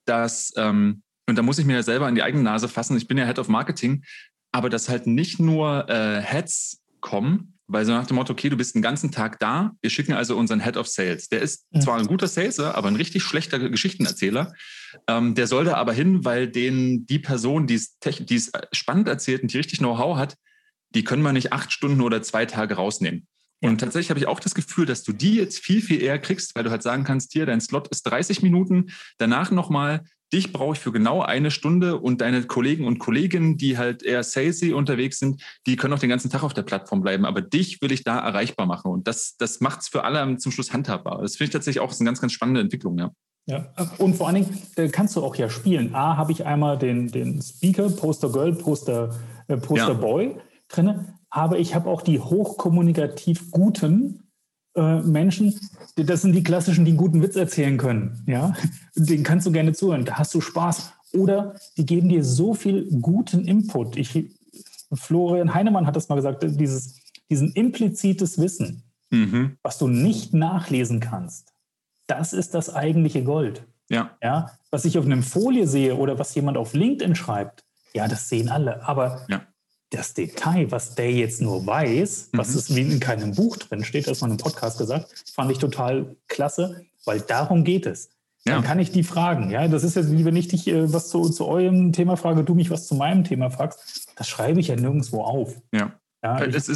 dass, 0.05 0.51
ähm, 0.57 1.03
und 1.28 1.38
da 1.38 1.43
muss 1.43 1.59
ich 1.59 1.66
mir 1.66 1.76
ja 1.76 1.84
selber 1.84 2.09
in 2.09 2.16
die 2.16 2.24
eigene 2.24 2.43
Nase 2.43 2.68
fassen, 2.68 2.97
ich 2.97 3.07
bin 3.07 3.20
ja 3.20 3.26
Head 3.26 3.38
of 3.38 3.47
Marketing, 3.47 4.03
aber 4.51 4.70
dass 4.70 4.89
halt 4.89 5.05
nicht 5.05 5.39
nur 5.39 5.88
äh, 5.88 6.20
Heads 6.20 6.82
kommen, 6.99 7.59
weil 7.72 7.86
so 7.86 7.91
nach 7.91 8.05
dem 8.05 8.15
Motto, 8.15 8.34
okay, 8.34 8.49
du 8.49 8.57
bist 8.57 8.76
den 8.76 8.82
ganzen 8.82 9.11
Tag 9.11 9.39
da, 9.39 9.72
wir 9.82 9.89
schicken 9.89 10.13
also 10.13 10.38
unseren 10.38 10.59
Head 10.59 10.78
of 10.78 10.88
Sales. 10.88 11.30
Der 11.30 11.41
ist 11.41 11.65
mhm. 11.72 11.82
zwar 11.82 11.97
ein 11.97 12.07
guter 12.07 12.28
Saleser, 12.28 12.76
aber 12.76 12.89
ein 12.89 12.95
richtig 12.95 13.24
schlechter 13.24 13.59
Geschichtenerzähler. 13.59 14.53
Ähm, 15.07 15.36
der 15.36 15.47
soll 15.47 15.65
da 15.65 15.76
aber 15.76 15.93
hin, 15.93 16.26
weil 16.26 16.47
den 16.47 17.05
die 17.05 17.19
Person, 17.19 17.67
die 17.67 17.76
es 17.76 18.51
spannend 18.74 19.07
erzählt 19.07 19.41
und 19.41 19.53
die 19.53 19.57
richtig 19.57 19.80
Know-how 19.80 20.17
hat, 20.17 20.36
die 20.93 21.03
können 21.03 21.24
wir 21.24 21.32
nicht 21.32 21.53
acht 21.53 21.72
Stunden 21.72 22.01
oder 22.01 22.22
zwei 22.22 22.45
Tage 22.45 22.76
rausnehmen. 22.76 23.28
Und 23.61 23.78
tatsächlich 23.80 24.09
habe 24.09 24.19
ich 24.19 24.28
auch 24.28 24.39
das 24.39 24.55
Gefühl, 24.55 24.86
dass 24.86 25.03
du 25.03 25.13
die 25.13 25.36
jetzt 25.36 25.59
viel, 25.59 25.82
viel 25.82 26.01
eher 26.01 26.19
kriegst, 26.19 26.55
weil 26.55 26.63
du 26.63 26.72
halt 26.72 26.82
sagen 26.84 27.03
kannst, 27.03 27.32
hier, 27.32 27.45
dein 27.45 27.61
Slot 27.61 27.88
ist 27.89 28.03
30 28.03 28.41
Minuten, 28.41 28.91
danach 29.17 29.51
nochmal, 29.51 30.03
dich 30.34 30.53
brauche 30.53 30.73
ich 30.73 30.79
für 30.79 30.91
genau 30.91 31.21
eine 31.21 31.51
Stunde 31.51 31.99
und 31.99 32.21
deine 32.21 32.43
Kollegen 32.43 32.86
und 32.86 32.99
Kolleginnen, 32.99 33.57
die 33.57 33.77
halt 33.77 34.03
eher 34.03 34.23
salesy 34.23 34.73
unterwegs 34.73 35.19
sind, 35.19 35.41
die 35.67 35.75
können 35.75 35.93
auch 35.93 35.99
den 35.99 36.09
ganzen 36.09 36.29
Tag 36.29 36.43
auf 36.43 36.53
der 36.53 36.63
Plattform 36.63 37.01
bleiben. 37.01 37.25
Aber 37.25 37.41
dich 37.41 37.82
will 37.82 37.91
ich 37.91 38.03
da 38.03 38.19
erreichbar 38.19 38.65
machen. 38.65 38.91
Und 38.91 39.07
das, 39.07 39.36
das 39.38 39.59
macht 39.59 39.82
es 39.82 39.88
für 39.88 40.03
alle 40.03 40.38
zum 40.38 40.51
Schluss 40.51 40.73
handhabbar. 40.73 41.21
Das 41.21 41.36
finde 41.36 41.49
ich 41.49 41.53
tatsächlich 41.53 41.82
auch 41.82 41.93
eine 41.97 42.05
ganz, 42.05 42.21
ganz 42.21 42.34
spannende 42.34 42.61
Entwicklung, 42.61 42.97
ja. 42.97 43.11
Ja, 43.47 43.73
und 43.97 44.15
vor 44.15 44.27
allen 44.27 44.45
Dingen 44.45 44.91
kannst 44.91 45.15
du 45.15 45.23
auch 45.23 45.36
ja 45.36 45.49
spielen. 45.49 45.95
A, 45.95 46.15
habe 46.15 46.32
ich 46.32 46.45
einmal 46.45 46.77
den, 46.77 47.11
den 47.11 47.41
Speaker, 47.41 47.89
Poster 47.89 48.32
Girl, 48.32 48.53
Poster, 48.53 49.15
äh, 49.47 49.57
Poster 49.57 49.88
ja. 49.88 49.93
Boy 49.93 50.36
drin 50.69 51.07
aber 51.32 51.57
ich 51.59 51.73
habe 51.73 51.89
auch 51.89 52.01
die 52.01 52.19
hochkommunikativ 52.19 53.51
guten 53.51 54.19
äh, 54.19 54.20
Menschen, 54.76 55.59
das 55.95 56.22
sind 56.22 56.34
die 56.34 56.43
klassischen, 56.43 56.86
die 56.86 56.91
einen 56.91 56.97
guten 56.97 57.22
Witz 57.22 57.36
erzählen 57.36 57.78
können. 57.78 58.24
Ja? 58.28 58.53
Den 58.95 59.24
kannst 59.24 59.45
du 59.45 59.51
gerne 59.51 59.74
zuhören, 59.74 60.05
da 60.05 60.17
hast 60.17 60.34
du 60.34 60.41
Spaß. 60.41 60.93
Oder 61.13 61.55
die 61.78 61.86
geben 61.86 62.07
dir 62.07 62.24
so 62.24 62.53
viel 62.53 62.88
guten 63.01 63.41
Input. 63.45 63.97
Ich, 63.97 64.34
Florian 64.93 65.53
Heinemann 65.53 65.86
hat 65.86 65.95
das 65.95 66.07
mal 66.07 66.15
gesagt, 66.15 66.43
dieses, 66.43 67.01
diesen 67.30 67.51
implizites 67.51 68.39
Wissen, 68.39 68.84
mhm. 69.09 69.57
was 69.61 69.78
du 69.78 69.89
nicht 69.89 70.34
nachlesen 70.34 71.01
kannst, 71.01 71.53
das 72.07 72.32
ist 72.32 72.53
das 72.53 72.74
eigentliche 72.74 73.24
Gold. 73.24 73.63
Ja. 73.89 74.11
ja. 74.24 74.51
Was 74.69 74.86
ich 74.86 74.97
auf 74.97 75.05
einer 75.05 75.22
Folie 75.22 75.67
sehe 75.67 75.97
oder 75.97 76.17
was 76.17 76.34
jemand 76.34 76.57
auf 76.57 76.74
LinkedIn 76.74 77.15
schreibt, 77.15 77.65
ja, 77.93 78.07
das 78.07 78.30
sehen 78.30 78.47
alle. 78.47 78.88
Aber 78.88 79.26
ja 79.30 79.41
das 79.91 80.13
Detail, 80.13 80.71
was 80.71 80.95
der 80.95 81.11
jetzt 81.11 81.41
nur 81.41 81.65
weiß, 81.65 82.29
was 82.33 82.51
mhm. 82.51 82.57
es 82.57 82.75
wie 82.75 82.81
in 82.81 82.99
keinem 82.99 83.35
Buch 83.35 83.57
drin 83.57 83.83
steht, 83.83 84.07
das 84.07 84.21
man 84.21 84.31
im 84.31 84.37
Podcast 84.37 84.77
gesagt, 84.77 85.23
fand 85.33 85.51
ich 85.51 85.59
total 85.59 86.15
klasse, 86.27 86.85
weil 87.05 87.19
darum 87.19 87.63
geht 87.63 87.85
es. 87.85 88.09
Ja. 88.45 88.55
Dann 88.55 88.63
kann 88.63 88.79
ich 88.79 88.91
die 88.91 89.03
fragen. 89.03 89.51
Ja, 89.51 89.67
das 89.67 89.83
ist 89.83 89.95
jetzt 89.95 90.11
wie 90.11 90.25
wenn 90.25 90.35
ich 90.35 90.47
dich 90.47 90.67
äh, 90.67 90.91
was 90.91 91.09
zu, 91.09 91.29
zu 91.29 91.45
eurem 91.45 91.91
Thema 91.91 92.17
frage, 92.17 92.43
du 92.43 92.55
mich 92.55 92.71
was 92.71 92.87
zu 92.87 92.95
meinem 92.95 93.23
Thema 93.23 93.51
fragst. 93.51 94.09
Das 94.15 94.27
schreibe 94.27 94.59
ich 94.59 94.69
ja 94.69 94.75
nirgendwo 94.75 95.21
auf. 95.23 95.61
Ja. 95.71 95.93
ja 96.23 96.43
ich, 96.45 96.55
ist, 96.55 96.71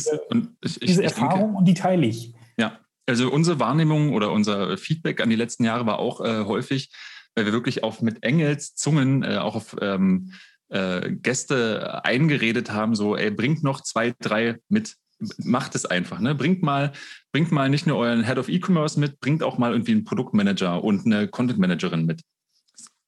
ich, 0.61 0.79
diese 0.79 1.01
ich, 1.01 1.07
Erfahrung 1.07 1.39
denke, 1.39 1.57
und 1.57 1.65
die 1.65 1.73
teile 1.73 2.05
ich. 2.05 2.35
Ja. 2.57 2.79
Also 3.07 3.31
unsere 3.31 3.59
Wahrnehmung 3.59 4.13
oder 4.13 4.31
unser 4.31 4.77
Feedback 4.77 5.21
an 5.21 5.29
die 5.29 5.35
letzten 5.35 5.63
Jahre 5.63 5.85
war 5.87 5.99
auch 5.99 6.21
äh, 6.21 6.45
häufig, 6.45 6.91
weil 7.33 7.45
wir 7.45 7.53
wirklich 7.53 7.83
auf 7.83 8.01
mit 8.01 8.23
Engels 8.23 8.75
Zungen 8.75 9.23
äh, 9.23 9.37
auch 9.37 9.55
auf 9.55 9.75
ähm, 9.81 10.33
äh, 10.69 11.11
Gäste 11.11 12.03
eingeredet 12.03 12.71
haben, 12.71 12.95
so, 12.95 13.15
ey, 13.15 13.31
bringt 13.31 13.63
noch 13.63 13.81
zwei, 13.81 14.13
drei 14.19 14.57
mit, 14.69 14.95
macht 15.37 15.75
es 15.75 15.85
einfach, 15.85 16.19
ne? 16.19 16.35
Bringt 16.35 16.61
mal, 16.61 16.91
bringt 17.31 17.51
mal 17.51 17.69
nicht 17.69 17.87
nur 17.87 17.97
euren 17.97 18.25
Head 18.25 18.37
of 18.37 18.49
E-Commerce 18.49 18.99
mit, 18.99 19.19
bringt 19.19 19.43
auch 19.43 19.57
mal 19.57 19.71
irgendwie 19.71 19.93
einen 19.93 20.03
Produktmanager 20.03 20.83
und 20.83 21.05
eine 21.05 21.27
Content 21.27 21.59
Managerin 21.59 22.05
mit. 22.05 22.21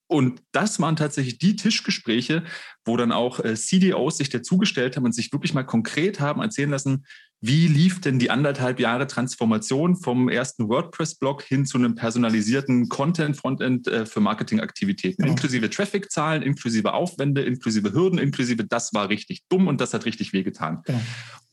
Und 0.07 0.41
das 0.53 0.79
waren 0.79 0.95
tatsächlich 0.95 1.37
die 1.37 1.57
Tischgespräche, 1.57 2.43
wo 2.85 2.95
dann 2.95 3.11
auch 3.11 3.43
äh, 3.43 3.55
CDOs 3.55 4.17
sich 4.17 4.29
dazugestellt 4.29 4.95
haben 4.95 5.03
und 5.03 5.13
sich 5.13 5.33
wirklich 5.33 5.53
mal 5.53 5.63
konkret 5.63 6.21
haben 6.21 6.41
erzählen 6.41 6.69
lassen, 6.69 7.05
wie 7.41 7.67
lief 7.67 8.01
denn 8.01 8.17
die 8.17 8.31
anderthalb 8.31 8.79
Jahre 8.79 9.05
Transformation 9.05 9.95
vom 9.95 10.29
ersten 10.29 10.69
WordPress-Blog 10.69 11.43
hin 11.43 11.65
zu 11.65 11.77
einem 11.77 11.95
personalisierten 11.95 12.89
Content-Frontend 12.89 13.87
äh, 13.87 14.05
für 14.05 14.21
Marketingaktivitäten, 14.21 15.23
genau. 15.23 15.33
inklusive 15.33 15.69
Traffic-Zahlen, 15.69 16.41
inklusive 16.41 16.93
Aufwände, 16.93 17.41
inklusive 17.41 17.91
Hürden, 17.93 18.17
inklusive 18.17 18.63
das 18.63 18.93
war 18.93 19.09
richtig 19.09 19.43
dumm 19.49 19.67
und 19.67 19.81
das 19.81 19.93
hat 19.93 20.05
richtig 20.05 20.31
wehgetan. 20.31 20.81
Genau. 20.85 21.01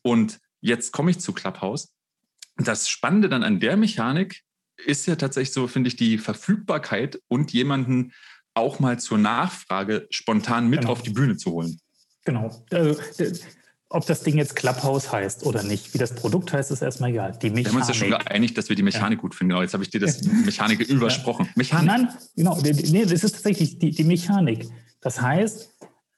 Und 0.02 0.38
jetzt 0.61 0.92
komme 0.92 1.11
ich 1.11 1.18
zu 1.18 1.32
Clubhouse. 1.32 1.92
Das 2.57 2.88
Spannende 2.88 3.28
dann 3.28 3.42
an 3.42 3.59
der 3.59 3.76
Mechanik 3.76 4.42
ist 4.86 5.07
ja 5.07 5.16
tatsächlich 5.16 5.52
so, 5.52 5.66
finde 5.66 5.88
ich, 5.88 5.96
die 5.96 6.18
Verfügbarkeit 6.18 7.20
und 7.28 7.52
jemanden 7.52 8.12
auch 8.55 8.80
mal 8.80 8.98
zur 8.98 9.18
Nachfrage 9.18 10.07
spontan 10.11 10.68
mit 10.68 10.80
genau. 10.80 10.92
auf 10.92 11.02
die 11.02 11.11
Bühne 11.11 11.36
zu 11.36 11.50
holen. 11.52 11.78
Genau. 12.24 12.50
Also, 12.72 13.00
ob 13.90 14.07
das 14.07 14.22
Ding 14.22 14.38
jetzt 14.38 14.57
Clubhouse 14.57 15.12
heißt 15.12 15.46
oder 15.46 15.62
nicht, 15.62 15.94
wie 15.94 15.98
das 15.98 16.14
Produkt 16.14 16.52
heißt, 16.52 16.70
ist 16.70 16.82
erstmal 16.82 17.11
egal. 17.11 17.38
Die 17.40 17.50
Mechanik. 17.50 17.66
Wir 17.66 17.72
haben 17.72 17.78
uns 17.78 17.88
ja 17.88 17.94
schon 17.94 18.11
geeinigt, 18.11 18.59
dass 18.59 18.68
wir 18.68 18.76
die 18.76 18.82
Mechanik 18.82 19.18
ja. 19.18 19.22
gut 19.22 19.34
finden. 19.34 19.50
Genau, 19.50 19.62
jetzt 19.62 19.74
habe 19.74 19.84
ich 19.84 19.90
dir 19.90 20.00
das 20.00 20.22
Mechanik 20.22 20.80
übersprochen. 20.80 21.48
Mechanik. 21.55 21.86
Nein, 21.86 22.09
genau. 22.34 22.59
Nee, 22.61 23.05
das 23.05 23.22
ist 23.22 23.32
tatsächlich 23.32 23.78
die, 23.78 23.90
die 23.90 24.05
Mechanik. 24.05 24.68
Das 25.00 25.20
heißt, 25.20 25.70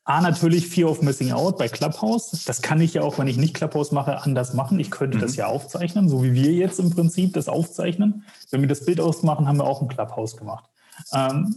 A, 0.04 0.20
natürlich 0.20 0.68
Fear 0.68 0.88
of 0.88 1.02
Missing 1.02 1.32
Out 1.32 1.58
bei 1.58 1.68
Clubhouse. 1.68 2.44
Das 2.46 2.62
kann 2.62 2.80
ich 2.80 2.94
ja 2.94 3.02
auch, 3.02 3.18
wenn 3.18 3.26
ich 3.26 3.36
nicht 3.36 3.54
Clubhouse 3.54 3.90
mache, 3.90 4.22
anders 4.22 4.54
machen. 4.54 4.78
Ich 4.78 4.92
könnte 4.92 5.18
mhm. 5.18 5.22
das 5.22 5.34
ja 5.34 5.46
aufzeichnen, 5.46 6.08
so 6.08 6.22
wie 6.22 6.32
wir 6.32 6.52
jetzt 6.52 6.78
im 6.78 6.90
Prinzip 6.90 7.34
das 7.34 7.48
aufzeichnen. 7.48 8.24
Wenn 8.50 8.60
wir 8.60 8.68
das 8.68 8.84
Bild 8.84 9.00
ausmachen, 9.00 9.48
haben 9.48 9.58
wir 9.58 9.64
auch 9.64 9.82
ein 9.82 9.88
Clubhouse 9.88 10.36
gemacht. 10.36 10.70
Ähm, 11.12 11.56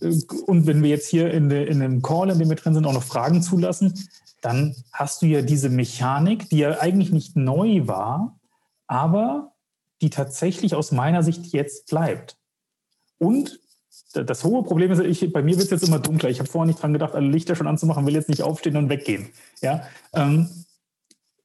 und 0.00 0.66
wenn 0.66 0.82
wir 0.82 0.90
jetzt 0.90 1.08
hier 1.08 1.32
in, 1.32 1.48
de, 1.48 1.66
in 1.66 1.80
dem 1.80 2.02
Call, 2.02 2.30
in 2.30 2.38
dem 2.38 2.48
wir 2.48 2.56
drin 2.56 2.74
sind, 2.74 2.86
auch 2.86 2.92
noch 2.92 3.02
Fragen 3.02 3.42
zulassen, 3.42 4.08
dann 4.42 4.76
hast 4.92 5.22
du 5.22 5.26
ja 5.26 5.42
diese 5.42 5.70
Mechanik, 5.70 6.48
die 6.50 6.58
ja 6.58 6.78
eigentlich 6.80 7.10
nicht 7.12 7.36
neu 7.36 7.86
war, 7.86 8.38
aber 8.86 9.52
die 10.02 10.10
tatsächlich 10.10 10.74
aus 10.74 10.92
meiner 10.92 11.22
Sicht 11.22 11.46
jetzt 11.46 11.86
bleibt. 11.86 12.36
Und 13.18 13.60
das 14.12 14.44
hohe 14.44 14.62
Problem 14.62 14.90
ist, 14.92 15.00
ich, 15.00 15.32
bei 15.32 15.42
mir 15.42 15.56
wird 15.56 15.64
es 15.64 15.70
jetzt 15.70 15.88
immer 15.88 15.98
dunkler. 15.98 16.30
Ich 16.30 16.38
habe 16.38 16.48
vorher 16.48 16.66
nicht 16.66 16.82
dran 16.82 16.92
gedacht, 16.92 17.14
alle 17.14 17.28
Lichter 17.28 17.56
schon 17.56 17.66
anzumachen, 17.66 18.06
will 18.06 18.14
jetzt 18.14 18.28
nicht 18.28 18.42
aufstehen 18.42 18.76
und 18.76 18.88
weggehen. 18.88 19.30
Ja? 19.62 19.86
Ähm, 20.12 20.48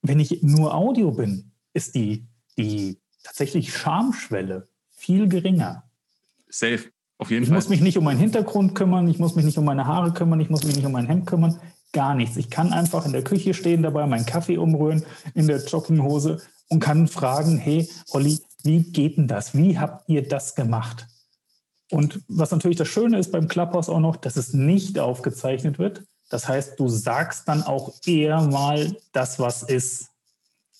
wenn 0.01 0.19
ich 0.19 0.41
nur 0.43 0.73
Audio 0.73 1.11
bin, 1.11 1.51
ist 1.73 1.95
die, 1.95 2.27
die 2.57 2.99
tatsächlich 3.23 3.75
Schamschwelle 3.75 4.67
viel 4.91 5.27
geringer. 5.27 5.89
Safe, 6.49 6.91
auf 7.21 7.29
jeden 7.29 7.43
ich 7.43 7.49
Fall. 7.49 7.57
Muss 7.57 7.69
mich 7.69 7.81
nicht 7.81 7.97
um 7.97 8.03
meinen 8.03 8.19
Hintergrund 8.19 8.75
kümmern, 8.75 9.07
ich 9.07 9.19
muss 9.19 9.35
mich 9.35 9.45
nicht 9.45 9.57
um 9.57 9.65
meine 9.65 9.85
Haare 9.85 10.11
kümmern, 10.11 10.41
ich 10.41 10.49
muss 10.49 10.63
mich 10.63 10.75
nicht 10.75 10.85
um 10.85 10.91
mein 10.91 11.07
Hemd 11.07 11.25
kümmern 11.27 11.59
gar 11.91 12.15
nichts. 12.15 12.37
Ich 12.37 12.49
kann 12.49 12.73
einfach 12.73 13.05
in 13.05 13.11
der 13.11 13.23
Küche 13.23 13.53
stehen 13.53 13.83
dabei, 13.83 14.05
meinen 14.07 14.25
Kaffee 14.25 14.57
umrühren 14.57 15.05
in 15.33 15.47
der 15.47 15.63
Jogginghose 15.63 16.41
und 16.69 16.79
kann 16.79 17.07
fragen, 17.07 17.57
hey, 17.57 17.89
Olli, 18.11 18.39
wie 18.63 18.83
geht 18.83 19.17
denn 19.17 19.27
das? 19.27 19.55
Wie 19.55 19.77
habt 19.77 20.07
ihr 20.07 20.27
das 20.27 20.55
gemacht? 20.55 21.07
Und 21.89 22.21
was 22.29 22.51
natürlich 22.51 22.77
das 22.77 22.87
Schöne 22.87 23.19
ist 23.19 23.31
beim 23.31 23.47
Clubhouse 23.47 23.89
auch 23.89 23.99
noch, 23.99 24.15
dass 24.15 24.37
es 24.37 24.53
nicht 24.53 24.97
aufgezeichnet 24.97 25.77
wird. 25.77 26.03
Das 26.29 26.47
heißt, 26.47 26.79
du 26.79 26.87
sagst 26.87 27.47
dann 27.49 27.63
auch 27.63 27.93
eher 28.05 28.41
mal 28.41 28.95
das, 29.11 29.39
was 29.39 29.63
ist, 29.63 30.07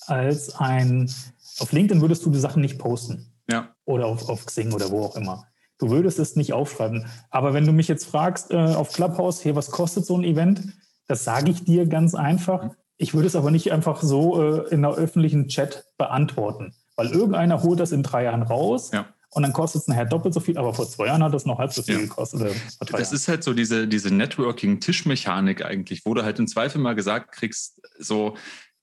als 0.08 0.56
ein, 0.56 1.14
auf 1.60 1.74
LinkedIn 1.74 2.02
würdest 2.02 2.26
du 2.26 2.30
die 2.30 2.40
Sachen 2.40 2.62
nicht 2.62 2.80
posten. 2.80 3.34
Ja. 3.50 3.76
Oder 3.84 4.06
auf, 4.06 4.30
auf 4.30 4.46
Xing 4.46 4.72
oder 4.72 4.90
wo 4.90 5.04
auch 5.04 5.16
immer. 5.18 5.46
Du 5.82 5.90
würdest 5.90 6.20
es 6.20 6.36
nicht 6.36 6.54
aufschreiben. 6.54 7.08
Aber 7.32 7.56
wenn 7.56 7.66
du 7.66 7.72
mich 7.72 7.88
jetzt 7.88 8.06
fragst 8.06 8.52
äh, 8.52 8.56
auf 8.56 8.94
Clubhouse, 8.94 9.44
hey, 9.44 9.56
was 9.56 9.72
kostet 9.72 10.06
so 10.06 10.16
ein 10.16 10.24
Event? 10.24 10.62
Das 11.08 11.24
sage 11.24 11.50
ich 11.50 11.64
dir 11.64 11.88
ganz 11.88 12.14
einfach. 12.14 12.70
Ich 12.98 13.16
würde 13.16 13.26
es 13.26 13.36
aber 13.36 13.50
nicht 13.50 13.72
einfach 13.72 14.04
so 14.04 14.40
äh, 14.40 14.70
in 14.70 14.86
einer 14.86 14.94
öffentlichen 14.94 15.48
Chat 15.48 15.86
beantworten, 15.98 16.76
weil 16.96 17.08
irgendeiner 17.08 17.64
holt 17.64 17.80
das 17.80 17.92
in 17.94 18.04
drei 18.04 18.26
Jahren 18.26 18.44
raus. 18.44 18.92
Ja. 18.94 19.08
Und 19.32 19.42
dann 19.42 19.54
kostet 19.54 19.82
es 19.82 19.88
nachher 19.88 20.06
doppelt 20.06 20.36
so 20.36 20.40
viel, 20.40 20.56
aber 20.56 20.72
vor 20.76 20.88
zwei 20.88 21.08
Jahren 21.08 21.24
hat 21.24 21.34
es 21.34 21.48
noch 21.48 21.58
halb 21.58 21.74
so 21.74 21.82
viel 21.82 21.96
ja. 21.96 22.02
gekostet. 22.02 22.42
das 22.42 22.90
Jahren. 22.92 23.16
ist 23.16 23.28
halt 23.28 23.44
so 23.44 23.56
diese, 23.56 23.88
diese 23.88 24.14
Networking-Tischmechanik 24.14 25.66
eigentlich, 25.66 26.06
wo 26.06 26.14
du 26.14 26.24
halt 26.24 26.38
im 26.38 26.48
Zweifel 26.48 26.80
mal 26.80 26.94
gesagt 26.94 27.32
kriegst, 27.32 27.82
so, 27.98 28.36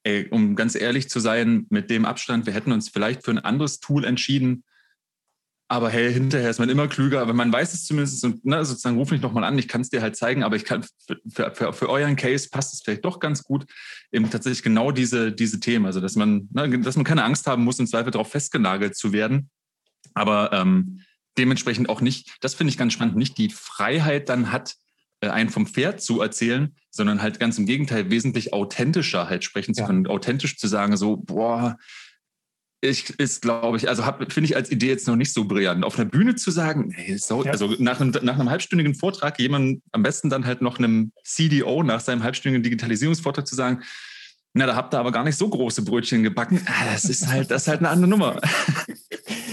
ey, 0.02 0.26
um 0.30 0.56
ganz 0.56 0.74
ehrlich 0.74 1.08
zu 1.08 1.20
sein, 1.20 1.66
mit 1.70 1.90
dem 1.90 2.04
Abstand, 2.04 2.46
wir 2.46 2.54
hätten 2.54 2.72
uns 2.72 2.88
vielleicht 2.88 3.24
für 3.24 3.30
ein 3.30 3.38
anderes 3.38 3.78
Tool 3.78 4.04
entschieden, 4.04 4.64
aber 5.70 5.90
hey, 5.90 6.10
hinterher 6.10 6.48
ist 6.48 6.58
man 6.58 6.70
immer 6.70 6.88
klüger, 6.88 7.20
aber 7.20 7.34
man 7.34 7.52
weiß 7.52 7.74
es 7.74 7.84
zumindest 7.84 8.24
und 8.24 8.42
ne, 8.44 8.64
sozusagen 8.64 8.96
ruf 8.96 9.10
mich 9.10 9.20
nochmal 9.20 9.44
an, 9.44 9.58
ich 9.58 9.68
kann 9.68 9.82
es 9.82 9.90
dir 9.90 10.00
halt 10.00 10.16
zeigen, 10.16 10.42
aber 10.42 10.56
ich 10.56 10.64
kann 10.64 10.82
für, 11.04 11.54
für, 11.54 11.72
für, 11.74 11.90
euren 11.90 12.16
Case 12.16 12.48
passt 12.50 12.72
es 12.72 12.80
vielleicht 12.80 13.04
doch 13.04 13.20
ganz 13.20 13.44
gut, 13.44 13.66
eben 14.10 14.30
tatsächlich 14.30 14.62
genau 14.62 14.92
diese, 14.92 15.30
diese 15.30 15.60
Themen. 15.60 15.84
Also 15.84 16.00
dass 16.00 16.16
man, 16.16 16.48
ne, 16.52 16.80
dass 16.80 16.96
man 16.96 17.04
keine 17.04 17.22
Angst 17.22 17.46
haben 17.46 17.64
muss, 17.64 17.78
im 17.78 17.86
Zweifel 17.86 18.10
darauf 18.10 18.30
festgenagelt 18.30 18.96
zu 18.96 19.12
werden. 19.12 19.50
Aber 20.14 20.54
ähm, 20.54 21.02
dementsprechend 21.36 21.90
auch 21.90 22.00
nicht, 22.00 22.36
das 22.40 22.54
finde 22.54 22.70
ich 22.70 22.78
ganz 22.78 22.94
spannend, 22.94 23.16
nicht 23.16 23.36
die 23.36 23.50
Freiheit 23.50 24.30
dann 24.30 24.50
hat, 24.50 24.74
äh, 25.20 25.28
einen 25.28 25.50
vom 25.50 25.66
Pferd 25.66 26.00
zu 26.00 26.22
erzählen, 26.22 26.74
sondern 26.90 27.20
halt 27.20 27.40
ganz 27.40 27.58
im 27.58 27.66
Gegenteil 27.66 28.10
wesentlich 28.10 28.54
authentischer 28.54 29.28
halt 29.28 29.44
sprechen 29.44 29.74
zu 29.74 29.84
können, 29.84 30.04
ja. 30.04 30.10
authentisch 30.10 30.56
zu 30.56 30.66
sagen, 30.66 30.96
so, 30.96 31.18
boah, 31.18 31.76
ich 32.80 33.10
ist, 33.18 33.42
glaube 33.42 33.76
ich, 33.76 33.88
also 33.88 34.02
finde 34.02 34.44
ich 34.44 34.56
als 34.56 34.70
Idee 34.70 34.88
jetzt 34.88 35.08
noch 35.08 35.16
nicht 35.16 35.32
so 35.32 35.44
brillant. 35.44 35.84
Auf 35.84 35.98
einer 35.98 36.08
Bühne 36.08 36.36
zu 36.36 36.50
sagen, 36.50 36.94
nee, 36.96 37.16
so, 37.16 37.44
ja. 37.44 37.50
also 37.50 37.74
nach 37.78 38.00
einem, 38.00 38.12
nach 38.22 38.38
einem 38.38 38.50
halbstündigen 38.50 38.94
Vortrag, 38.94 39.38
jemand 39.40 39.82
am 39.92 40.02
besten 40.02 40.30
dann 40.30 40.46
halt 40.46 40.62
noch 40.62 40.78
einem 40.78 41.12
CDO 41.24 41.82
nach 41.82 42.00
seinem 42.00 42.22
halbstündigen 42.22 42.62
Digitalisierungsvortrag 42.62 43.46
zu 43.46 43.54
sagen, 43.54 43.82
Na, 44.54 44.66
da 44.66 44.76
habt 44.76 44.94
ihr 44.94 44.98
aber 45.00 45.12
gar 45.12 45.24
nicht 45.24 45.36
so 45.36 45.48
große 45.48 45.82
Brötchen 45.82 46.22
gebacken. 46.22 46.60
Ah, 46.66 46.92
das 46.92 47.04
ist 47.04 47.26
halt, 47.26 47.50
das 47.50 47.62
ist 47.62 47.68
halt 47.68 47.80
eine 47.80 47.90
andere 47.90 48.10
Nummer. 48.10 48.40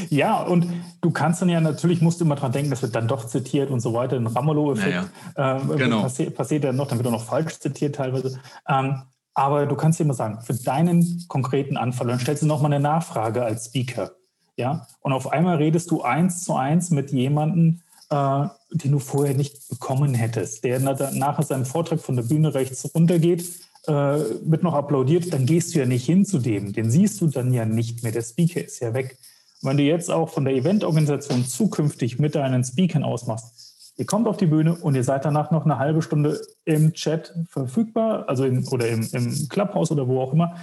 Ja, 0.09 0.41
und 0.41 0.67
du 1.01 1.11
kannst 1.11 1.41
dann 1.41 1.49
ja 1.49 1.59
natürlich, 1.59 2.01
musst 2.01 2.19
du 2.19 2.25
immer 2.25 2.35
dran 2.35 2.51
denken, 2.51 2.69
das 2.69 2.81
wird 2.81 2.95
dann 2.95 3.07
doch 3.07 3.25
zitiert 3.25 3.69
und 3.69 3.79
so 3.79 3.93
weiter. 3.93 4.15
Ein 4.15 4.27
Ramelow-Effekt 4.27 4.91
ja, 4.91 5.05
ja. 5.37 5.57
äh, 5.57 5.77
genau. 5.77 6.01
passi 6.01 6.29
passiert 6.29 6.63
dann 6.63 6.75
noch, 6.75 6.87
dann 6.87 6.99
wird 6.99 7.07
auch 7.07 7.11
noch 7.11 7.25
falsch 7.25 7.59
zitiert 7.59 7.95
teilweise. 7.95 8.39
Ähm, 8.67 9.01
aber 9.35 9.65
du 9.65 9.75
kannst 9.75 9.99
dir 9.99 10.05
immer 10.05 10.13
sagen, 10.13 10.39
für 10.41 10.53
deinen 10.53 11.25
konkreten 11.27 11.77
Anfall, 11.77 12.07
dann 12.07 12.19
stellst 12.19 12.41
du 12.41 12.47
nochmal 12.47 12.73
eine 12.73 12.81
Nachfrage 12.81 13.43
als 13.43 13.65
Speaker. 13.65 14.11
Ja, 14.57 14.87
und 15.01 15.11
auf 15.11 15.31
einmal 15.31 15.57
redest 15.57 15.91
du 15.91 16.01
eins 16.01 16.45
zu 16.45 16.55
eins 16.55 16.89
mit 16.89 17.11
jemandem, 17.11 17.81
äh, 18.09 18.45
den 18.71 18.93
du 18.93 18.99
vorher 18.99 19.35
nicht 19.35 19.67
bekommen 19.67 20.13
hättest, 20.13 20.63
der 20.63 20.79
nachher 20.79 21.43
seinem 21.43 21.65
Vortrag 21.65 21.99
von 21.99 22.15
der 22.15 22.23
Bühne 22.23 22.53
rechts 22.53 22.89
runtergeht, 22.95 23.45
äh, 23.87 23.91
wird 23.91 24.63
noch 24.63 24.73
applaudiert, 24.73 25.33
dann 25.33 25.45
gehst 25.45 25.75
du 25.75 25.79
ja 25.79 25.85
nicht 25.85 26.05
hin 26.05 26.25
zu 26.25 26.39
dem. 26.39 26.71
Den 26.71 26.89
siehst 26.89 27.19
du 27.19 27.27
dann 27.27 27.53
ja 27.53 27.65
nicht 27.65 28.03
mehr. 28.03 28.13
Der 28.13 28.23
Speaker 28.23 28.63
ist 28.63 28.79
ja 28.79 28.93
weg. 28.93 29.17
wenn 29.61 29.77
du 29.77 29.83
jetzt 29.83 30.11
auch 30.11 30.29
von 30.29 30.45
der 30.45 30.53
Eventorganisation 30.53 31.43
zukünftig 31.43 32.19
mit 32.19 32.35
deinen 32.35 32.63
Speakern 32.63 33.03
ausmachst, 33.03 33.64
ihr 33.97 34.05
kommt 34.05 34.27
auf 34.27 34.37
die 34.37 34.45
Bühne 34.45 34.75
und 34.75 34.95
ihr 34.95 35.03
seid 35.03 35.25
danach 35.25 35.51
noch 35.51 35.65
eine 35.65 35.77
halbe 35.77 36.01
Stunde 36.01 36.41
im 36.65 36.93
Chat 36.93 37.33
verfügbar, 37.49 38.27
also 38.27 38.45
in, 38.45 38.67
oder 38.67 38.87
im, 38.87 39.07
im 39.11 39.49
Clubhouse 39.49 39.91
oder 39.91 40.07
wo 40.07 40.21
auch 40.21 40.33
immer, 40.33 40.55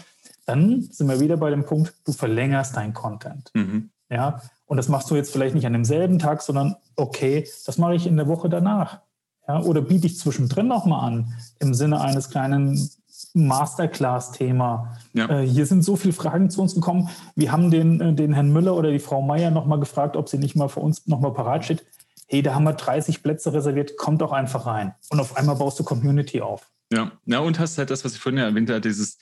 dann 0.47 0.83
sind 0.83 1.09
wir 1.09 1.21
wieder 1.21 1.37
bei 1.37 1.51
dem 1.51 1.65
Punkt, 1.65 1.95
du 2.05 2.13
verlängerst 2.13 2.77
dein 2.77 2.93
Content. 2.93 3.51
Mhm. 3.55 3.91
Ja, 4.11 4.43
und 4.67 4.77
das 4.77 4.89
machst 4.89 5.11
du 5.11 5.17
jetzt 5.17 5.33
vielleicht 5.33 5.55
nicht 5.55 5.67
an 5.67 5.73
demselben 5.73 6.19
Tag, 6.19 6.43
sondern 6.43 6.77
okay, 6.97 7.49
das 7.67 7.79
mache 7.79 7.95
ich 7.95 8.07
in 8.07 8.17
der 8.17 8.29
Woche 8.29 8.49
danach. 8.49 9.01
Ja, 9.49 9.61
oder 9.63 9.81
biete 9.81 10.07
ich 10.07 10.19
zwischendrin 10.19 10.69
nochmal 10.69 11.09
an, 11.09 11.35
im 11.59 11.75
Sinne 11.75 12.01
eines 12.01 12.31
kleinen 12.31 12.91
Masterclass-Thema. 13.35 14.97
Ja. 15.15 15.29
Äh, 15.29 15.47
hier 15.47 15.67
sind 15.67 15.83
so 15.83 15.97
viele 15.97 16.13
Fragen 16.13 16.51
zu 16.51 16.61
uns 16.61 16.75
gekommen. 16.75 17.09
Wir 17.35 17.53
haben 17.53 17.71
den, 17.71 18.01
äh, 18.01 18.13
den 18.13 18.35
Herrn 18.35 18.53
Müller 18.53 18.77
oder 18.77 18.91
die 18.91 18.99
Frau 18.99 19.23
Meier 19.23 19.51
nochmal 19.51 19.81
gefragt, 19.81 20.17
ob 20.17 20.29
sie 20.29 20.39
nicht 20.39 20.57
mal 20.57 20.69
für 20.69 20.81
uns 20.81 21.07
nochmal 21.07 21.33
parat 21.33 21.65
steht. 21.65 21.85
Hey, 22.33 22.41
da 22.41 22.55
haben 22.55 22.65
wir 22.65 22.73
30 22.73 23.23
Plätze 23.23 23.53
reserviert, 23.53 23.99
kommt 23.99 24.23
doch 24.23 24.33
einfach 24.33 24.65
rein. 24.65 24.95
Und 25.11 25.21
auf 25.21 25.37
einmal 25.37 25.55
baust 25.55 25.79
du 25.79 25.85
Community 25.85 26.41
auf. 26.41 26.67
Ja, 26.91 27.13
ja 27.27 27.41
und 27.41 27.59
hast 27.59 27.77
halt 27.77 27.91
das, 27.91 28.07
was 28.07 28.15
ich 28.15 28.21
vorhin 28.21 28.39
ja 28.39 28.47
erwähnt 28.47 28.71
habe, 28.71 28.81
dieses, 28.81 29.19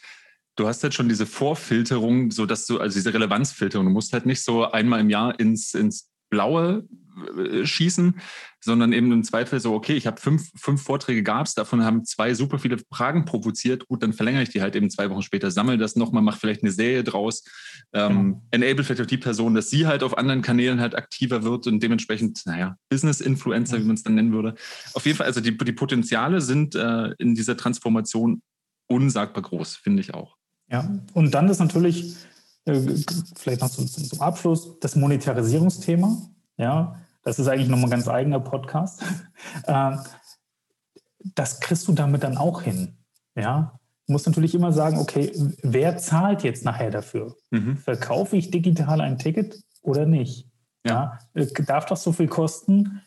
du 0.54 0.68
hast 0.68 0.84
halt 0.84 0.94
schon 0.94 1.08
diese 1.08 1.26
Vorfilterung, 1.26 2.30
so 2.30 2.46
dass 2.46 2.66
du, 2.66 2.78
also 2.78 2.94
diese 2.94 3.12
Relevanzfilterung, 3.12 3.84
du 3.84 3.92
musst 3.92 4.12
halt 4.12 4.26
nicht 4.26 4.44
so 4.44 4.70
einmal 4.70 5.00
im 5.00 5.11
Jahr 5.11 5.40
ins, 5.40 5.74
ins 5.74 6.08
Blaue 6.28 6.84
schießen, 7.64 8.21
sondern 8.61 8.93
eben 8.93 9.11
im 9.12 9.25
Zweifel 9.25 9.61
so, 9.61 9.75
okay, 9.75 9.95
ich 9.95 10.07
habe 10.07 10.21
fünf, 10.21 10.51
fünf 10.55 10.83
Vorträge 10.83 11.23
gab 11.23 11.47
es, 11.47 11.55
davon 11.55 11.85
haben 11.85 12.05
zwei 12.05 12.35
super 12.35 12.59
viele 12.59 12.79
Fragen 12.93 13.25
provoziert, 13.25 13.89
gut, 13.89 14.03
dann 14.03 14.12
verlängere 14.12 14.43
ich 14.43 14.51
die 14.51 14.61
halt 14.61 14.77
eben 14.77 14.91
zwei 14.91 15.09
Wochen 15.11 15.23
später, 15.23 15.51
sammle 15.51 15.79
das 15.79 15.97
nochmal, 15.97 16.23
mache 16.23 16.39
vielleicht 16.39 16.62
eine 16.62 16.73
Serie 16.73 17.05
draus, 17.05 17.45
ähm, 17.93 18.09
genau. 18.11 18.43
enable 18.51 18.85
vielleicht 18.85 19.03
auch 19.03 19.07
die 19.07 19.18
Person, 19.18 19.55
dass 19.55 19.71
sie 19.71 19.87
halt 19.87 20.03
auf 20.03 20.18
anderen 20.18 20.43
Kanälen 20.43 20.81
halt 20.81 20.95
aktiver 20.95 21.43
wird 21.43 21.66
und 21.66 21.83
dementsprechend, 21.83 22.41
naja, 22.45 22.77
Business-Influencer, 22.91 23.77
ja. 23.77 23.83
wie 23.83 23.87
man 23.87 23.95
es 23.95 24.03
dann 24.03 24.14
nennen 24.14 24.33
würde. 24.33 24.55
Auf 24.95 25.07
jeden 25.07 25.16
Fall, 25.16 25.27
also 25.27 25.41
die, 25.41 25.57
die 25.57 25.73
Potenziale 25.73 26.41
sind 26.41 26.75
äh, 26.75 27.12
in 27.18 27.35
dieser 27.35 27.57
Transformation 27.57 28.43
unsagbar 28.89 29.43
groß, 29.43 29.77
finde 29.77 30.01
ich 30.01 30.14
auch. 30.14 30.37
Ja, 30.71 30.89
und 31.14 31.33
dann 31.33 31.49
ist 31.49 31.59
natürlich 31.59 32.16
äh, 32.64 32.81
vielleicht 33.37 33.61
noch 33.61 33.71
zum, 33.71 33.87
zum 33.87 34.21
Abschluss 34.21 34.79
das 34.81 34.97
Monetarisierungsthema. 34.97 36.31
Ja, 36.57 37.01
das 37.23 37.39
ist 37.39 37.49
eigentlich 37.49 37.68
nochmal 37.68 37.87
ein 37.87 37.91
ganz 37.91 38.09
eigener 38.09 38.41
Podcast. 38.41 39.03
Äh, 39.66 39.97
das 41.35 41.61
kriegst 41.61 41.89
du 41.89 41.93
damit 41.93 42.23
dann 42.23 42.37
auch 42.37 42.62
hin. 42.62 42.99
Ja, 43.35 43.81
du 44.07 44.12
musst 44.12 44.27
natürlich 44.27 44.55
immer 44.55 44.73
sagen, 44.73 44.99
okay, 44.99 45.33
wer 45.62 45.97
zahlt 45.97 46.43
jetzt 46.43 46.64
nachher 46.64 46.91
dafür? 46.91 47.37
Mhm. 47.51 47.79
Verkaufe 47.79 48.37
ich 48.37 48.51
digital 48.51 49.01
ein 49.01 49.18
Ticket 49.18 49.62
oder 49.83 50.05
nicht? 50.05 50.47
Ja. 50.85 51.18
ja. 51.35 51.43
Äh, 51.43 51.47
darf 51.64 51.87
das 51.87 52.03
so 52.03 52.12
viel 52.12 52.29
kosten? 52.29 53.03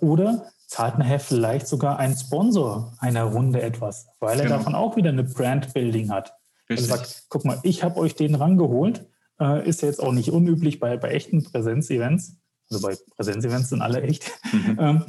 Oder 0.00 0.46
zahlt 0.66 0.98
nachher 0.98 1.20
vielleicht 1.20 1.66
sogar 1.66 1.98
ein 1.98 2.16
Sponsor 2.16 2.94
einer 2.98 3.24
Runde 3.24 3.62
etwas, 3.62 4.08
weil 4.20 4.38
er 4.38 4.46
genau. 4.46 4.58
davon 4.58 4.74
auch 4.74 4.96
wieder 4.96 5.10
eine 5.10 5.24
Brand-Building 5.24 6.10
hat. 6.10 6.34
Also 6.68 6.84
sagt, 6.84 7.26
guck 7.28 7.44
mal, 7.44 7.60
ich 7.62 7.84
habe 7.84 7.96
euch 7.98 8.16
den 8.16 8.34
rangeholt. 8.34 9.06
Äh, 9.40 9.68
ist 9.68 9.82
ja 9.82 9.88
jetzt 9.88 10.02
auch 10.02 10.12
nicht 10.12 10.30
unüblich 10.30 10.80
bei, 10.80 10.96
bei 10.96 11.10
echten 11.10 11.44
Präsenzevents. 11.44 12.38
Also 12.70 12.86
bei 12.86 12.96
Präsenzevents 13.16 13.68
sind 13.70 13.82
alle 13.82 14.02
echt. 14.02 14.30
Mhm. 14.52 14.76
ähm, 14.80 15.04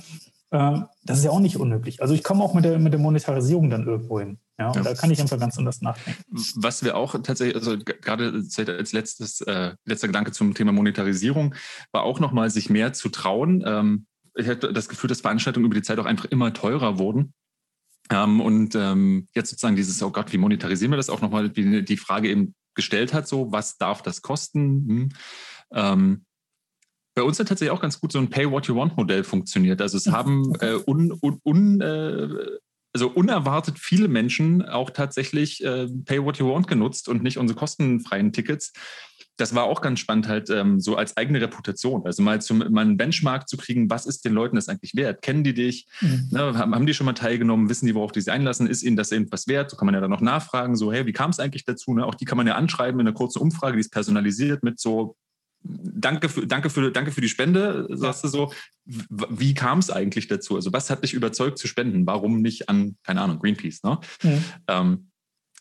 äh, 0.51 0.81
das 1.03 1.19
ist 1.19 1.25
ja 1.25 1.31
auch 1.31 1.39
nicht 1.39 1.57
unüblich. 1.57 2.01
Also 2.01 2.13
ich 2.13 2.23
komme 2.23 2.43
auch 2.43 2.53
mit 2.53 2.63
der, 2.63 2.79
mit 2.79 2.93
der 2.93 2.99
Monetarisierung 2.99 3.69
dann 3.69 3.85
irgendwo 3.85 4.19
hin. 4.19 4.39
Ja, 4.59 4.69
und 4.69 4.77
ja. 4.77 4.83
da 4.83 4.93
kann 4.93 5.11
ich 5.11 5.21
einfach 5.21 5.39
ganz 5.39 5.57
anders 5.57 5.81
nachdenken. 5.81 6.23
Was 6.55 6.83
wir 6.83 6.95
auch 6.95 7.13
tatsächlich, 7.21 7.55
also 7.55 7.77
gerade 7.77 8.43
als 8.65 8.91
letztes, 8.91 9.41
äh, 9.41 9.75
letzter 9.85 10.07
Gedanke 10.07 10.31
zum 10.31 10.53
Thema 10.53 10.71
Monetarisierung, 10.71 11.53
war 11.91 12.03
auch 12.03 12.19
nochmal, 12.19 12.49
sich 12.49 12.69
mehr 12.69 12.93
zu 12.93 13.09
trauen. 13.09 13.63
Ähm, 13.65 14.07
ich 14.35 14.47
hatte 14.47 14.71
das 14.71 14.89
Gefühl, 14.89 15.09
dass 15.09 15.21
Veranstaltungen 15.21 15.65
über 15.65 15.75
die 15.75 15.81
Zeit 15.81 15.99
auch 15.99 16.05
einfach 16.05 16.25
immer 16.25 16.53
teurer 16.53 16.97
wurden. 16.97 17.33
Ähm, 18.09 18.39
und 18.39 18.73
ähm, 18.75 19.27
jetzt 19.35 19.49
sozusagen 19.49 19.75
dieses, 19.75 20.01
oh 20.01 20.11
Gott, 20.11 20.31
wie 20.31 20.37
monetarisieren 20.37 20.91
wir 20.91 20.97
das 20.97 21.09
auch 21.09 21.21
nochmal, 21.21 21.55
wie 21.55 21.83
die 21.83 21.97
Frage 21.97 22.29
eben 22.29 22.55
gestellt 22.73 23.13
hat, 23.13 23.27
so, 23.27 23.51
was 23.51 23.77
darf 23.77 24.01
das 24.01 24.21
kosten? 24.21 24.87
Hm. 24.87 25.09
Ähm, 25.73 26.25
bei 27.17 27.23
uns 27.23 27.39
hat 27.39 27.47
tatsächlich 27.47 27.75
auch 27.75 27.81
ganz 27.81 27.99
gut 27.99 28.11
so 28.11 28.19
ein 28.19 28.29
Pay-What-You-Want-Modell 28.29 29.23
funktioniert. 29.23 29.81
Also 29.81 29.97
es 29.97 30.05
haben 30.05 30.53
äh, 30.59 30.75
un, 30.85 31.11
un, 31.19 31.39
un, 31.43 31.81
äh, 31.81 32.27
also 32.93 33.09
unerwartet 33.09 33.79
viele 33.79 34.07
Menschen 34.07 34.63
auch 34.63 34.91
tatsächlich 34.91 35.63
äh, 35.65 35.87
Pay 36.05 36.23
What 36.23 36.37
You 36.37 36.53
Want 36.53 36.67
genutzt 36.67 37.09
und 37.09 37.23
nicht 37.23 37.39
unsere 37.39 37.57
kostenfreien 37.57 38.33
Tickets 38.33 38.71
das 39.37 39.53
war 39.53 39.65
auch 39.65 39.81
ganz 39.81 39.99
spannend, 39.99 40.27
halt 40.27 40.49
ähm, 40.49 40.79
so 40.79 40.95
als 40.95 41.15
eigene 41.15 41.39
Reputation. 41.39 42.03
Also 42.05 42.23
mal, 42.23 42.41
zum, 42.41 42.57
mal 42.71 42.81
einen 42.81 42.97
Benchmark 42.97 43.47
zu 43.47 43.55
kriegen, 43.55 43.87
was 43.87 44.07
ist 44.07 44.25
den 44.25 44.33
Leuten 44.33 44.55
das 44.55 44.67
eigentlich 44.67 44.95
wert? 44.95 45.21
Kennen 45.21 45.43
die 45.43 45.53
dich? 45.53 45.87
Mhm. 46.01 46.29
Ne, 46.31 46.57
haben, 46.57 46.73
haben, 46.73 46.85
die 46.87 46.95
schon 46.95 47.05
mal 47.05 47.13
teilgenommen? 47.13 47.69
Wissen 47.69 47.85
die, 47.85 47.93
worauf 47.93 48.11
die 48.11 48.21
sich 48.21 48.33
einlassen? 48.33 48.65
Ist 48.65 48.81
ihnen 48.81 48.97
das 48.97 49.11
irgendwas 49.11 49.47
wert? 49.47 49.69
So 49.69 49.77
kann 49.77 49.85
man 49.85 49.93
ja 49.93 50.01
dann 50.01 50.09
noch 50.09 50.21
nachfragen, 50.21 50.75
so, 50.75 50.91
hey, 50.91 51.05
wie 51.05 51.13
kam 51.13 51.29
es 51.29 51.39
eigentlich 51.39 51.65
dazu? 51.65 51.93
Ne? 51.93 52.03
Auch 52.03 52.15
die 52.15 52.25
kann 52.25 52.37
man 52.37 52.47
ja 52.47 52.55
anschreiben 52.55 52.99
in 52.99 53.05
einer 53.05 53.15
kurzen 53.15 53.39
Umfrage, 53.39 53.77
die 53.77 53.81
ist 53.81 53.91
personalisiert 53.91 54.63
mit 54.63 54.79
so, 54.79 55.15
danke 55.63 56.29
für, 56.29 56.47
danke 56.47 56.69
für, 56.69 56.91
danke 56.91 57.11
für 57.11 57.21
die 57.21 57.29
Spende, 57.29 57.87
sagst 57.91 58.23
du 58.23 58.27
so. 58.27 58.53
Wie 58.85 59.53
kam 59.53 59.79
es 59.79 59.89
eigentlich 59.89 60.27
dazu? 60.27 60.55
Also 60.55 60.73
was 60.73 60.89
hat 60.89 61.03
dich 61.03 61.13
überzeugt 61.13 61.57
zu 61.57 61.67
spenden? 61.67 62.05
Warum 62.05 62.41
nicht 62.41 62.69
an, 62.69 62.97
keine 63.03 63.21
Ahnung, 63.21 63.39
Greenpeace? 63.39 63.83
Ne? 63.83 63.99
Mhm. 64.23 64.43
Ähm, 64.67 65.11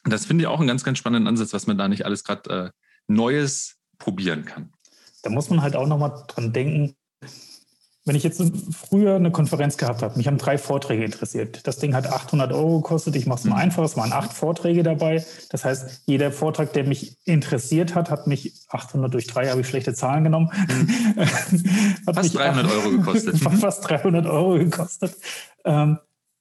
das 0.05 0.27
finde 0.27 0.43
ich 0.43 0.49
auch 0.49 0.61
einen 0.61 0.69
ganz, 0.69 0.85
ganz 0.85 0.99
spannenden 0.99 1.29
Ansatz, 1.29 1.53
was 1.53 1.67
man 1.67 1.79
da 1.79 1.89
nicht 1.89 2.05
alles 2.05 2.23
gerade 2.25 2.51
äh, 2.51 2.71
Neues 3.09 3.77
probieren 3.99 4.45
kann. 4.45 4.73
Da 5.23 5.31
muss 5.31 5.51
man 5.51 5.63
halt 5.63 5.75
auch 5.75 5.87
nochmal 5.87 6.25
dran 6.29 6.53
denken, 6.53 6.95
wenn 8.07 8.15
ich 8.15 8.23
jetzt 8.23 8.41
früher 8.71 9.17
eine 9.17 9.33
Konferenz 9.33 9.77
gehabt 9.77 10.01
habe, 10.03 10.17
mich 10.17 10.29
haben 10.29 10.39
drei 10.39 10.59
Vorträge 10.59 11.05
interessiert. 11.05 11.67
Das 11.67 11.79
Ding 11.79 11.95
hat 11.95 12.07
800 12.07 12.53
Euro 12.53 12.81
gekostet. 12.81 13.17
Ich 13.17 13.27
mache 13.27 13.41
es 13.41 13.45
mal 13.45 13.57
mhm. 13.57 13.63
einfach. 13.63 13.83
Es 13.85 13.97
waren 13.97 14.13
acht 14.13 14.33
Vorträge 14.33 14.85
dabei. 14.85 15.27
Das 15.51 15.65
heißt, 15.65 16.03
jeder 16.07 16.31
Vortrag, 16.31 16.73
der 16.73 16.85
mich 16.85 17.19
interessiert 17.25 17.97
hat, 17.97 18.11
hat 18.11 18.29
mich 18.29 18.55
800 18.69 19.13
durch 19.13 19.27
drei, 19.27 19.49
habe 19.49 19.61
ich 19.61 19.69
schlechte 19.69 19.93
Zahlen 19.93 20.25
genommen. 20.25 20.51
Mhm. 20.69 21.25
fast 22.15 22.35
300 22.35 22.73
Euro 22.73 22.91
gekostet. 22.91 23.39
fast 23.61 23.89
300 23.89 24.27
Euro 24.27 24.59
gekostet. 24.59 25.17
Ähm, 25.65 25.99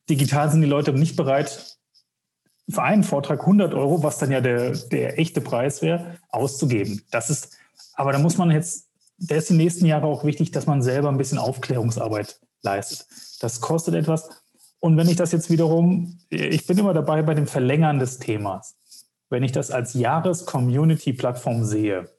digital 0.07 0.51
sind 0.51 0.61
die 0.61 0.67
Leute 0.67 0.93
nicht 0.93 1.15
bereit, 1.15 1.75
für 2.69 2.81
einen 2.81 3.03
Vortrag 3.03 3.41
100 3.41 3.73
Euro, 3.73 4.03
was 4.03 4.17
dann 4.17 4.31
ja 4.31 4.41
der, 4.41 4.71
der 4.71 5.19
echte 5.19 5.41
Preis 5.41 5.81
wäre, 5.81 6.17
auszugeben. 6.29 7.03
Das 7.11 7.29
ist, 7.29 7.57
aber 7.93 8.11
da 8.11 8.19
muss 8.19 8.37
man 8.37 8.51
jetzt, 8.51 8.87
der 9.17 9.37
ist 9.37 9.49
die 9.49 9.55
nächsten 9.55 9.85
Jahre 9.85 10.07
auch 10.07 10.23
wichtig, 10.23 10.51
dass 10.51 10.67
man 10.67 10.81
selber 10.81 11.09
ein 11.09 11.17
bisschen 11.17 11.37
Aufklärungsarbeit 11.37 12.39
leistet. 12.61 13.07
Das 13.39 13.61
kostet 13.61 13.95
etwas. 13.95 14.29
Und 14.79 14.97
wenn 14.97 15.09
ich 15.09 15.15
das 15.15 15.31
jetzt 15.31 15.49
wiederum, 15.49 16.19
ich 16.29 16.67
bin 16.67 16.77
immer 16.77 16.93
dabei 16.93 17.21
bei 17.23 17.33
dem 17.33 17.47
Verlängern 17.47 17.99
des 17.99 18.19
Themas. 18.19 18.75
Wenn 19.29 19.43
ich 19.43 19.51
das 19.51 19.71
als 19.71 19.93
Jahres-Community-Plattform 19.93 21.63
sehe, 21.63 22.09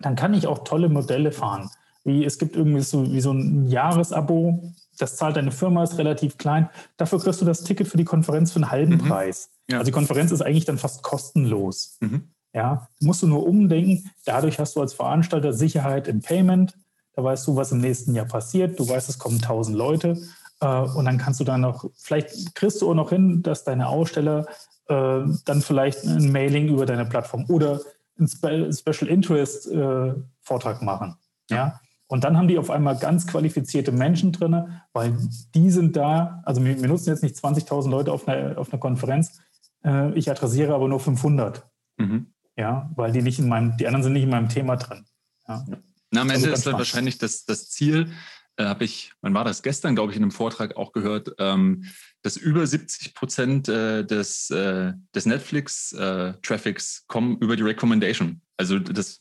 dann 0.00 0.16
kann 0.16 0.34
ich 0.34 0.46
auch 0.46 0.64
tolle 0.64 0.88
Modelle 0.88 1.30
fahren. 1.30 1.70
Wie 2.04 2.24
es 2.24 2.38
gibt 2.38 2.56
irgendwie 2.56 2.80
so, 2.80 3.12
wie 3.12 3.20
so 3.20 3.32
ein 3.32 3.68
Jahresabo, 3.68 4.72
das 4.98 5.16
zahlt 5.16 5.36
deine 5.36 5.52
Firma, 5.52 5.84
ist 5.84 5.98
relativ 5.98 6.36
klein. 6.36 6.68
Dafür 6.96 7.20
kriegst 7.20 7.40
du 7.40 7.44
das 7.44 7.62
Ticket 7.62 7.86
für 7.86 7.96
die 7.96 8.04
Konferenz 8.04 8.50
für 8.50 8.56
einen 8.56 8.70
halben 8.70 8.94
mhm. 8.94 9.08
Preis. 9.08 9.50
Ja. 9.68 9.78
Also 9.78 9.86
die 9.86 9.92
Konferenz 9.92 10.32
ist 10.32 10.42
eigentlich 10.42 10.64
dann 10.64 10.78
fast 10.78 11.02
kostenlos. 11.02 11.98
Mhm. 12.00 12.31
Ja, 12.54 12.88
musst 13.00 13.22
du 13.22 13.26
nur 13.26 13.46
umdenken. 13.46 14.10
Dadurch 14.24 14.58
hast 14.58 14.76
du 14.76 14.80
als 14.80 14.94
Veranstalter 14.94 15.52
Sicherheit 15.52 16.08
im 16.08 16.20
Payment. 16.20 16.76
Da 17.14 17.24
weißt 17.24 17.46
du, 17.46 17.56
was 17.56 17.72
im 17.72 17.78
nächsten 17.78 18.14
Jahr 18.14 18.26
passiert. 18.26 18.78
Du 18.78 18.88
weißt, 18.88 19.08
es 19.08 19.18
kommen 19.18 19.40
tausend 19.40 19.76
Leute. 19.76 20.20
Äh, 20.60 20.66
und 20.66 21.04
dann 21.04 21.18
kannst 21.18 21.40
du 21.40 21.44
dann 21.44 21.62
noch, 21.62 21.90
vielleicht 21.96 22.54
kriegst 22.54 22.82
du 22.82 22.90
auch 22.90 22.94
noch 22.94 23.10
hin, 23.10 23.42
dass 23.42 23.64
deine 23.64 23.88
Aussteller 23.88 24.46
äh, 24.88 25.20
dann 25.44 25.62
vielleicht 25.62 26.04
ein 26.04 26.30
Mailing 26.30 26.68
über 26.68 26.86
deine 26.86 27.06
Plattform 27.06 27.46
oder 27.48 27.80
einen 28.18 28.28
Special 28.28 29.08
Interest 29.08 29.70
äh, 29.70 30.14
Vortrag 30.40 30.82
machen. 30.82 31.16
Ja. 31.50 31.56
ja. 31.56 31.80
Und 32.06 32.24
dann 32.24 32.36
haben 32.36 32.48
die 32.48 32.58
auf 32.58 32.68
einmal 32.68 32.96
ganz 32.96 33.26
qualifizierte 33.26 33.90
Menschen 33.90 34.32
drin, 34.32 34.68
weil 34.92 35.16
die 35.54 35.70
sind 35.70 35.96
da, 35.96 36.42
also 36.44 36.62
wir, 36.62 36.78
wir 36.78 36.88
nutzen 36.88 37.08
jetzt 37.08 37.22
nicht 37.22 37.36
20.000 37.36 37.88
Leute 37.88 38.12
auf 38.12 38.28
einer, 38.28 38.58
auf 38.58 38.70
einer 38.70 38.80
Konferenz, 38.80 39.40
Äh, 39.84 40.12
ich 40.16 40.30
adressiere 40.30 40.74
aber 40.74 40.86
nur 40.86 41.00
500. 41.00 41.66
Mhm. 41.96 42.31
Ja, 42.56 42.90
weil 42.96 43.12
die 43.12 43.22
nicht 43.22 43.38
in 43.38 43.48
meinem, 43.48 43.76
die 43.76 43.86
anderen 43.86 44.02
sind 44.02 44.12
nicht 44.12 44.24
in 44.24 44.30
meinem 44.30 44.48
Thema 44.48 44.76
drin. 44.76 45.04
Ja. 45.48 45.64
Na, 46.10 46.20
am 46.20 46.30
Ende 46.30 46.48
also 46.48 46.50
ist 46.50 46.66
dann 46.66 46.74
wahrscheinlich 46.74 47.18
das, 47.18 47.44
das 47.44 47.70
Ziel, 47.70 48.12
äh, 48.56 48.64
habe 48.64 48.84
ich, 48.84 49.12
wann 49.22 49.32
war 49.32 49.44
das 49.44 49.62
gestern, 49.62 49.94
glaube 49.94 50.12
ich, 50.12 50.16
in 50.18 50.22
einem 50.22 50.30
Vortrag 50.30 50.76
auch 50.76 50.92
gehört, 50.92 51.34
ähm, 51.38 51.84
dass 52.20 52.36
über 52.36 52.66
70 52.66 53.14
Prozent 53.14 53.68
äh, 53.68 54.04
des, 54.04 54.50
äh, 54.50 54.92
des 55.14 55.24
Netflix-Traffics 55.24 56.98
äh, 56.98 57.02
kommen 57.08 57.38
über 57.38 57.56
die 57.56 57.62
Recommendation. 57.62 58.42
Also 58.58 58.78
das, 58.78 59.20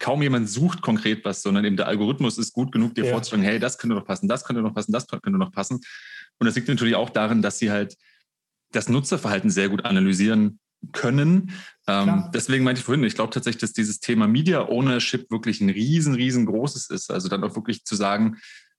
kaum 0.00 0.20
jemand 0.20 0.50
sucht 0.50 0.82
konkret 0.82 1.24
was, 1.24 1.42
sondern 1.42 1.64
eben 1.64 1.76
der 1.76 1.86
Algorithmus 1.86 2.38
ist 2.38 2.52
gut 2.52 2.72
genug, 2.72 2.96
dir 2.96 3.04
ja. 3.04 3.12
vorzustellen, 3.12 3.44
hey, 3.44 3.60
das 3.60 3.78
könnte 3.78 3.94
noch 3.94 4.04
passen, 4.04 4.26
das 4.26 4.44
könnte 4.44 4.62
noch 4.62 4.74
passen, 4.74 4.92
das 4.92 5.06
könnte 5.06 5.30
noch 5.30 5.52
passen. 5.52 5.80
Und 6.38 6.46
das 6.46 6.56
liegt 6.56 6.68
natürlich 6.68 6.96
auch 6.96 7.10
darin, 7.10 7.42
dass 7.42 7.58
sie 7.58 7.70
halt 7.70 7.96
das 8.72 8.88
Nutzerverhalten 8.88 9.48
sehr 9.48 9.68
gut 9.68 9.84
analysieren 9.84 10.58
können. 10.92 11.52
Ähm, 11.86 12.30
deswegen 12.34 12.64
meinte 12.64 12.80
ich 12.80 12.84
vorhin, 12.84 13.04
ich 13.04 13.14
glaube 13.14 13.32
tatsächlich, 13.32 13.60
dass 13.60 13.72
dieses 13.72 14.00
Thema 14.00 14.26
Media 14.26 14.68
Ownership 14.68 15.30
wirklich 15.30 15.60
ein 15.60 15.70
riesen, 15.70 16.14
riesengroßes 16.14 16.90
ist. 16.90 17.10
Also 17.10 17.28
dann 17.28 17.44
auch 17.44 17.54
wirklich 17.54 17.84
zu 17.84 17.94
sagen, 17.96 18.38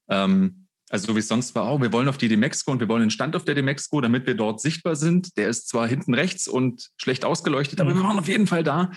ähm, 0.09 0.67
also 0.89 1.07
so 1.07 1.15
wie 1.15 1.19
es 1.19 1.27
sonst 1.27 1.53
war, 1.53 1.73
oh, 1.73 1.81
wir 1.81 1.91
wollen 1.91 2.07
auf 2.07 2.17
die 2.17 2.29
Demexco 2.29 2.71
und 2.71 2.79
wir 2.79 2.87
wollen 2.87 3.01
einen 3.01 3.11
Stand 3.11 3.35
auf 3.35 3.43
der 3.43 3.55
Demexco, 3.55 3.99
damit 3.99 4.25
wir 4.25 4.35
dort 4.35 4.61
sichtbar 4.61 4.95
sind. 4.95 5.35
Der 5.37 5.49
ist 5.49 5.67
zwar 5.67 5.87
hinten 5.87 6.13
rechts 6.13 6.47
und 6.47 6.89
schlecht 6.97 7.25
ausgeleuchtet, 7.25 7.81
aber 7.81 7.93
wir 7.93 8.03
waren 8.03 8.19
auf 8.19 8.27
jeden 8.27 8.47
Fall 8.47 8.63
da. 8.63 8.91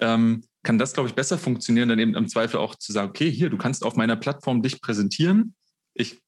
Ähm, 0.00 0.42
kann 0.64 0.78
das, 0.78 0.92
glaube 0.92 1.08
ich, 1.08 1.14
besser 1.14 1.38
funktionieren, 1.38 1.88
dann 1.88 2.00
eben 2.00 2.16
im 2.16 2.28
Zweifel 2.28 2.58
auch 2.58 2.74
zu 2.74 2.92
sagen, 2.92 3.10
okay, 3.10 3.30
hier, 3.30 3.48
du 3.48 3.56
kannst 3.56 3.84
auf 3.84 3.94
meiner 3.94 4.16
Plattform 4.16 4.62
dich 4.62 4.80
präsentieren. 4.80 5.54
Ich, 5.94 6.18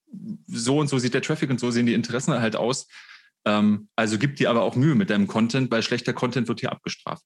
so 0.46 0.78
und 0.78 0.88
so 0.88 0.98
sieht 0.98 1.14
der 1.14 1.22
Traffic 1.22 1.50
und 1.50 1.58
so 1.58 1.72
sehen 1.72 1.86
die 1.86 1.94
Interessen 1.94 2.34
halt 2.34 2.54
aus. 2.54 2.86
Ähm, 3.48 3.88
also 3.96 4.18
gib 4.18 4.36
dir 4.36 4.50
aber 4.50 4.62
auch 4.62 4.76
Mühe 4.76 4.94
mit 4.94 5.10
deinem 5.10 5.26
Content, 5.26 5.70
weil 5.70 5.82
schlechter 5.82 6.12
Content 6.12 6.48
wird 6.48 6.60
hier 6.60 6.72
abgestraft. 6.72 7.24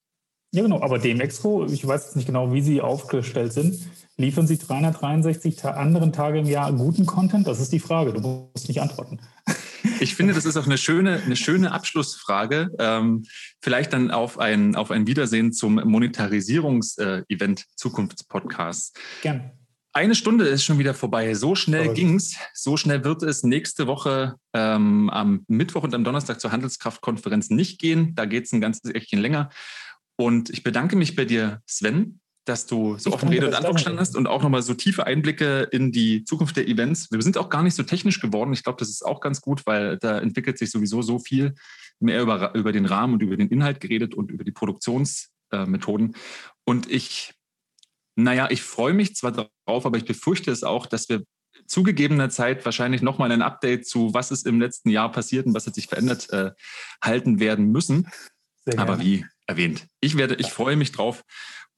Ja, 0.55 0.62
genau. 0.62 0.81
Aber 0.83 0.99
Demexco, 0.99 1.66
ich 1.66 1.87
weiß 1.87 2.05
jetzt 2.05 2.16
nicht 2.16 2.27
genau, 2.27 2.53
wie 2.53 2.61
sie 2.61 2.81
aufgestellt 2.81 3.53
sind. 3.53 3.79
Liefern 4.18 4.47
sie 4.47 4.59
363 4.59 5.57
ta 5.57 5.70
anderen 5.70 6.12
Tage 6.12 6.41
im 6.41 6.47
Jahr 6.47 6.70
guten 6.75 7.07
Content? 7.07 7.47
Das 7.47 7.59
ist 7.59 7.73
die 7.73 7.81
Frage. 7.81 8.12
Du 8.12 8.20
musst 8.20 8.68
nicht 8.68 8.81
antworten. 8.81 9.20
Ich 9.99 10.14
finde, 10.14 10.33
das 10.33 10.45
ist 10.45 10.57
auch 10.57 10.66
eine 10.66 10.79
schöne, 10.79 11.23
eine 11.25 11.35
schöne 11.35 11.73
Abschlussfrage. 11.73 12.70
Ähm, 12.79 13.25
vielleicht 13.61 13.93
dann 13.93 14.12
auf 14.12 14.39
ein, 14.39 14.77
auf 14.77 14.93
ein 14.93 15.09
Wiedersehen 15.09 15.53
zum 15.53 15.75
Monetarisierungs-Event 15.75 17.61
äh, 17.61 17.64
Zukunftspodcast. 17.75 18.97
Gerne. 19.23 19.53
Eine 19.95 20.14
Stunde 20.14 20.47
ist 20.47 20.64
schon 20.64 20.78
wieder 20.78 20.95
vorbei. 20.95 21.34
So 21.34 21.55
schnell 21.55 21.93
ging 21.93 22.16
es. 22.16 22.36
So 22.55 22.78
schnell 22.78 23.05
wird 23.05 23.22
es 23.22 23.43
nächste 23.43 23.86
Woche 23.86 24.36
ähm, 24.55 25.11
am 25.11 25.45
Mittwoch 25.49 25.82
und 25.82 25.95
am 25.95 26.03
Donnerstag 26.03 26.40
zur 26.40 26.51
Handelskraftkonferenz 26.51 27.51
nicht 27.51 27.78
gehen. 27.78 28.14
Da 28.14 28.24
geht 28.24 28.47
es 28.47 28.53
ein 28.53 28.62
ganzes 28.62 28.90
Eckchen 28.90 29.20
länger. 29.20 29.51
Und 30.16 30.49
ich 30.49 30.62
bedanke 30.62 30.97
mich 30.97 31.14
bei 31.14 31.26
dir, 31.26 31.61
Sven, 31.66 32.20
dass 32.45 32.66
du 32.66 32.97
so 32.97 33.11
ich 33.11 33.14
offen 33.14 33.28
Rede 33.28 33.49
und 33.49 33.55
Antwort 33.55 33.74
gestanden 33.74 34.01
hast 34.01 34.16
und 34.16 34.26
auch 34.26 34.43
nochmal 34.43 34.62
so 34.62 34.74
tiefe 34.74 35.07
Einblicke 35.07 35.68
in 35.70 35.93
die 35.93 36.24
Zukunft 36.24 36.57
der 36.57 36.68
Events. 36.68 37.11
Wir 37.11 37.20
sind 37.22 37.36
auch 37.36 37.51
gar 37.51 37.62
nicht 37.62 37.74
so 37.74 37.82
technisch 37.82 38.20
geworden. 38.20 38.53
Ich 38.53 38.64
glaube, 38.64 38.78
das 38.78 38.88
ist 38.88 39.05
auch 39.05 39.20
ganz 39.20 39.40
gut, 39.40 39.66
weil 39.66 39.99
da 39.99 40.18
entwickelt 40.18 40.59
sich 40.59 40.70
sowieso 40.70 41.03
so 41.03 41.18
viel 41.18 41.55
mehr 42.01 42.22
über, 42.22 42.55
über 42.55 42.72
den 42.72 42.86
Rahmen 42.86 43.14
und 43.14 43.22
über 43.22 43.36
den 43.36 43.49
Inhalt 43.49 43.80
geredet 43.80 44.14
und 44.14 44.30
über 44.30 44.45
die 44.45 44.53
Produktionsmethoden. 44.53 46.16
und 46.64 46.90
ich, 46.90 47.34
naja, 48.16 48.48
ich 48.50 48.62
freue 48.62 48.94
mich 48.94 49.14
zwar 49.16 49.32
darauf, 49.32 49.86
aber 49.86 49.96
ich 49.96 50.04
befürchte 50.04 50.50
es 50.50 50.64
auch, 50.64 50.86
dass 50.86 51.08
wir 51.08 51.22
zugegebener 51.66 52.28
Zeit 52.28 52.64
wahrscheinlich 52.64 53.02
nochmal 53.02 53.32
ein 53.32 53.42
Update 53.42 53.86
zu, 53.86 54.12
was 54.14 54.30
ist 54.30 54.46
im 54.46 54.60
letzten 54.60 54.90
Jahr 54.90 55.10
passiert 55.10 55.46
und 55.46 55.54
was 55.54 55.66
hat 55.66 55.74
sich 55.74 55.86
verändert, 55.86 56.30
äh, 56.30 56.50
halten 57.02 57.40
werden 57.40 57.70
müssen. 57.70 58.08
Aber 58.76 59.00
wie 59.00 59.26
erwähnt, 59.46 59.86
ich 60.00 60.16
werde, 60.16 60.36
ich 60.36 60.52
freue 60.52 60.76
mich 60.76 60.92
drauf 60.92 61.24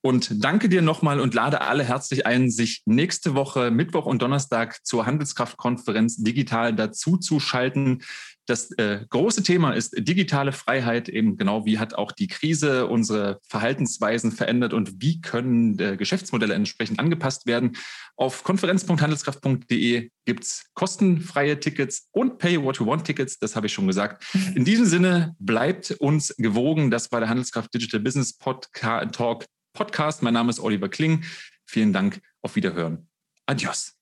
und 0.04 0.44
danke 0.44 0.68
dir 0.68 0.82
nochmal 0.82 1.18
und 1.18 1.32
lade 1.32 1.62
alle 1.62 1.82
herzlich 1.82 2.26
ein, 2.26 2.50
sich 2.50 2.82
nächste 2.84 3.34
Woche 3.34 3.70
Mittwoch 3.70 4.04
und 4.04 4.20
Donnerstag 4.20 4.84
zur 4.84 5.06
Handelskraftkonferenz 5.06 6.18
digital 6.18 6.74
dazu 6.74 7.16
zu 7.16 7.40
schalten. 7.40 8.02
Das 8.44 8.70
äh, 8.72 9.06
große 9.08 9.42
Thema 9.42 9.72
ist 9.72 9.94
digitale 9.96 10.52
Freiheit, 10.52 11.08
eben 11.08 11.38
genau 11.38 11.64
wie 11.64 11.78
hat 11.78 11.94
auch 11.94 12.12
die 12.12 12.26
Krise 12.26 12.86
unsere 12.86 13.40
Verhaltensweisen 13.48 14.30
verändert 14.30 14.74
und 14.74 15.00
wie 15.00 15.22
können 15.22 15.78
äh, 15.78 15.96
Geschäftsmodelle 15.96 16.52
entsprechend 16.52 16.98
angepasst 16.98 17.46
werden. 17.46 17.74
Auf 18.14 18.44
konferenz.handelskraft.de 18.44 20.10
gibt 20.26 20.44
es 20.44 20.66
kostenfreie 20.74 21.58
Tickets 21.58 22.08
und 22.12 22.36
Pay 22.36 22.62
What 22.62 22.78
You 22.78 22.84
Want 22.84 23.04
Tickets, 23.04 23.38
das 23.38 23.56
habe 23.56 23.68
ich 23.68 23.72
schon 23.72 23.86
gesagt. 23.86 24.22
In 24.54 24.66
diesem 24.66 24.84
Sinne 24.84 25.34
bleibt 25.38 25.92
uns 25.92 26.34
gewogen. 26.36 26.90
Das 26.90 27.10
war 27.10 27.20
der 27.20 27.30
Handelskraft 27.30 27.72
Digital 27.72 28.00
Business 28.00 28.36
Podcast 28.36 29.14
Talk 29.14 29.46
Podcast. 29.74 30.22
Mein 30.22 30.34
Name 30.34 30.50
ist 30.50 30.60
Oliver 30.60 30.88
Kling. 30.88 31.24
Vielen 31.66 31.92
Dank. 31.92 32.22
Auf 32.40 32.56
Wiederhören. 32.56 33.08
Adios. 33.46 33.93